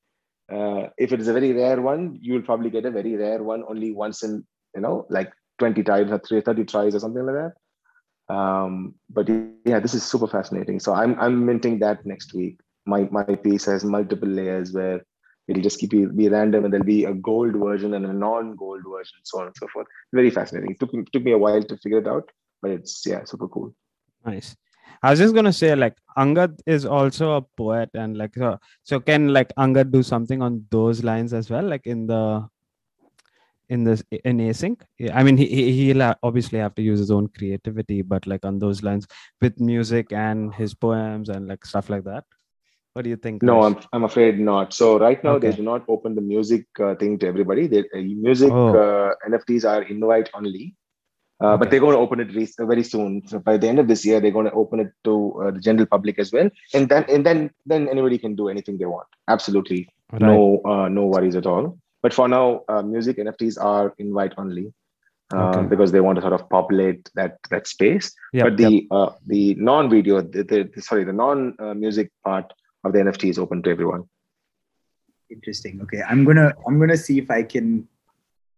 [0.52, 3.64] Uh, if it is a very rare one, you'll probably get a very rare one
[3.68, 7.52] only once in, you know, like 20 times or 30 tries or something like that.
[8.28, 9.28] Um, but
[9.64, 10.80] yeah, this is super fascinating.
[10.80, 15.04] So I'm, I'm minting that next week my my piece has multiple layers where
[15.48, 18.82] it'll just keep you be random and there'll be a gold version and a non-gold
[18.88, 19.86] version, so on and so forth.
[20.12, 20.70] Very fascinating.
[20.70, 22.30] It took me took me a while to figure it out,
[22.62, 23.74] but it's yeah, super cool.
[24.24, 24.56] Nice.
[25.02, 29.00] I was just gonna say like Angad is also a poet and like so, so
[29.00, 32.48] can like Angad do something on those lines as well, like in the
[33.68, 34.80] in this in async
[35.12, 38.82] i mean he he'll obviously have to use his own creativity but like on those
[38.82, 39.06] lines
[39.40, 42.24] with music and his poems and like stuff like that
[42.96, 43.42] what do you think?
[43.42, 44.72] No, I'm, I'm afraid not.
[44.72, 45.50] So right now okay.
[45.50, 47.66] they do not open the music uh, thing to everybody.
[47.66, 48.74] The uh, music oh.
[48.74, 50.74] uh, NFTs are invite only,
[51.42, 51.58] uh, okay.
[51.58, 53.20] but they're going to open it re- very soon.
[53.26, 55.60] So by the end of this year, they're going to open it to uh, the
[55.60, 59.08] general public as well, and then and then then anybody can do anything they want.
[59.28, 60.22] Absolutely, right.
[60.22, 61.78] no uh, no worries at all.
[62.06, 64.72] But for now, uh, music NFTs are invite only.
[65.34, 65.66] Uh, okay.
[65.66, 68.14] because they want to sort of populate that that space.
[68.32, 68.82] Yep, but the yep.
[68.92, 72.52] Uh, the non video, the, the, sorry, the non music part
[72.84, 74.04] of the NFT is open to everyone.
[75.30, 75.80] Interesting.
[75.82, 77.88] Okay, I'm gonna I'm gonna see if I can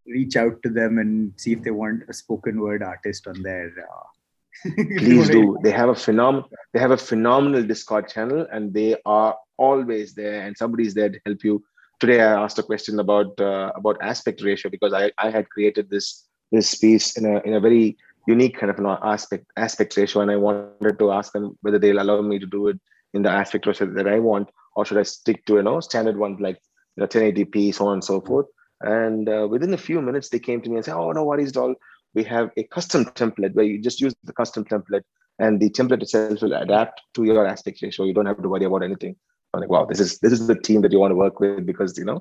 [0.06, 3.72] reach out to them and see if they want a spoken word artist on their.
[3.90, 5.56] Uh, Please do.
[5.62, 6.44] They have a phenom.
[6.74, 10.42] They have a phenomenal Discord channel, and they are always there.
[10.42, 11.64] And somebody's there to help you.
[12.00, 15.90] Today, I asked a question about uh, about aspect ratio because I, I had created
[15.90, 17.96] this this piece in a in a very
[18.26, 22.00] unique kind of an aspect aspect ratio, and I wanted to ask them whether they'll
[22.00, 22.78] allow me to do it
[23.14, 26.16] in the aspect ratio that I want, or should I stick to you know standard
[26.16, 26.58] ones like
[26.96, 28.46] you know 1080p, so on and so forth.
[28.80, 31.52] And uh, within a few minutes, they came to me and said, "Oh, no worries,
[31.52, 31.74] doll.
[32.14, 35.02] We have a custom template where you just use the custom template,
[35.40, 38.06] and the template itself will adapt to your aspect ratio.
[38.06, 39.16] You don't have to worry about anything."
[39.54, 41.64] I'm like, "Wow, this is this is the team that you want to work with
[41.66, 42.20] because you know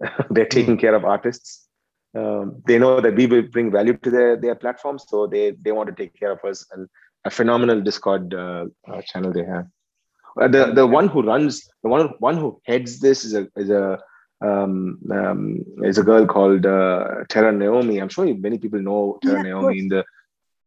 [0.30, 1.68] they're taking care of artists.
[2.14, 5.72] Um, they know that we will bring value to their their platform, so they they
[5.72, 6.88] want to take care of us and
[7.24, 9.66] a phenomenal Discord uh, uh, channel they have.
[10.40, 13.70] Uh, the the one who runs the one one who heads this is a is
[13.70, 13.98] a
[14.44, 17.98] um, um, is a girl called uh, Terra Naomi.
[17.98, 20.04] I'm sure many people know Terra yeah, Naomi in the.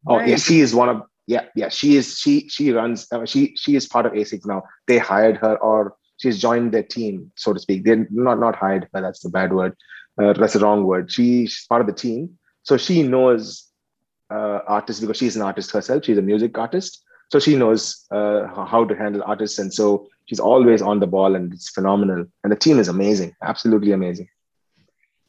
[0.07, 0.29] Oh right.
[0.29, 1.69] yeah, she is one of yeah, yeah.
[1.69, 3.07] She is she she runs.
[3.11, 4.63] Uh, she she is part of ASICS now.
[4.87, 7.83] They hired her, or she's joined their team, so to speak.
[7.83, 9.75] They're not not hired but That's the bad word.
[10.19, 11.11] Uh, that's the wrong word.
[11.11, 13.67] She, she's part of the team, so she knows
[14.31, 16.03] uh, artists because she's an artist herself.
[16.03, 20.39] She's a music artist, so she knows uh, how to handle artists, and so she's
[20.39, 22.25] always on the ball, and it's phenomenal.
[22.43, 24.29] And the team is amazing, absolutely amazing.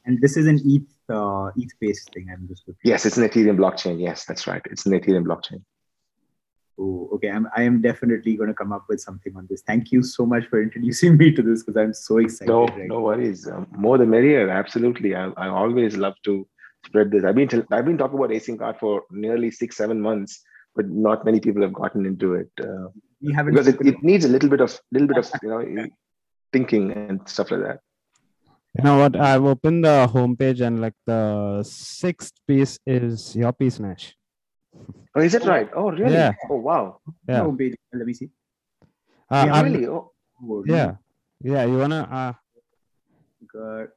[0.06, 2.28] And this is an ETH uh, ETH based thing.
[2.32, 2.80] I'm just looking.
[2.84, 4.00] Yes, it's an Ethereum blockchain.
[4.00, 4.62] Yes, that's right.
[4.70, 5.62] It's an Ethereum blockchain.
[6.80, 7.30] Oh, okay.
[7.30, 9.62] I'm I am definitely going to come up with something on this.
[9.62, 12.48] Thank you so much for introducing me to this because I'm so excited.
[12.48, 13.46] No, right no worries.
[13.46, 14.48] Um, more the merrier.
[14.48, 15.14] Absolutely.
[15.14, 16.46] I, I always love to
[16.86, 17.24] spread this.
[17.24, 20.42] I've been i I've been talking about async art for nearly six seven months,
[20.74, 22.88] but not many people have gotten into it uh,
[23.20, 25.86] We haven't because it, it needs a little bit of little bit of you know
[26.52, 27.80] thinking and stuff like that.
[28.78, 29.16] You know what?
[29.16, 34.14] I've opened the homepage and like the sixth piece is your piece, Nash.
[35.14, 35.68] Oh, is that right?
[35.74, 36.14] Oh, really?
[36.14, 36.32] Yeah.
[36.48, 37.00] Oh, wow.
[37.28, 37.42] Yeah.
[37.42, 38.30] No, wait, let me see.
[39.30, 39.86] Uh, Yeah, really?
[39.86, 40.96] Oh, Oh, yeah.
[41.40, 41.64] Yeah.
[41.64, 42.08] You wanna?
[42.10, 42.32] Uh,
[43.52, 43.88] God.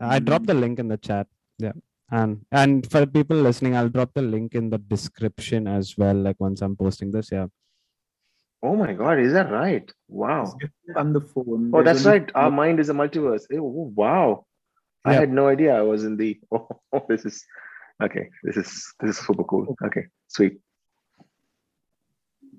[0.00, 1.26] I dropped the link in the chat.
[1.58, 1.72] Yeah.
[2.10, 6.14] And and for people listening, I'll drop the link in the description as well.
[6.14, 7.46] Like once I'm posting this, yeah.
[8.62, 9.18] oh my God.
[9.18, 9.90] Is that right?
[10.08, 10.54] Wow.
[10.96, 11.70] On the phone.
[11.74, 12.30] Oh, that's right.
[12.34, 13.44] Our mind is a multiverse.
[13.52, 14.46] Oh, wow.
[15.04, 16.38] I had no idea I was in the.
[16.94, 17.44] Oh, this is
[18.02, 18.28] okay.
[18.42, 19.74] This is this is super cool.
[19.84, 20.58] Okay, sweet.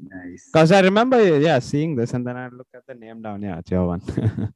[0.09, 0.49] Nice.
[0.51, 3.41] Because I remember, yeah, seeing this, and then I look at the name down.
[3.41, 4.01] Yeah, it's your one.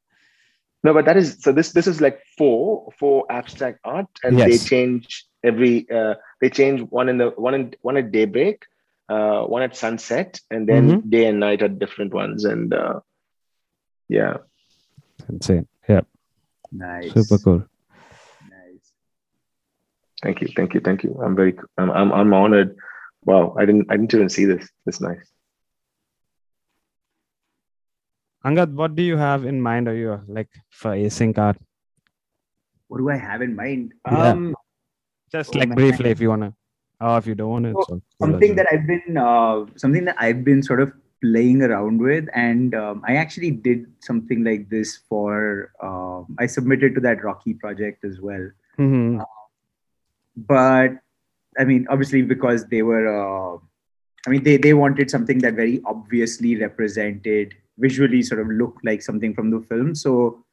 [0.83, 1.51] No, but that is so.
[1.51, 5.89] This this is like four four abstract art, and they change every.
[5.89, 8.63] Uh, they change one in the one in one at daybreak,
[9.09, 11.09] uh, one at sunset, and then Mm-hmm.
[11.09, 12.45] day and night are different ones.
[12.45, 12.99] And uh,
[14.07, 14.37] yeah,
[15.27, 15.67] Insane.
[15.89, 16.01] Yeah.
[16.71, 17.11] Nice.
[17.11, 17.65] Super cool.
[20.23, 20.33] Nice.
[20.33, 21.19] thank you, thank you, thank you.
[21.23, 22.75] I'm very I'm I'm, I'm honored.
[23.25, 24.69] Wow, I didn't I didn't even see this.
[24.85, 25.29] This nice.
[28.45, 29.87] Angad, what do you have in mind?
[29.87, 31.57] Are you like for async art?
[32.87, 33.93] What do I have in mind?
[34.09, 34.31] Yeah.
[34.31, 34.55] Um,
[35.31, 35.75] Just Oh, like man.
[35.75, 36.53] briefly, if you wanna,
[37.01, 37.71] or if you don't want to.
[37.73, 40.79] So, it's all cool as something that I've been uh, something that I've been sort
[40.81, 45.71] of playing around with, and um, I actually did something like this for.
[45.83, 48.49] Um, I submitted to that Rocky project as well,
[48.79, 49.19] Mhm.
[50.37, 50.91] But
[51.59, 53.07] I mean, obviously because they were.
[53.07, 53.57] Uh,
[54.25, 59.01] I mean, they they wanted something that very obviously represented visually, sort of looked like
[59.01, 59.95] something from the film.
[59.95, 60.43] So.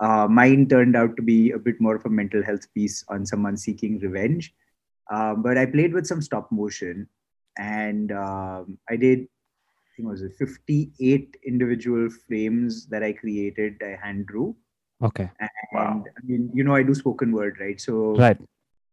[0.00, 3.26] Uh, mine turned out to be a bit more of a mental health piece on
[3.26, 4.54] someone seeking revenge.
[5.10, 7.08] Um, but I played with some stop motion
[7.58, 13.98] and um, I did, I think it was 58 individual frames that I created, I
[14.00, 14.54] hand drew.
[15.02, 15.30] Okay.
[15.40, 16.04] And Wow.
[16.06, 17.80] I mean, you know, I do spoken word, right?
[17.80, 18.38] So Right.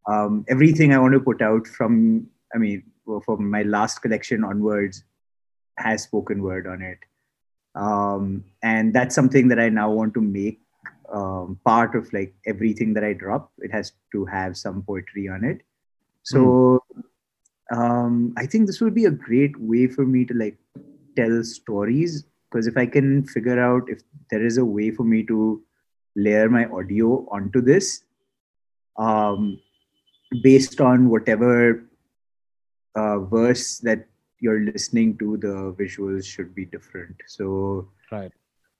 [0.07, 2.83] Um, everything I want to put out from, I mean,
[3.23, 5.03] from my last collection onwards
[5.77, 6.99] has spoken word on it.
[7.75, 10.61] Um, and that's something that I now want to make
[11.13, 13.51] um, part of like everything that I drop.
[13.59, 15.61] It has to have some poetry on it.
[16.23, 16.83] So
[17.71, 20.57] um, I think this would be a great way for me to like
[21.15, 24.01] tell stories because if I can figure out if
[24.31, 25.63] there is a way for me to
[26.15, 28.03] layer my audio onto this
[28.97, 29.59] um,
[30.41, 31.83] based on whatever
[32.95, 34.07] uh, verse that
[34.39, 37.15] you're listening to, the visuals should be different.
[37.27, 38.31] So Right.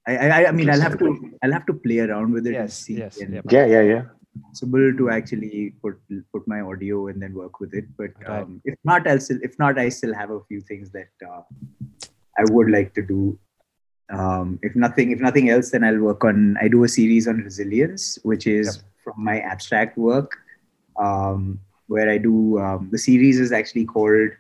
[0.08, 2.72] I, I, I mean, I'll have to, I'll have to play around with it and
[2.72, 2.98] see.
[3.00, 3.42] yes, and.
[3.50, 4.04] Yeah, yeah, yeah.
[4.52, 5.98] possible to actually put
[6.34, 7.86] put my audio and then work with it.
[7.98, 8.42] But Right.
[8.42, 11.42] um, if not, I'll still if not, I still have a few things that uh,
[12.38, 13.40] I would like to do.
[14.10, 16.58] Um, if nothing, if nothing else, then I'll work on.
[16.62, 20.38] I do a series on resilience, which is from my abstract work,
[20.98, 22.60] um, where I do.
[22.60, 24.32] Um, the series is actually called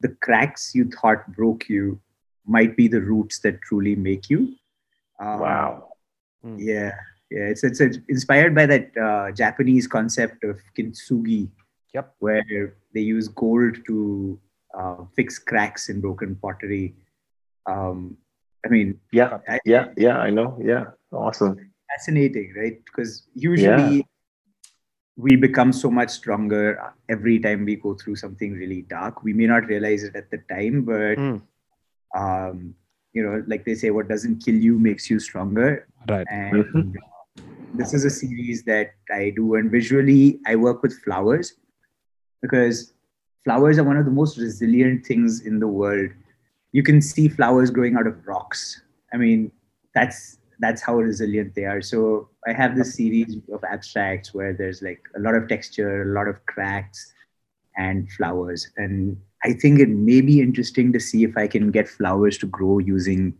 [0.00, 2.00] "The Cracks You Thought Broke You
[2.46, 4.54] Might Be the Roots That Truly Make You."
[5.20, 5.88] Um, Wow.
[6.56, 6.92] yeah,
[7.30, 7.46] yeah.
[7.52, 11.48] It's it's, it's inspired by that uh, Japanese concept of kintsugi.
[11.94, 12.14] Yep.
[12.18, 14.38] Where they use gold to
[14.76, 16.94] uh, fix cracks in broken pottery.
[17.66, 18.16] Um,
[18.66, 20.18] I mean, Yeah, I- yeah, yeah.
[20.18, 20.58] I know.
[20.60, 21.70] Yeah, awesome.
[21.90, 22.82] fascinating, right?
[22.84, 24.04] Because usually
[25.16, 29.22] we become so much stronger every time we go through something really dark.
[29.22, 31.42] We may not realize it at the time, but Mm.
[32.16, 32.74] um,
[33.12, 35.86] you know, like they say, what doesn't kill you makes you stronger.
[36.08, 36.26] Right.
[36.30, 36.94] and Mhm.
[37.74, 39.54] this is a series that I do.
[39.54, 41.54] And visually, I work with flowers
[42.42, 42.92] because
[43.44, 46.10] flowers are one of the most resilient things in the world.
[46.72, 48.82] You can see flowers growing out of rocks.
[49.12, 49.50] I mean,
[49.94, 51.82] that's that's how resilient they are.
[51.82, 56.14] So I have this series of abstracts where there's like a lot of texture, a
[56.18, 57.12] lot of cracks,
[57.76, 58.68] and flowers.
[58.78, 62.46] And I think it may be interesting to see if I can get flowers to
[62.46, 63.34] grow using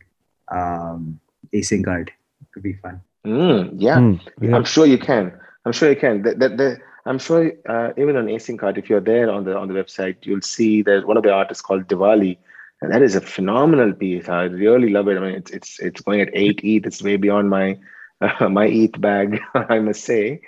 [0.52, 1.18] um,
[1.54, 2.10] async art.
[2.42, 3.00] It could be fun.
[3.24, 3.98] Mm, yeah.
[3.98, 4.54] Hmm, yeah.
[4.54, 5.32] I'm sure you can.
[5.64, 6.20] I'm sure you can.
[6.22, 9.56] That, that, that, I'm sure uh, even on async art, if you're there on the
[9.56, 12.36] on the website, you'll see that one of the artists called Diwali,
[12.84, 14.28] and that is a phenomenal piece.
[14.28, 15.16] I really love it.
[15.16, 16.84] I mean, it's it's it's going at eight ETH.
[16.86, 17.78] It's way beyond my
[18.20, 20.42] uh, my ETH bag, I must say.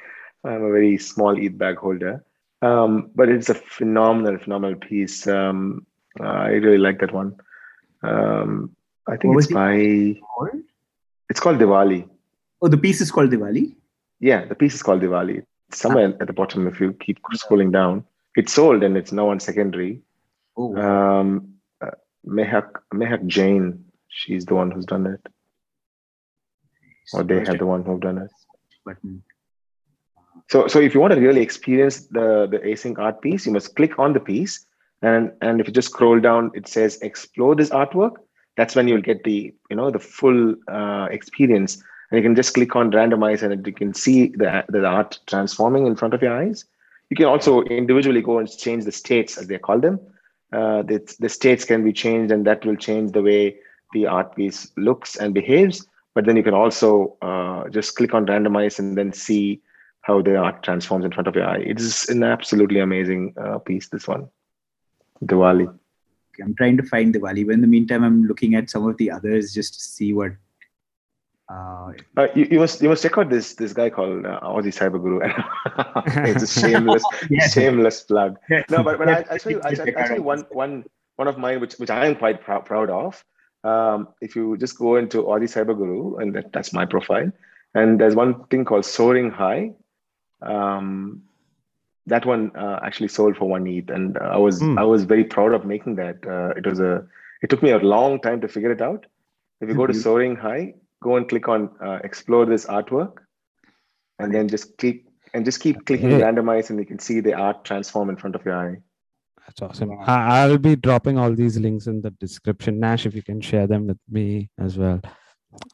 [0.44, 2.22] I'm a very small ETH bag holder,
[2.60, 5.26] um, but it's a phenomenal, phenomenal piece.
[5.26, 5.86] Um,
[6.20, 7.36] I really like that one.
[8.02, 8.76] Um,
[9.08, 10.20] I think What it's by.
[10.34, 10.62] Called?
[11.30, 12.08] It's called Diwali.
[12.60, 13.74] Oh, the piece is called Diwali.
[14.20, 15.42] Yeah, the piece is called Diwali.
[15.68, 18.04] It's somewhere at the bottom if you keep scrolling down.
[18.36, 20.02] It's sold and it's now on secondary.
[20.56, 20.76] Oh.
[20.76, 21.55] Um, uh,
[22.26, 25.20] Mehak Mehak Jain, she's the one who's done it,
[27.12, 28.30] or they have the one who've done it.
[30.48, 33.74] So, so if you want to really experience the the async art piece, you must
[33.76, 34.64] click on the piece,
[35.02, 38.16] and and if you just scroll down, it says explore this artwork.
[38.56, 42.54] That's when you'll get the you know the full uh, experience, and you can just
[42.54, 46.36] click on randomize, and you can see the the art transforming in front of your
[46.36, 46.64] eyes.
[47.10, 50.00] You can also individually go and change the states as they call them.
[50.52, 53.56] Uh, the, the states can be changed, and that will change the way
[53.92, 55.86] the art piece looks and behaves.
[56.14, 59.60] But then you can also uh, just click on randomize and then see
[60.02, 61.58] how the art transforms in front of your eye.
[61.58, 63.88] It is an absolutely amazing uh, piece.
[63.88, 64.28] This one,
[65.24, 65.66] Diwali.
[66.42, 69.10] I'm trying to find Diwali, but in the meantime, I'm looking at some of the
[69.10, 70.32] others just to see what.
[71.48, 74.74] Uh, Uh, you, you must you must check out this this guy called uh, Aussie
[74.74, 75.20] Cyber Guru.
[76.30, 77.46] it's a shameless Yeah.
[77.46, 78.36] shameless plug.
[78.70, 79.74] No, but, but I, I tell you, I, I
[80.06, 80.84] tell you one one
[81.16, 83.24] one of mine which which I am quite prou- proud of.
[83.64, 87.30] Um, if you just go into Aussie Cyber Guru, and that, that's my profile,
[87.74, 89.72] and there's one thing called Soaring High.
[90.42, 91.22] Um,
[92.06, 94.78] that one uh, actually sold for one ETH, and I was Hmm.
[94.78, 96.26] I was very proud of making that.
[96.26, 97.06] Uh, it was a
[97.42, 99.06] it took me a long time to figure it out.
[99.60, 100.02] If you go to Mhm.
[100.02, 100.74] Soaring High,
[101.06, 103.12] go and click on uh, explore this artwork,
[104.18, 105.04] and then just click
[105.34, 106.20] and just keep clicking Hey.
[106.26, 108.76] randomize, and you can see the art transform in front of your eye.
[109.46, 109.90] That's awesome.
[110.06, 112.80] I'll be dropping all these links in the description.
[112.84, 115.00] Nash, if you can share them with me as well.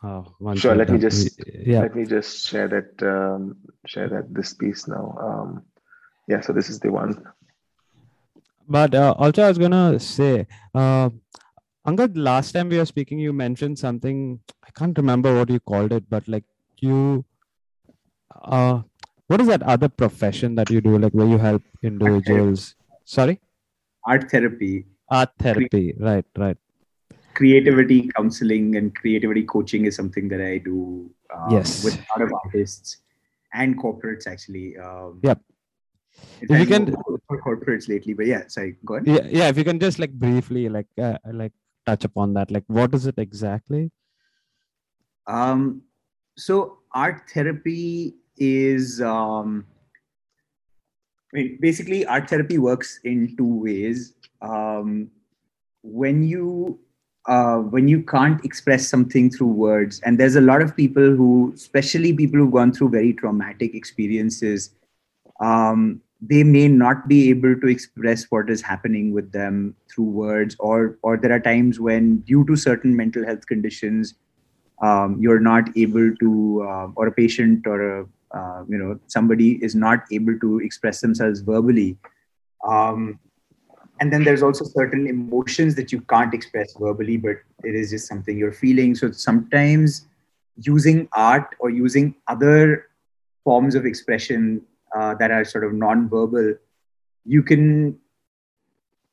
[0.06, 0.22] Uh,
[0.62, 1.40] Sure, let me just-
[1.70, 1.80] yeah.
[1.84, 3.42] Let me just share that um,
[3.92, 5.04] share that this piece now.
[5.28, 5.48] Um,
[6.32, 7.12] yeah, so this is the one.
[8.68, 11.08] But uh, also, I was gonna say, uh,
[11.86, 14.40] Angad, last time we were speaking, you mentioned something.
[14.64, 16.44] I can't remember what you called it, but like
[16.78, 17.24] you,
[18.42, 18.82] uh,
[19.26, 22.76] what is that other profession that you do, like where you help individuals?
[23.04, 23.40] Sorry,
[24.06, 25.94] art therapy, art therapy.
[25.98, 26.56] Right, right.
[27.34, 31.82] creativity counseling, and creativity coaching is something that I do um, Yes.
[31.82, 32.98] with a lot of artists
[33.54, 34.76] and corporates actually.
[34.76, 35.40] Um, Yep.
[36.42, 36.94] If you can-
[37.26, 39.06] for corporates lately, but yeah, sorry, go on.
[39.06, 39.48] Yeah, yeah.
[39.48, 41.52] If you can just like briefly, like, uh, like
[41.86, 43.90] touch upon that, like, what is it exactly?
[45.26, 45.82] Um,
[46.36, 49.66] so art therapy is um,
[51.32, 54.14] I mean, basically art therapy works in two ways.
[54.40, 55.10] Um,
[55.82, 56.78] when you
[57.26, 61.52] uh, when you can't express something through words, and there's a lot of people who,
[61.54, 64.74] especially people who've gone through very traumatic experiences,
[65.40, 70.56] um, they may not be able to express what is happening with them through words,
[70.60, 74.14] or or there are times when, due to certain mental health conditions,
[74.82, 78.06] um, you're not able to, uh, or a patient or a
[78.38, 81.96] uh, you know somebody is not able to express themselves verbally.
[82.64, 83.18] Um,
[84.00, 88.08] and then there's also certain emotions that you can't express verbally, but it is just
[88.08, 88.94] something you're feeling.
[88.94, 90.06] So sometimes
[90.56, 92.86] using art or using other
[93.44, 94.62] forms of expression
[94.94, 96.54] uh, that are sort of non-verbal,
[97.24, 97.98] you can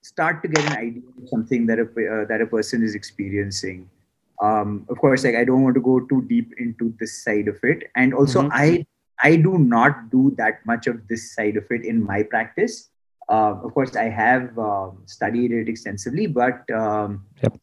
[0.01, 3.89] start to get an idea of something that a uh, that a person is experiencing.
[4.41, 7.59] Um, of course, like I don't want to go too deep into this side of
[7.63, 8.49] it, and also Mhm.
[8.53, 8.85] I
[9.21, 12.89] I do not do that much of this side of it in my practice.
[13.29, 17.57] Uh, of course, I have um, studied it extensively, but um, Yep.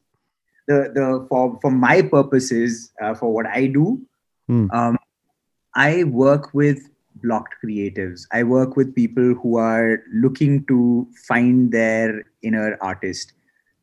[0.68, 4.01] the the for for my purposes uh, for what I do,
[4.70, 4.98] um,
[5.74, 6.84] I work with
[7.22, 8.26] blocked creatives.
[8.32, 13.32] I work with people who are looking to find their inner artist.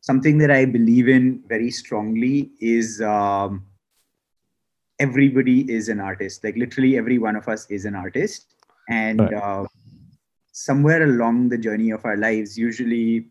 [0.00, 3.64] Something that I believe in very strongly is um,
[4.98, 6.44] everybody is an artist.
[6.44, 8.54] Like literally every one of us is an artist,
[8.88, 9.32] and Right.
[9.32, 9.64] uh,
[10.52, 13.28] somewhere along the journey of our lives, usually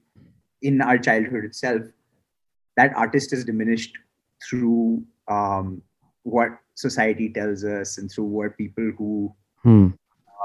[0.61, 1.84] in our childhood itself,
[2.77, 3.97] that artist is diminished
[4.49, 5.81] through um,
[6.23, 9.34] what society tells us and through what people who
[9.64, 9.88] Hmm.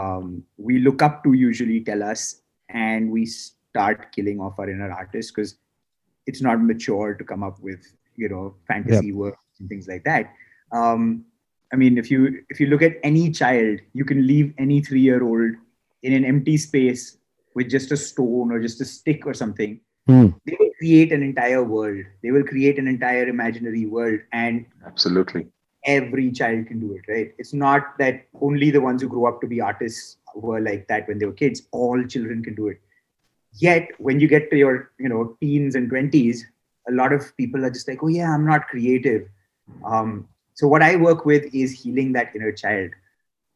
[0.01, 4.91] um, we look up to usually tell us, and we start killing off our inner
[4.91, 5.57] artists because
[6.27, 7.81] it's not mature to come up with
[8.17, 10.33] you know fantasy work and things like that.
[10.73, 11.25] Um,
[11.73, 15.01] I mean, if you if you look at any child, you can leave any three
[15.01, 15.53] year old
[16.03, 17.17] in an empty space
[17.55, 19.81] with just a stone or just a stick or something.
[20.07, 20.29] Hmm.
[20.47, 22.05] They will create an entire world.
[22.23, 25.49] They will create an entire imaginary world, and Absolutely.
[25.85, 27.35] Every child can do it, right?
[27.39, 31.09] It's not that only the ones who grow up to be artists were like that
[31.09, 31.63] when they were kids.
[31.73, 32.81] All children can do it.
[33.55, 36.47] Yet, when you get to your, you know, teens and twenties,
[36.89, 39.29] a lot of people are just like, "Oh yeah, I'm not creative."
[39.85, 42.91] Um, so what I work with is healing that inner child.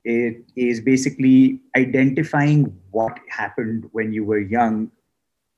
[0.05, 4.91] It is basically identifying what happened when you were young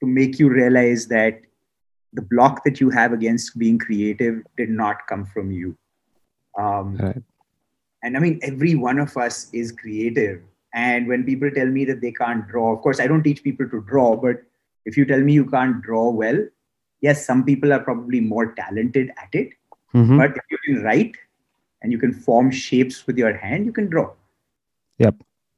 [0.00, 1.40] to make you realize that
[2.12, 5.76] the block that you have against being creative did not come from you.
[6.58, 7.22] Um, Right.
[8.02, 10.40] and I mean, every one of us is creative.
[10.72, 13.68] And when people tell me that they can't draw, of course, I don't teach people
[13.68, 14.42] to draw, but
[14.84, 16.44] if you tell me you can't draw well,
[17.00, 19.50] yes, some people are probably more talented at it.
[19.94, 20.18] Mhm.
[20.18, 21.16] But if you can write
[21.82, 24.10] and you can form shapes with your hand, you can draw.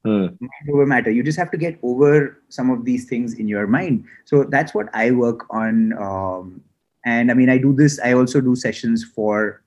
[0.07, 0.27] Hmm.
[0.39, 1.11] Mind over matter.
[1.11, 4.05] You just have to get over some of these things in your mind.
[4.25, 5.93] So that's what I work on.
[5.95, 6.63] Um,
[7.05, 7.99] and I mean, I do this.
[7.99, 9.63] I also do sessions for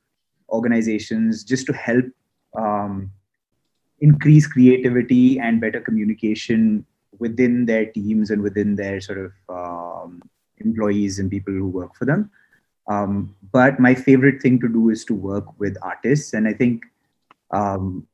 [0.51, 2.05] organizations just to help
[2.57, 3.11] um,
[4.01, 6.85] increase creativity and better communication
[7.19, 10.21] within their teams and within their sort of um,
[10.57, 12.29] employees and people who work for them.
[12.87, 16.83] Um, but my favorite thing to do is to work with artists, and I think
[17.51, 18.07] um,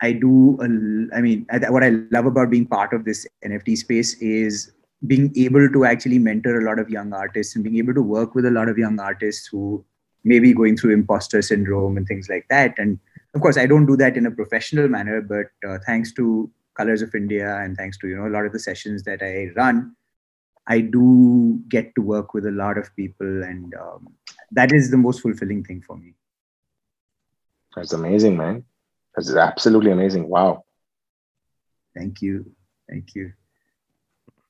[0.00, 0.58] I do.
[0.60, 4.72] A, I mean, what I love about being part of this NFT space is
[5.06, 8.34] being able to actually mentor a lot of young artists and being able to work
[8.34, 9.84] with a lot of young artists who
[10.26, 12.74] may be going through imposter syndrome and things like that.
[12.78, 12.98] And
[13.34, 17.00] of course, I don't do that in a professional manner, but uh, thanks to Colours
[17.00, 19.96] of India and thanks to you know a lot of the sessions that I run,
[20.66, 24.12] I do get to work with a lot of people, and um,
[24.52, 26.12] that is the most fulfilling thing for me.
[27.74, 28.64] That's amazing, man.
[29.14, 30.28] That's absolutely amazing.
[30.28, 30.64] Wow.
[31.96, 32.52] Thank you,
[32.90, 33.32] thank you.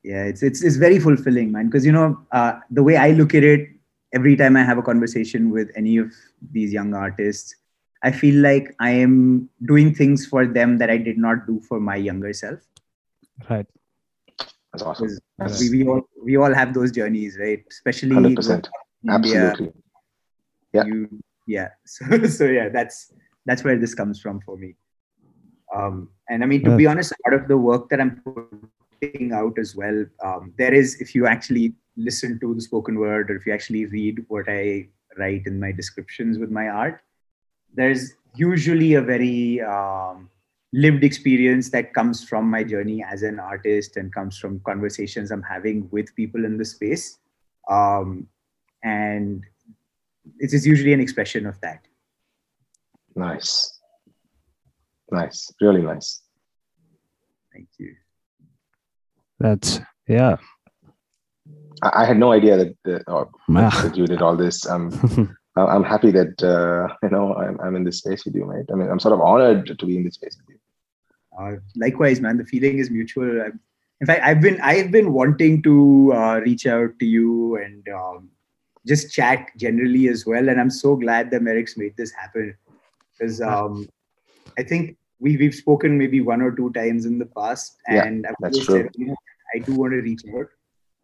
[0.03, 1.66] Yeah, it's it's it's very fulfilling, man.
[1.66, 3.69] Because you know uh, the way I look at it,
[4.12, 6.12] every time I have a conversation with any of
[6.53, 7.55] these young artists,
[8.03, 11.81] I feel like I am doing things for them that I did not do for
[11.81, 12.61] my younger self.
[13.51, 13.66] Right.
[14.73, 15.07] That's awesome.
[15.09, 17.65] 'Cause That's we, we all we all have those journeys, right?
[17.70, 18.69] Especially 100%.
[19.09, 19.73] Absolutely.
[20.73, 20.85] Yeah.
[20.85, 21.09] You,
[21.47, 21.69] yeah.
[21.87, 23.12] So so yeah, that's
[23.47, 24.74] that's where this comes from for me.
[25.74, 28.23] Um, and I mean, to be honest, a lot of the work that I'm
[29.01, 33.31] putting out as well, um, there is if you actually listen to the spoken word
[33.31, 37.01] or if you actually read what I write in my descriptions with my art,
[37.74, 40.31] there's usually a very um,
[40.73, 45.43] lived experience that comes from my journey as an artist and comes from conversations I'm
[45.43, 47.18] having with people in the space.
[47.68, 48.28] Um,
[48.82, 49.43] and
[50.39, 51.86] it is usually an expression of that.
[53.14, 53.81] Nice.
[55.10, 55.52] Nice.
[55.60, 56.23] Really nice.
[57.52, 57.94] Thank you.
[59.39, 60.36] That's yeah.
[61.82, 64.66] I, I had no idea that, that, you did all this.
[64.66, 68.66] Um, I'm happy that uh, you know I'm, I'm in this space with you, mate.
[68.70, 70.59] I mean, I'm sort of honored to be in this space with you.
[71.39, 72.36] Uh, likewise, man.
[72.36, 73.43] The feeling is mutual.
[73.43, 73.51] i
[74.01, 78.28] in fact, I've been I've been wanting to uh, reach out to you and um,
[78.86, 80.51] just chat generally as well.
[80.51, 82.55] And I'm so glad that Meyrick's made this happen
[83.12, 83.89] because um,
[84.59, 88.27] I think we we've spoken maybe one or two times in the past, Yeah, and
[88.27, 88.82] I've that's true.
[88.82, 89.16] said, you know,
[89.55, 90.48] I do want to reach out,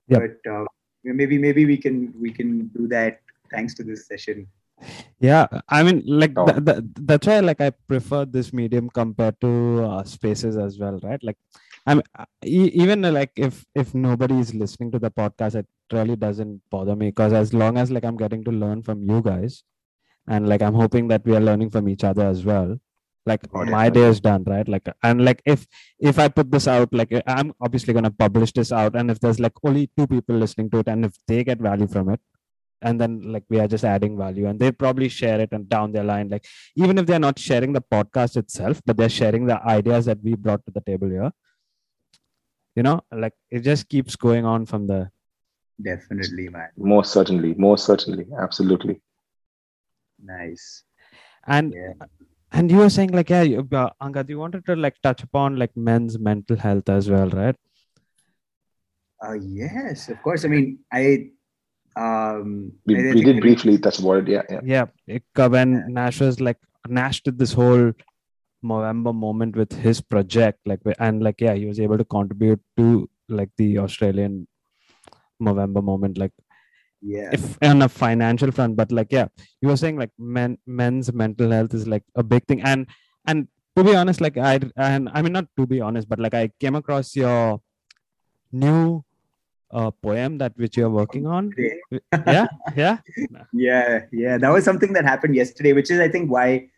[0.08, 0.20] Yep.
[0.22, 0.64] but uh,
[1.04, 3.20] maybe maybe we can we can do that
[3.50, 4.46] thanks to this session.
[5.20, 6.44] yeah i mean like Oh.
[6.46, 9.50] th- th- that's why like i prefer this medium compared to
[9.88, 11.38] uh, spaces as well right like
[11.86, 15.68] i'm uh, e- even uh, like if if nobody is listening to the podcast it
[15.98, 19.20] really doesn't bother me because as long as like i'm getting to learn from you
[19.30, 19.62] guys
[20.26, 22.76] and like i'm hoping that we are learning from each other as well
[23.26, 25.66] like Oh, my day is done right like and like if
[26.00, 29.20] if i put this out like i'm obviously going to publish this out and if
[29.20, 32.20] there's like only two people listening to it and if they get value from it
[32.80, 35.92] and then like we are just adding value and they probably share it and down
[35.92, 36.44] their line like
[36.74, 40.34] even if they're not sharing the podcast itself but they're sharing the ideas that we
[40.34, 41.30] brought to the table here
[42.74, 45.12] you know like it just keeps going on from there
[45.80, 46.68] Definitely, man.
[46.76, 47.54] Most certainly.
[47.54, 48.26] Most certainly.
[48.38, 49.00] Absolutely.
[50.22, 50.84] Nice.
[51.46, 52.06] and Yeah.
[52.52, 55.56] And you were saying like yeah you, uh, angad you wanted to like touch upon
[55.56, 57.56] like men's mental health as well right
[59.24, 60.44] Uh, yes, of course.
[60.44, 61.02] I mean, I.
[62.04, 64.28] Um, We, I we did briefly touch about it.
[64.34, 64.42] Yeah.
[64.50, 64.62] Yeah.
[64.72, 65.84] yeah it, uh, when Yeah.
[65.98, 66.58] nash was like
[66.98, 67.92] nash did this whole
[68.70, 72.88] Movember moment with his project like and like yeah he was able to contribute to
[73.40, 74.34] like the australian
[75.46, 76.34] Movember moment, like
[77.02, 77.30] yeah.
[77.32, 79.26] if on a financial front, but like yeah,
[79.60, 82.86] you were saying like men men's mental health is like a big thing, and
[83.26, 86.34] and to be honest, like I and I mean not to be honest, but like
[86.34, 87.60] I came across your
[88.52, 89.04] new
[89.72, 91.52] uh, poem that which you're working on.
[92.26, 92.46] Yeah,
[92.76, 92.98] yeah,
[93.52, 94.38] yeah yeah.
[94.38, 96.68] That was something that happened yesterday which is i think why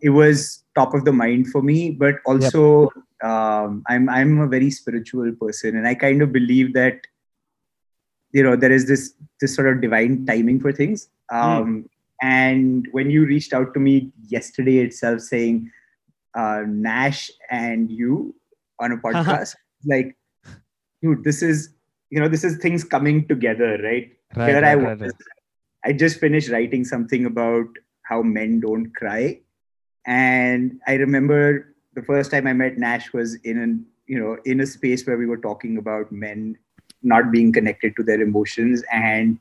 [0.00, 2.90] it was top of the mind for me but also
[3.22, 7.00] um, i'm i'm a very spiritual person and i kind of believe that
[8.32, 11.08] you know there is this this sort of divine timing for things.
[11.30, 11.88] Um,
[12.22, 15.70] and when you reached out to me yesterday itself saying
[16.34, 18.34] uh, nash and you
[18.80, 19.54] on a podcast
[19.86, 20.16] like
[21.02, 21.74] dude this is
[22.10, 24.12] you know this is things coming together right?
[24.34, 25.00] Right, here right, I was.
[25.00, 25.12] right.
[25.84, 27.66] I just finished writing something about
[28.04, 29.40] how men don't cry,
[30.06, 34.60] and I remember the first time I met Nash was in an you know in
[34.60, 36.56] a space where we were talking about men
[37.02, 39.38] not being connected to their emotions, and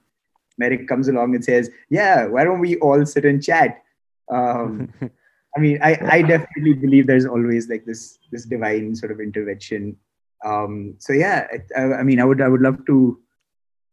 [0.58, 3.84] Meyrick comes along and says, "Yeah, why don't we all sit and chat?"
[4.30, 4.94] Um,
[5.56, 9.98] I mean, I, I definitely believe there's always like this this divine sort of intervention.
[10.46, 13.20] Um, so yeah, I, I mean, I would I would love to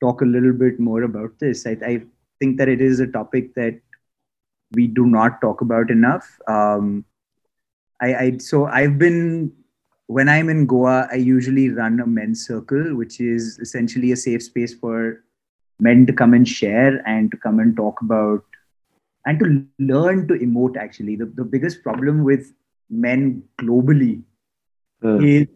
[0.00, 1.66] talk a little bit more about this.
[1.66, 2.02] I, I
[2.38, 3.80] think that it is a topic that
[4.72, 6.38] we do not talk about enough.
[6.46, 7.04] Um,
[8.00, 9.52] I, I so I've been
[10.08, 14.42] when I'm in Goa, I usually run a men's circle, which is essentially a safe
[14.42, 15.22] space for
[15.78, 18.42] men to come and share and to come and talk about
[19.26, 20.76] and to learn to emote.
[20.76, 22.52] Actually, the, the biggest problem with
[22.90, 24.22] men globally
[25.00, 25.24] Mm.
[25.24, 25.46] is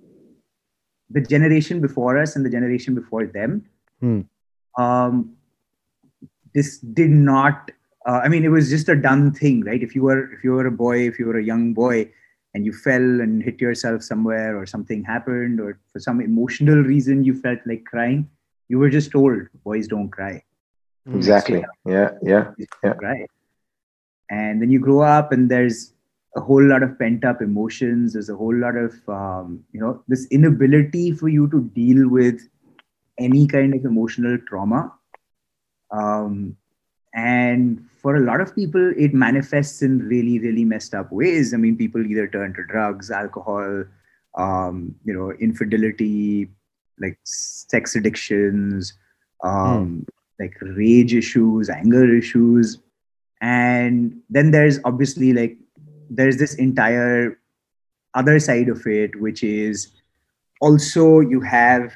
[1.11, 3.65] the generation before us and the generation before them.
[3.99, 4.20] Hmm.
[4.79, 5.37] Um,
[6.55, 7.73] this did not.
[8.07, 9.83] Uh, I mean, it was just a done thing, right?
[9.83, 12.12] If you were if you were a boy, if you were a young boy,
[12.55, 17.24] and you fell and hit yourself somewhere, or something happened, or for some emotional reason
[17.24, 18.29] you felt like crying,
[18.69, 20.43] you were just told, "Boys don't cry."
[21.09, 21.16] Mm.
[21.16, 21.65] Exactly.
[21.85, 22.11] Yeah.
[22.23, 22.51] Yeah.
[22.85, 22.95] Yeah.
[23.01, 23.29] right
[24.33, 25.93] and then you grow up and there's
[26.37, 30.03] a whole lot of pent up emotions there's a whole lot of um, you know
[30.09, 32.41] this inability for you to deal with
[33.19, 34.91] any kind of emotional trauma
[35.91, 36.57] um,
[37.14, 41.55] and for a lot of people it manifests in really really messed up ways.
[41.55, 43.84] I mean people either turn to drugs alcohol
[44.34, 46.51] um, you know infidelity
[46.98, 48.94] like sex addictions
[49.43, 50.06] um,
[50.39, 52.78] like rage issues anger issues.
[53.40, 55.56] And then there's obviously like
[56.09, 57.39] there's this entire
[58.14, 59.89] other side of it which is
[60.60, 61.94] also you have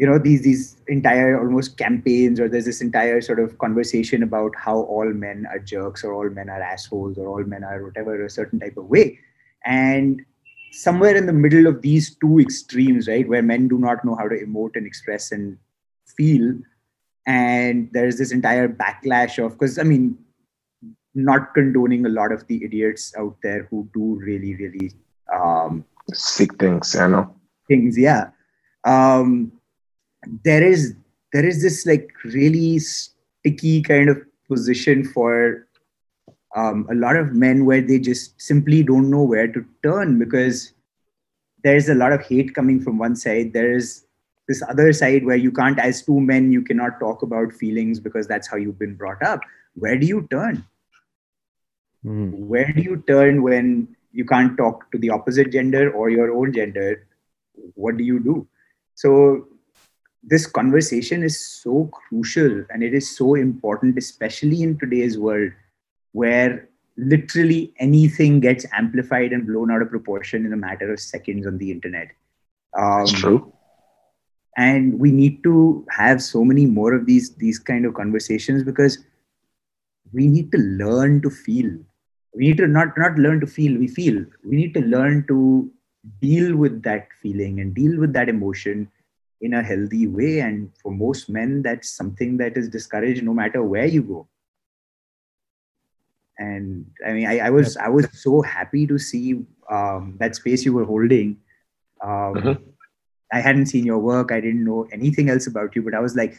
[0.00, 4.54] you know these these entire almost campaigns or there's this entire sort of conversation about
[4.56, 8.24] how all men are jerks or all men are assholes or all men are whatever
[8.24, 9.18] a certain type of way
[9.66, 10.22] and
[10.72, 14.26] somewhere in the middle of these two extremes right where men do not know how
[14.26, 15.58] to emote and express and
[16.16, 16.54] feel
[17.26, 20.16] and there's this entire backlash of because i mean
[21.14, 24.92] not condoning a lot of the idiots out there who do really really
[25.30, 26.96] um, Sick things.
[26.96, 27.34] I know.
[27.68, 28.30] things yeah
[28.84, 29.52] um,
[30.44, 30.94] there is
[31.32, 34.18] there is this like really sticky kind of
[34.48, 35.66] position for
[36.56, 40.72] um, a lot of men where they just simply don't know where to turn because
[41.62, 43.52] there's a lot of hate coming from one side.
[43.52, 44.06] There's
[44.48, 48.26] this other side where you can't as two men you cannot talk about feelings because
[48.26, 49.40] that's how you've been brought up.
[49.74, 50.66] Where do you turn?
[52.04, 52.32] Mm.
[52.32, 56.50] where do you turn when you can't talk to the opposite gender or your own
[56.50, 57.06] gender?
[57.74, 58.48] What do you do?
[58.94, 59.48] So
[60.22, 65.50] this conversation is so crucial and it is so important especially in today's world
[66.12, 71.46] where literally anything gets amplified and blown out of proportion in a matter of seconds
[71.46, 72.08] on the internet.
[72.76, 73.52] Um, true.
[74.56, 78.98] and we need to have so many more of these these kind of conversations because
[80.12, 81.70] we need to learn to feel.
[82.34, 84.24] We need to not not learn to feel we feel.
[84.44, 85.70] We need to learn to
[86.20, 88.88] deal with that feeling and deal with that emotion
[89.40, 93.62] in a healthy way and for most men that's something that is discouraged no matter
[93.62, 94.28] where you go
[96.38, 99.40] and i mean i, I was i was so happy to see
[99.70, 101.36] um, that space you were holding
[102.02, 102.62] um, Mhm.
[103.32, 104.32] I hadn't seen your work.
[104.32, 106.36] I didn't know anything else about you, but I was like,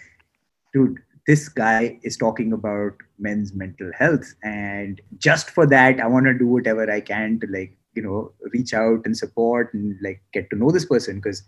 [0.73, 0.97] dude,
[1.27, 4.33] this guy is talking about men's mental health.
[4.43, 8.33] And just for that, I want to do whatever I can to like, you know,
[8.53, 11.43] reach out and support and like get to know this person because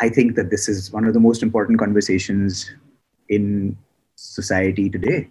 [0.00, 2.70] I think that this is one of the most important conversations
[3.28, 3.76] in
[4.16, 5.30] society today.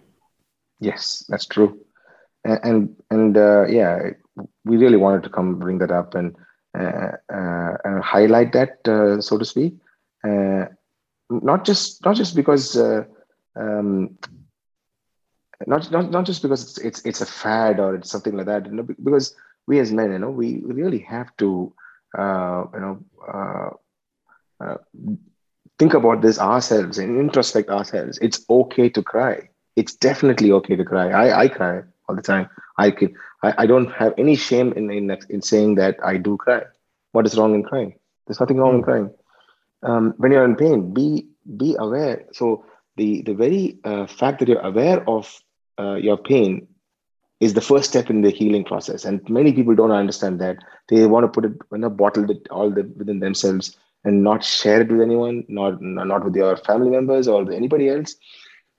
[0.80, 1.78] Yes, that's true.
[2.44, 4.10] And and, uh, yeah,
[4.64, 6.34] we really wanted to come bring that up and
[6.78, 9.74] uh, uh, and highlight that, uh, so to speak.
[10.26, 10.66] Uh,
[11.28, 13.04] not just not just because uh,
[13.56, 14.16] um,
[15.66, 18.66] not, not not just because it's it's it's a fad or it's something like that.
[18.66, 19.34] You know, because
[19.66, 21.72] we as men, you know, we really have to,
[22.16, 22.98] you know,
[24.60, 24.76] uh,
[25.78, 28.18] think about this ourselves and introspect ourselves.
[28.18, 29.48] It's okay to cry.
[29.76, 31.10] It's definitely okay to cry.
[31.10, 32.48] I I cry all the time.
[32.78, 33.14] I can.
[33.42, 36.62] I, I don't have any shame in, in in saying that I do cry.
[37.12, 37.94] What is wrong in crying?
[38.26, 39.10] There's nothing wrong in crying.
[39.82, 42.24] Um, when you're in pain, be be aware.
[42.32, 42.64] So
[42.96, 45.40] the the very uh, fact that you're aware of
[45.78, 46.68] uh, your pain
[47.40, 49.06] is the first step in the healing process.
[49.06, 50.58] And many people don't understand that.
[50.88, 54.44] They want to put it in a bottle it all the, within themselves and not
[54.44, 58.14] share it with anyone, not not with your family members or anybody else.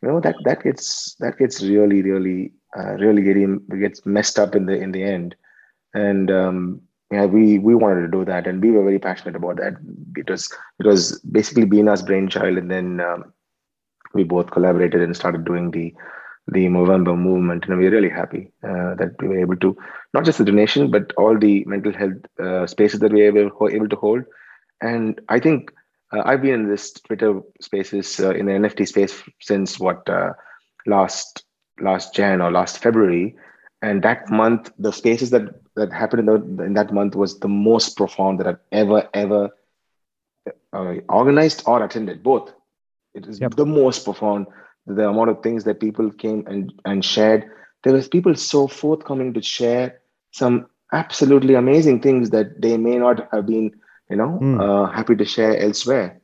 [0.01, 4.55] You know that that gets that gets really really uh, really getting gets messed up
[4.55, 5.35] in the in the end.
[5.93, 6.81] And um,
[7.11, 9.73] yeah, we we wanted to do that, and we were very passionate about that.
[10.15, 13.33] It was it was basically Beena's brainchild, and then um,
[14.13, 15.93] we both collaborated and started doing the
[16.47, 19.77] the Movember movement, and we're really happy uh, that we were able to
[20.13, 23.69] not just the donation, but all the mental health uh, spaces that we were able,
[23.69, 24.23] able to hold.
[24.81, 25.71] And I think
[26.11, 30.33] uh, I've been in this Twitter spaces uh, in the NFT space since what uh,
[30.85, 31.43] last
[31.79, 33.35] last Jan or last February,
[33.81, 35.43] and that month the spaces that
[35.75, 39.49] that happened in, the, in that month was the most profound that I've ever ever
[40.73, 42.23] uh, organized or attended.
[42.23, 42.53] Both,
[43.13, 43.55] it is Yep.
[43.55, 44.47] the most profound
[44.87, 47.45] the amount of things that people came and, and shared.
[47.83, 49.99] There was people so forthcoming to share
[50.31, 53.71] some absolutely amazing things that they may not have been,
[54.11, 54.59] you know, Hmm.
[54.61, 56.19] uh, happy to share elsewhere.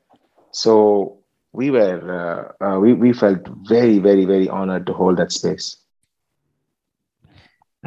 [0.51, 0.73] So
[1.53, 5.77] we were, uh, uh, we, we felt very, very, very honored to hold that space.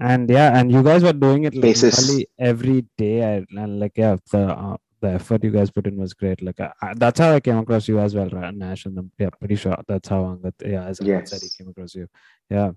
[0.08, 3.32] and yeah and you guys were doing it like literally every day I,
[3.62, 6.70] and like yeah the uh, the effort you guys put in was great like I,
[6.80, 9.76] I- that's how i came across you as well nash and i'm yeah pretty sure
[9.88, 11.56] that's how Angad, yeah as Angad said he Yes.
[11.58, 12.06] came across you
[12.56, 12.70] yeah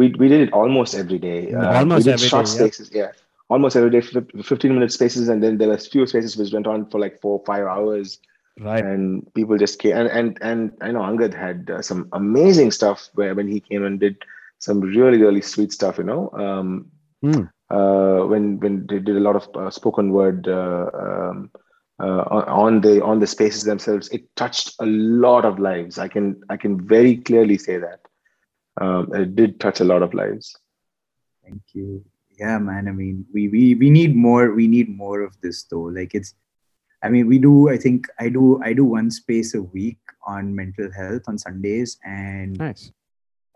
[0.00, 1.40] We, we did it almost every day.
[1.52, 3.00] Mm, Uh, almost every short day, yeah.
[3.00, 3.10] yeah.
[3.52, 5.28] Almost every day, 15 minute spaces.
[5.28, 8.18] And then there was few spaces which went on for like four, five hours.
[8.58, 12.70] right and people just came and and and I know Angad had uh, some amazing
[12.78, 14.16] stuff where when he came and did
[14.66, 16.68] some really really sweet stuff you know um
[17.22, 17.42] Hmm.
[17.78, 21.50] uh when when they did a lot of uh, spoken word uh, um
[22.04, 26.08] uh, on- on the on the spaces themselves it touched a lot of lives i
[26.16, 28.00] can i can very clearly say that
[28.80, 30.56] um it did touch a lot of lives
[31.42, 32.04] Thank you.
[32.42, 32.88] Yeah, man.
[32.90, 34.50] I mean, we we we need more.
[34.60, 35.88] We need more of this though.
[35.98, 36.34] Like it's,
[37.06, 37.68] I mean, we do.
[37.74, 38.58] I think I do.
[38.68, 42.90] I do one space a week on mental health on Sundays, and nice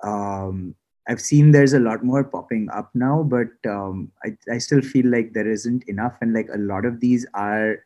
[0.03, 0.75] um,
[1.09, 5.07] I've seen there's a lot more popping up now, but um, I, I still feel
[5.07, 6.15] like there isn't enough.
[6.21, 7.85] And like a lot of these are,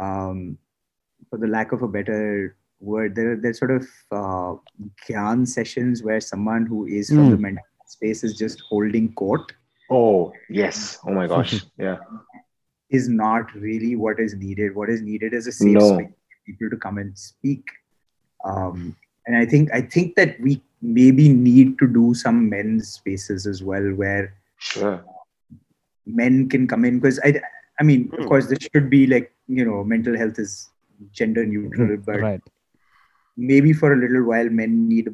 [0.00, 0.56] um,
[1.28, 4.54] for the lack of a better word, they're, they're sort of uh,
[5.06, 7.30] gyan sessions where someone who is from Mm.
[7.30, 9.52] the mental space is just holding court
[9.90, 11.98] oh yes oh my gosh yeah
[12.90, 14.74] is not really what is needed.
[14.74, 15.80] What is needed is a safe No.
[15.80, 17.62] space for people to come and speak.
[18.44, 18.96] Um,
[19.26, 23.62] and I think I think that we maybe need to do some men's spaces as
[23.62, 25.04] well, where sure
[26.04, 27.40] men can come in because I
[27.78, 28.28] I mean, of Hmm.
[28.28, 30.68] course, this should be like you know, mental health is
[31.12, 32.42] gender neutral, but right
[33.40, 35.08] maybe for a little while men need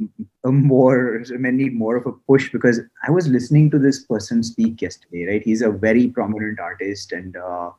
[0.44, 4.43] a, more men need more of a push because i was listening to this person
[4.43, 5.43] speak yesterday right?
[5.43, 7.70] He's a very prominent artist and uh,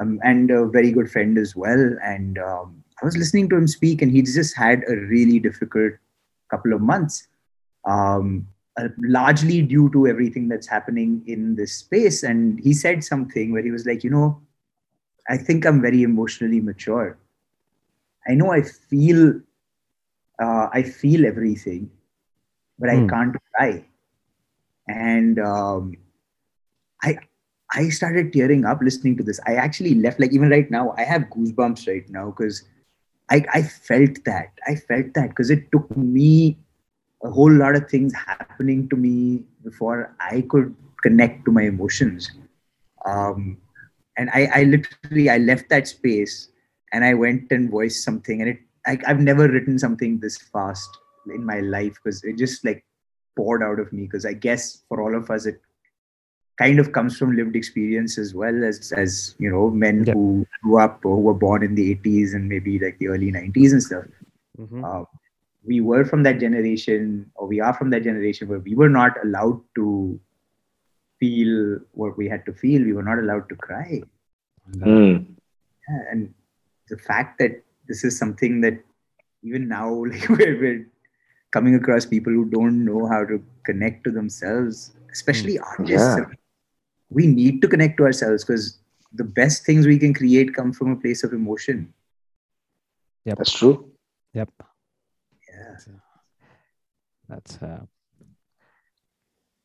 [0.00, 1.96] um, and a very good friend as well.
[2.02, 5.92] And um, i was listening to him speak and he's just had a really difficult
[6.50, 7.28] couple of months
[7.84, 12.22] um, uh, largely due to everything that's happening in this space.
[12.22, 14.40] And he said something where he was like you know
[15.28, 17.16] i think i'm very emotionally mature.
[18.28, 19.40] I know I feel
[20.40, 21.90] uh, I feel everything,
[22.78, 23.08] but I Hmm.
[23.08, 23.84] can't cry.
[24.88, 25.96] And um,
[27.02, 27.16] I
[27.74, 29.40] I started tearing up listening to this.
[29.46, 32.64] I actually left like even right now I have goosebumps right now because
[33.30, 36.58] I I felt that I felt that because it took me
[37.24, 42.30] a whole lot of things happening to me before I could connect to my emotions.
[43.06, 43.58] Um,
[44.16, 46.48] and I, I literally I left that space
[46.92, 50.98] and I went and voiced something, and it I, I've never written something this fast
[51.34, 52.84] in my life because it just like
[53.36, 54.02] poured out of me.
[54.02, 55.60] Because I guess for all of us, it
[56.58, 60.14] kind of comes from lived experience as well as as you know men Yeah.
[60.14, 63.30] who grew up or who were born in the 80s and maybe like the early
[63.32, 64.04] 90s and stuff.
[64.58, 64.84] Mhm.
[64.84, 65.04] Uh,
[65.64, 69.16] we were from that generation, or we are from that generation where we were not
[69.24, 70.18] allowed to
[71.20, 72.82] feel what we had to feel.
[72.84, 74.02] We were not allowed to cry.
[74.76, 75.26] Mm.
[75.88, 76.34] Yeah, and
[76.88, 78.78] the fact that this is something that
[79.42, 80.86] even now like we're, we're
[81.52, 86.24] coming across people who don't know how to connect to themselves especially artists Yeah.
[87.10, 88.78] we need to connect to ourselves because
[89.12, 91.92] the best things we can create come from a place of emotion
[93.24, 93.74] Yeah, That's true.
[94.34, 94.48] Yep.
[95.48, 95.74] yeah
[97.28, 97.80] That's uh,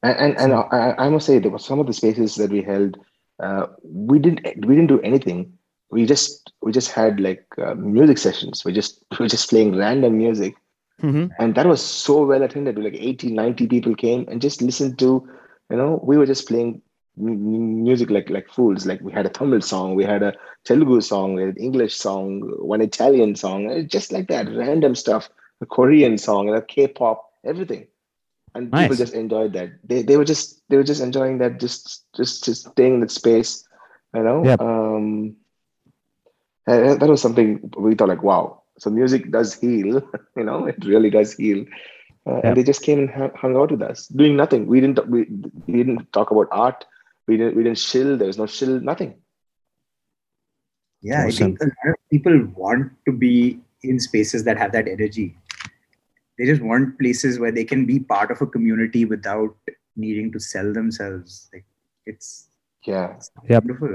[0.04, 2.62] And and, and I, I must say, there were some of the spaces that we
[2.62, 2.98] held.
[3.46, 5.40] Uh, we didn't we didn't do anything.
[5.90, 8.66] We just we just had like uh, music sessions.
[8.66, 10.56] We just we were just playing random music,
[11.02, 11.30] mhm.
[11.40, 12.78] and that was so well attended.
[12.78, 15.28] Like 80, 90 people came and just listened to.
[15.70, 16.82] You know, we were just playing
[17.18, 18.86] mu- music like like fools.
[18.86, 20.34] Like we had a Tamil song, we had a
[20.66, 24.96] Telugu song, we had an English song, one Italian song, uh, just like that, random
[24.96, 25.30] stuff.
[25.60, 27.88] A Korean song, a K-pop, everything
[28.58, 29.70] and people just enjoyed that.
[29.84, 33.12] They they were just they were just enjoying that, just just just staying in that
[33.12, 33.68] space,
[34.14, 34.44] you know.
[34.44, 34.62] Yep.
[34.62, 35.36] Um,
[36.68, 38.62] and that was something we thought like, wow.
[38.80, 40.02] So music does heal,
[40.38, 40.66] you know.
[40.66, 41.66] It really does heal.
[42.28, 42.44] Uh, Yep.
[42.44, 44.66] And they just came and hung, hung out with us, doing nothing.
[44.68, 45.22] We didn't we,
[45.68, 46.84] we didn't talk about art.
[47.28, 48.18] We didn't we didn't chill.
[48.18, 48.82] There was no chill.
[48.92, 49.14] Nothing.
[51.08, 53.32] yeah i think a lot of people want to be
[53.90, 55.26] in spaces that have that energy
[56.40, 59.74] they just want places where they can be part of a community without
[60.06, 61.66] needing to sell themselves like
[62.12, 62.30] it's,
[62.92, 63.06] Yeah.
[63.18, 63.64] it's Yep.
[63.64, 63.94] wonderful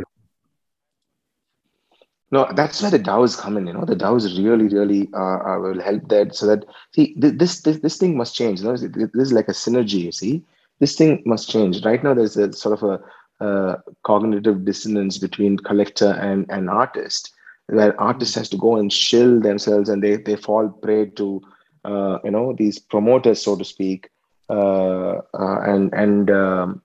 [2.32, 3.66] No, that's where the DAOs come in.
[3.66, 6.34] You know, the DAOs really, really uh, uh, will help that.
[6.34, 6.64] So that
[6.94, 8.60] see, th- this this this thing must change.
[8.60, 10.00] You know, this is like a synergy.
[10.00, 10.42] You see,
[10.80, 11.84] this thing must change.
[11.84, 17.34] Right now, there's a sort of a uh, cognitive dissonance between collector and and artist,
[17.66, 21.42] where artist has to go and shill themselves, and they they fall prey to
[21.84, 24.08] uh, you know these promoters, so to speak,
[24.48, 26.80] uh, uh, and and um,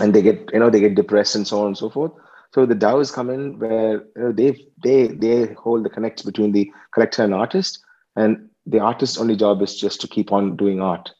[0.00, 2.12] and they get you know they get depressed and so on and so forth.
[2.54, 6.52] So the DAOs come in where you know, they they they hold the connect between
[6.52, 7.80] the collector and artist,
[8.16, 11.10] and the artist's only job is just to keep on doing art.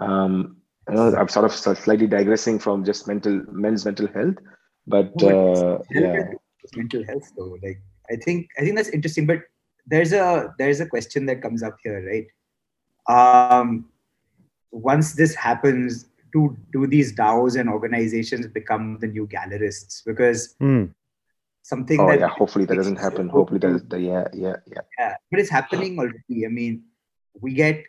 [0.00, 0.56] Um,
[0.88, 4.36] you know, I'm sort of slightly digressing from just mental men's mental health,
[4.86, 6.28] but uh, yeah,
[6.74, 7.56] mental health though.
[7.62, 7.80] Like
[8.10, 9.40] i think i think that's interesting but
[9.86, 12.26] there's a there's a question that comes up here right?
[13.08, 13.88] Um
[14.70, 16.06] once this happens
[16.36, 16.42] do
[16.76, 20.84] do these DAOs and organizations become the new gallerists because Mm.
[21.72, 22.32] something oh that yeah.
[22.40, 23.28] Hopefully that doesn't happen.
[23.28, 24.84] Hopefully that is the yeah yeah yeah.
[24.98, 26.74] yeah but it's happening already i mean
[27.46, 27.84] we get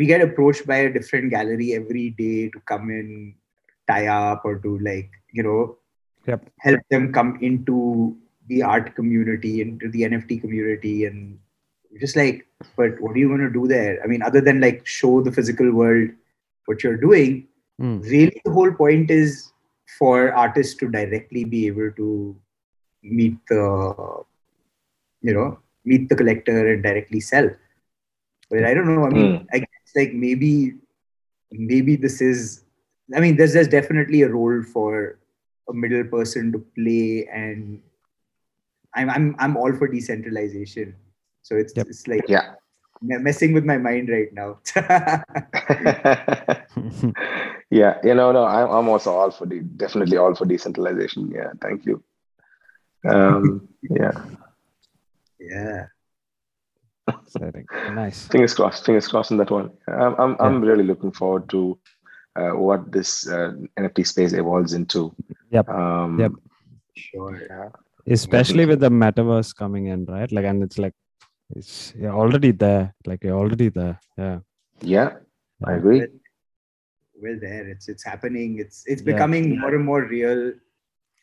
[0.00, 3.34] we get approached by a different gallery every day to come in
[3.90, 5.60] tie up or to like you know
[6.28, 6.40] Yep.
[6.60, 7.76] help them come into
[8.48, 11.38] the art community into the nft community and
[12.02, 12.44] just like
[12.80, 15.32] but what are you going to do there i mean other than like show the
[15.38, 16.10] physical world
[16.66, 17.47] what you're doing
[17.80, 18.02] Mm.
[18.02, 19.52] really the whole point is
[19.98, 22.36] for artists to directly be able to
[23.02, 23.62] meet the
[25.22, 27.48] you know meet the collector and directly sell
[28.50, 30.74] but i don't know i mean i guess like maybe
[31.52, 32.64] maybe this is
[33.14, 35.18] i mean there's there's definitely a role for
[35.68, 37.80] a middle person to play and
[38.94, 40.96] i'm i'm, I'm all for decentralization
[41.42, 41.86] so it's Yep.
[41.88, 42.54] it's like Yeah.
[43.02, 44.58] Me- messing with my mind right now
[47.70, 51.30] yeah, you know, no, I'm, I'm also all for the definitely all for decentralization.
[51.30, 52.02] Yeah, thank you.
[53.08, 54.12] Um, yeah,
[55.38, 55.86] yeah
[57.08, 57.66] Exciting.
[57.92, 58.26] Nice.
[58.28, 59.70] fingers crossed, fingers crossed on that one.
[59.86, 61.78] I'm, I'm, I'm really looking forward to
[62.36, 65.14] uh, what this uh, NFT space evolves into.
[65.50, 65.68] Yep.
[65.68, 66.32] Um, Yep.
[66.96, 67.68] sure Yeah.
[68.06, 70.30] Especially with the metaverse coming in, right?
[70.32, 70.94] Like, and it's like,
[71.56, 72.94] it's you're already there.
[73.06, 74.00] Like, you're already there.
[74.16, 74.38] Yeah.
[74.80, 75.10] Yeah,
[75.64, 76.06] I agree.
[77.20, 79.12] we're there it's it's happening it's it's Yeah.
[79.12, 80.52] becoming more and more real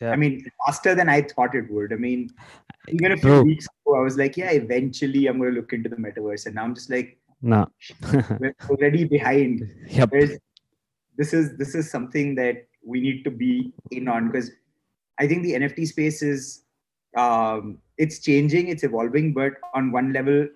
[0.02, 0.12] Yeah.
[0.12, 2.24] i mean faster than i thought it would i mean
[2.96, 3.44] even a few True.
[3.44, 6.56] weeks ago i was like yeah eventually i'm going to look into the metaverse and
[6.56, 7.66] now i'm just like Nah.
[8.42, 10.10] we're already behind yep.
[10.12, 10.34] There's,
[11.22, 14.52] this is this is something that we need to be in on because
[15.18, 16.64] i think the nft space is
[17.16, 20.48] um it's changing it's evolving but on one level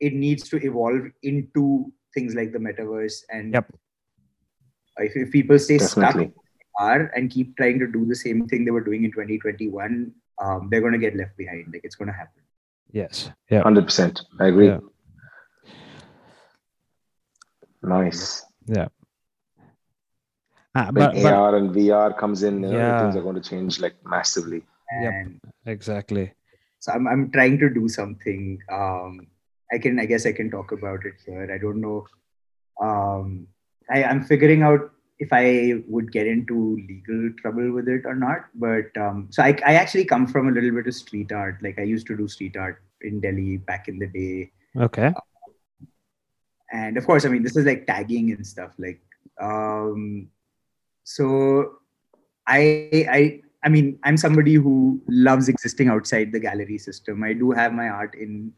[0.00, 3.72] it needs to evolve into things like the metaverse and Yep.
[4.98, 6.26] if, if people stay Definitely.
[6.26, 6.44] stuck
[6.78, 10.12] are and keep trying to do the same thing they were doing in 2021
[10.42, 12.42] um, they're going to get left behind like it's going to happen
[12.92, 13.30] Yes.
[13.48, 13.62] Yeah.
[13.62, 14.20] 100%.
[14.38, 14.66] I agree.
[14.68, 14.78] Yeah.
[17.82, 18.44] Nice.
[18.66, 18.88] Yeah.
[20.74, 23.40] Ah, When but, but AR and VR comes in, you know, things are going to
[23.40, 24.62] change like massively.
[25.00, 25.14] Yep.
[25.66, 26.32] exactly.
[26.82, 29.26] So I'm, I'm trying to do something um,
[29.72, 32.06] i can i guess i can talk about it here i don't know
[32.80, 33.46] um,
[33.90, 34.90] I, i'm figuring out
[35.22, 38.46] if I would get into legal trouble with it or not.
[38.56, 41.58] But um, so I, I actually come from a little bit of street art.
[41.62, 44.50] Like I used to do street art in Delhi back in the day.
[44.76, 45.12] Okay.
[46.72, 48.72] And of course, I mean, this is like tagging and stuff.
[48.78, 49.00] Like,
[49.40, 50.28] um,
[51.04, 51.76] so
[52.44, 57.22] I, I, I mean, I'm somebody who loves existing outside the gallery system.
[57.22, 58.52] I do have my art in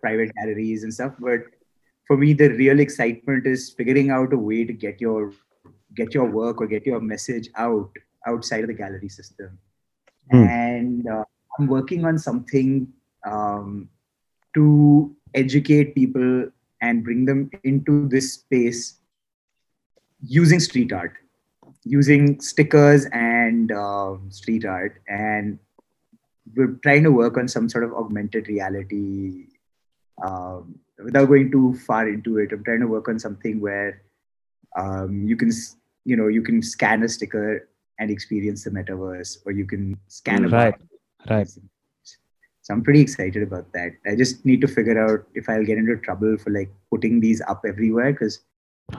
[0.00, 1.40] private galleries and stuff, but
[2.06, 5.32] for me, the real excitement is figuring out a way to get your
[5.94, 7.90] get your work or get your message out
[8.26, 9.58] outside of the gallery system.
[10.30, 10.44] Hmm.
[10.44, 11.24] And uh,
[11.58, 12.88] I'm working on something
[13.26, 13.88] um,
[14.54, 16.48] to educate people
[16.80, 19.00] and bring them into this space
[20.22, 21.14] using street art,
[21.84, 25.00] using stickers and um, street art.
[25.08, 25.58] And
[26.56, 29.46] we're trying to work on some sort of augmented reality.
[30.22, 34.02] Um, without going too far into it, I'm trying to work on something where
[34.76, 35.50] um, you can
[36.04, 37.68] you know you can scan a sticker
[37.98, 40.74] and experience the metaverse or you can scan a Right,
[41.28, 41.48] right.
[42.62, 45.76] so i'm pretty excited about that i just need to figure out if i'll get
[45.78, 48.40] into trouble for like putting these up everywhere because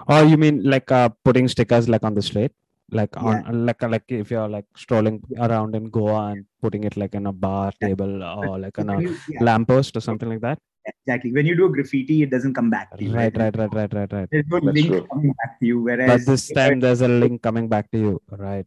[0.08, 2.52] Oh, you mean like uh, putting stickers like on the street,
[2.92, 7.14] like on like like if you're like strolling around in Goa and putting it like
[7.16, 8.98] in a bar table or like on a
[9.42, 10.60] lamppost or something like that.
[10.92, 13.74] exactly when you do a graffiti it doesn't come back to you Right, right, right,
[13.80, 14.30] right, right, right.
[14.32, 15.02] there's no That's link true.
[15.12, 17.92] coming back to you But whereas this if I- time there's a link coming back
[17.92, 18.14] to you,
[18.46, 18.66] right?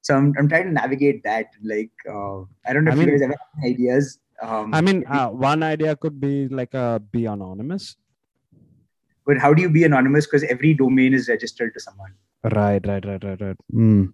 [0.00, 3.08] so I'm, I'm trying to navigate that like uh, i don't know I if mean-
[3.08, 7.00] you guys have any ideas um, I mean, uh, one idea could be like uh,
[7.00, 7.96] be anonymous.
[9.26, 12.12] but how do you be anonymous because every domain is registered to someone
[12.44, 13.56] Right, right, right, right, right.
[13.74, 14.12] Mm.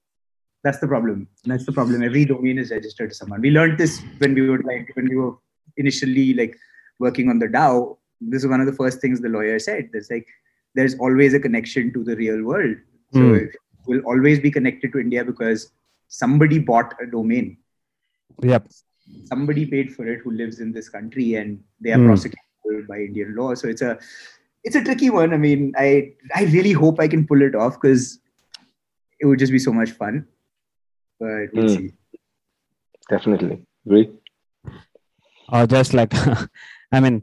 [0.63, 1.29] That's the problem.
[1.45, 2.03] That's the problem.
[2.03, 3.41] Every domain is registered to someone.
[3.43, 5.35] We learned this when we were like when we were
[5.77, 6.57] initially like
[6.99, 7.99] working on the DAO.
[8.21, 9.91] This is one of the first things the lawyer said.
[9.93, 10.27] There's like
[10.75, 12.77] there's always a connection to the real world.
[13.13, 13.57] So it
[13.87, 15.71] will always be connected to India because
[16.09, 17.59] somebody bought a domain.
[18.43, 18.67] Yep.
[19.27, 22.07] Somebody paid for it who lives in this country and they are Hmm.
[22.07, 23.55] prosecuted by Indian law.
[23.55, 23.99] So it's a
[24.65, 25.33] it's a tricky one.
[25.35, 28.19] I mean, I I really hope I can pull it off because
[29.21, 30.27] it would just be so much fun.
[31.21, 31.75] But we'll Hmm.
[31.77, 31.93] see.
[33.11, 33.63] Definitely.
[33.87, 34.11] Agree.
[35.53, 36.13] or just like
[36.93, 37.17] i mean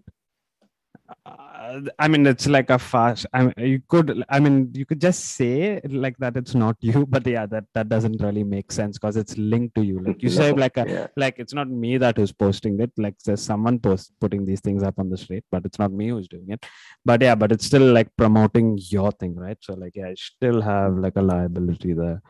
[1.72, 5.02] uh, i mean it's like a fast i mean you could i mean you could
[5.08, 8.98] just say like that it's not you but yeah that that doesn't really make sense
[8.98, 11.08] because it's linked to you like you say like a, yeah.
[11.24, 14.84] like it's not me that who's posting it like there's someone post putting these things
[14.90, 16.66] up on the street but it's not me who's doing it
[17.06, 20.62] but yeah but it's still like promoting your thing right so like yeah i still
[20.62, 22.22] have like a liability there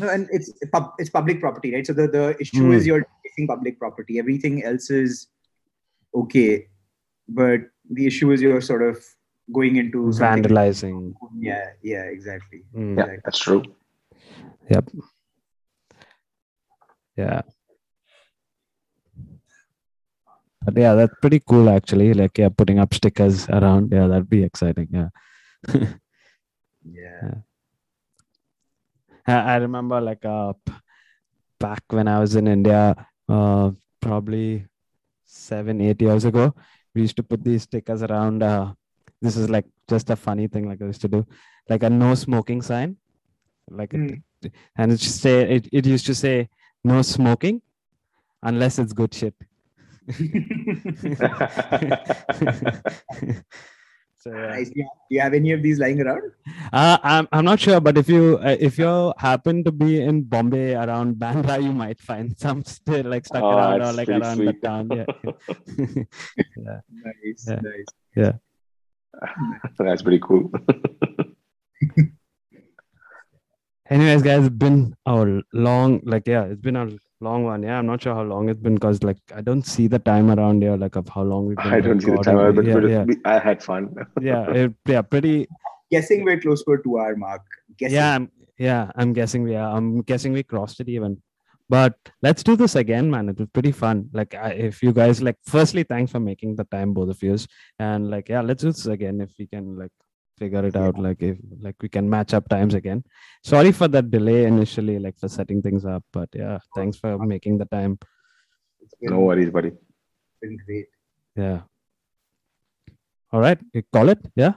[0.00, 1.86] No, and it's pub- it's public property, right?
[1.88, 2.72] So the, the issue Hmm.
[2.76, 4.14] is you're taking public property.
[4.22, 5.28] Everything else is
[6.20, 6.66] okay,
[7.28, 7.60] but
[7.90, 8.98] the issue is you're sort of
[9.52, 12.62] going into something- vandalizing Yeah, yeah, exactly.
[12.74, 12.96] Mm.
[12.96, 13.20] Yeah, Exactly.
[13.24, 13.62] that's true.
[14.70, 14.90] Yep.
[17.16, 17.42] Yeah.
[20.64, 22.14] But yeah, that's pretty cool actually.
[22.14, 23.90] Like yeah, putting up stickers around.
[23.92, 24.88] Yeah, that'd be exciting.
[24.90, 25.08] Yeah.
[26.84, 27.34] Yeah.
[29.24, 30.52] I, I remember like uh
[31.60, 32.96] back when I was in India,
[33.28, 34.66] uh probably
[35.24, 36.54] seven, eight years ago,
[36.94, 38.72] we used to put these stickers around uh
[39.20, 41.24] this is like just a funny thing like I used to do,
[41.68, 42.96] like a no smoking sign.
[43.70, 44.14] Like it, Hmm.
[44.76, 46.48] and it say it, it used to say
[46.82, 47.62] no smoking
[48.42, 49.34] unless it's good shit.
[54.22, 54.46] so yeah.
[54.54, 54.70] Nice.
[54.70, 56.22] Do you, have any of these lying around?
[56.72, 60.22] Uh, I'm I'm not sure, but if you uh, if you happen to be in
[60.22, 64.36] Bombay around Bandra, you might find some still like stuck Oh, around or like around
[64.36, 64.60] sweet.
[64.62, 64.88] the town.
[66.56, 66.80] Yeah.
[67.04, 67.60] Nice, Yeah.
[67.62, 67.86] nice.
[69.78, 70.50] That's pretty cool.
[73.90, 76.88] Anyways, guys, it's been a long like yeah, it's been a
[77.22, 77.62] long one.
[77.62, 80.30] Yeah, I'm not sure how long it's been because like I don't see the time
[80.30, 81.72] around here like of how long we've been.
[81.72, 83.94] I don't see the time, timer, but yeah, but yeah, we- I had fun.
[84.20, 85.48] yeah, it, yeah, pretty.
[85.90, 87.42] Guessing we're close to a two-hour mark.
[87.78, 87.94] Guessing.
[87.94, 89.76] Yeah, I'm, yeah, I'm guessing we are.
[89.76, 91.22] I'm guessing we crossed it even.
[91.68, 93.28] But let's do this again, man.
[93.28, 94.10] It was pretty fun.
[94.12, 97.36] Like, I, if you guys like, firstly, thanks for making the time, both of you.
[97.78, 99.92] And like, yeah, let's do this again if we can like
[100.42, 100.98] figure it out.
[101.06, 101.36] Like, if
[101.66, 103.00] like we can match up times again.
[103.52, 106.04] Sorry for that delay initially, like for setting things up.
[106.12, 107.98] But yeah, thanks for making the time.
[109.00, 109.72] No worries, buddy.
[110.40, 110.86] been great.
[111.36, 111.60] Yeah.
[113.32, 114.20] All right, you call it.
[114.44, 114.54] Yeah.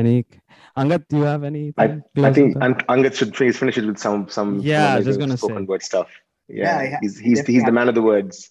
[0.00, 0.14] Any
[0.80, 1.62] Angad, do you have any?
[1.84, 1.86] I,
[2.28, 5.08] I think Ang- Angad should finish, finish it with some some Yeah, I was amazing
[5.10, 5.70] just gonna spoken say.
[5.72, 6.08] word stuff.
[6.48, 8.50] Yeah, Yeah, ha- he's he's he's the man of the words.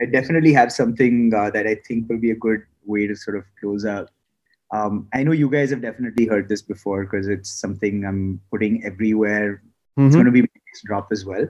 [0.00, 2.62] I definitely have something uh, that I think will be a good
[2.92, 4.08] way to sort of close out.
[4.70, 8.84] Um, I know you guys have definitely heard this before because it's something I'm putting
[8.84, 9.62] everywhere.
[9.98, 10.06] Mhm.
[10.06, 11.48] It's going to be my next drop as well.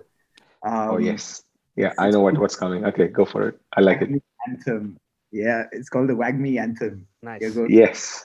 [0.63, 1.43] Um, oh yes.
[1.77, 2.85] Yeah, I know what, what's coming.
[2.85, 3.61] Okay, go for it.
[3.77, 4.11] I like it.
[4.11, 4.97] WAGMI Anthem.
[5.31, 7.07] Yeah, it's called the WAGMI Anthem.
[7.23, 7.55] Nice.
[7.55, 7.69] Here.
[7.69, 8.25] Yes.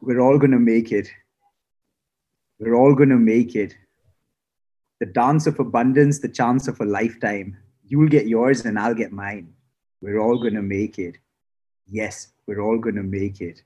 [0.00, 1.10] We're all going to make it.
[2.58, 3.74] We're all going to make it.
[5.00, 7.56] The dance of abundance, the chance of a lifetime.
[7.84, 9.54] You'll get yours and I'll get mine.
[10.00, 11.16] We're all going to make it.
[11.90, 13.62] Yes, we're all going to make it.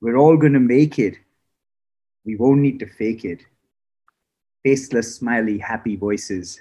[0.00, 1.18] We're all going to make it.
[2.24, 3.44] We won't need to fake it.
[4.64, 6.60] Faceless, smiley, happy voices,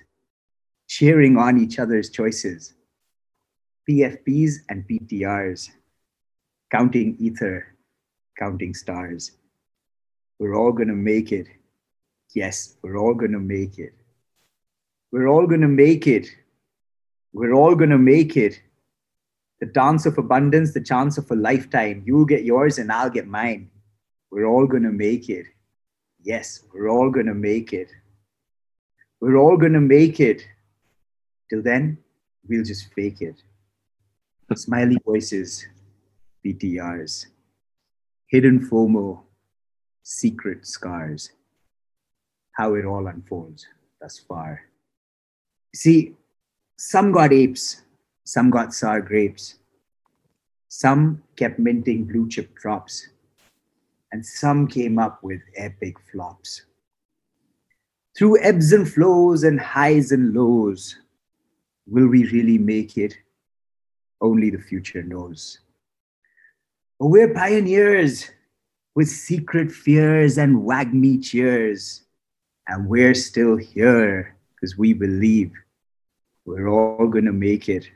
[0.88, 2.74] cheering on each other's choices.
[3.90, 5.70] PFPs and PTRs,
[6.72, 7.76] counting ether,
[8.38, 9.32] counting stars.
[10.38, 11.48] We're all going to make it.
[12.36, 13.94] Yes, we're all going to make it.
[15.12, 16.30] We're all going to make it.
[17.34, 18.62] We're all going to make it.
[19.60, 22.04] The dance of abundance, the chance of a lifetime.
[22.06, 23.70] You'll get yours and I'll get mine.
[24.32, 25.48] We're all going to make it.
[26.22, 27.90] Yes, we're all going to make it.
[29.20, 30.46] We're all going to make it.
[31.50, 31.98] Till then,
[32.48, 33.36] we'll just fake it.
[34.56, 35.68] Smiley voices,
[36.46, 37.28] PTRs,
[38.28, 39.22] hidden FOMO,
[40.04, 41.32] secret scars.
[42.54, 43.68] How it all unfolds
[44.02, 44.62] thus far.
[45.74, 46.16] See,
[46.78, 47.82] some got apes,
[48.30, 49.56] some got sour grapes,
[50.68, 53.08] some kept minting blue chip drops,
[54.12, 56.62] and some came up with epic flops.
[58.16, 60.96] Through ebbs and flows and highs and lows,
[61.88, 63.18] will we really make it?
[64.22, 65.62] Only the future knows.
[67.00, 68.30] But we're pioneers
[68.94, 72.04] with secret fears and WAGMI cheers.
[72.68, 75.52] And we're still here because we believe
[76.46, 77.90] we're all going to make it.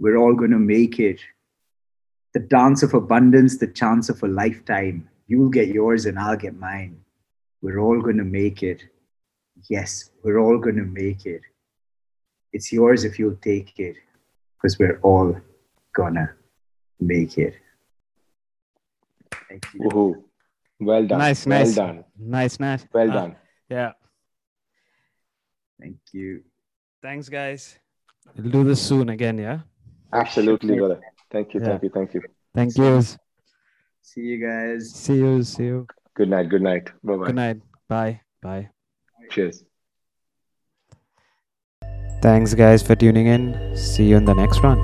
[0.00, 1.20] We're all going to make it.
[2.34, 5.08] The dance of abundance, the chance of a lifetime.
[5.28, 7.00] You'll get yours and I'll get mine.
[7.62, 8.82] We're all going to make it.
[9.68, 11.42] Yes, we're all going to make it.
[12.52, 13.96] It's yours if you'll take it
[14.60, 15.36] because we're all
[15.94, 16.34] gonna
[16.98, 17.54] make it.
[19.48, 19.80] Thank you.
[19.80, 20.22] Woohoo.
[20.80, 21.18] Well done.
[21.18, 21.74] Nice, well nice.
[21.74, 22.04] done.
[22.18, 22.86] Nice, nice.
[22.92, 23.36] Well Uh, done.
[23.68, 23.92] Yeah.
[25.80, 26.42] Thank you.
[27.02, 27.78] Thanks, guys.
[28.36, 29.38] We'll do this soon again.
[29.38, 29.60] Yeah.
[30.12, 31.00] Absolutely, brother.
[31.30, 31.66] Thank you, Yeah.
[31.68, 32.22] thank you, thank you.
[32.54, 33.02] Thank you.
[34.02, 34.90] See you guys.
[34.92, 35.42] See you.
[35.42, 35.86] See you.
[36.14, 36.90] Good night, good night.
[37.02, 37.26] Bye bye.
[37.26, 37.60] Good night.
[37.88, 38.20] Bye.
[38.42, 38.70] Bye.
[39.30, 39.64] Cheers.
[42.22, 43.76] Thanks, guys, for tuning in.
[43.76, 44.78] See you in the next one.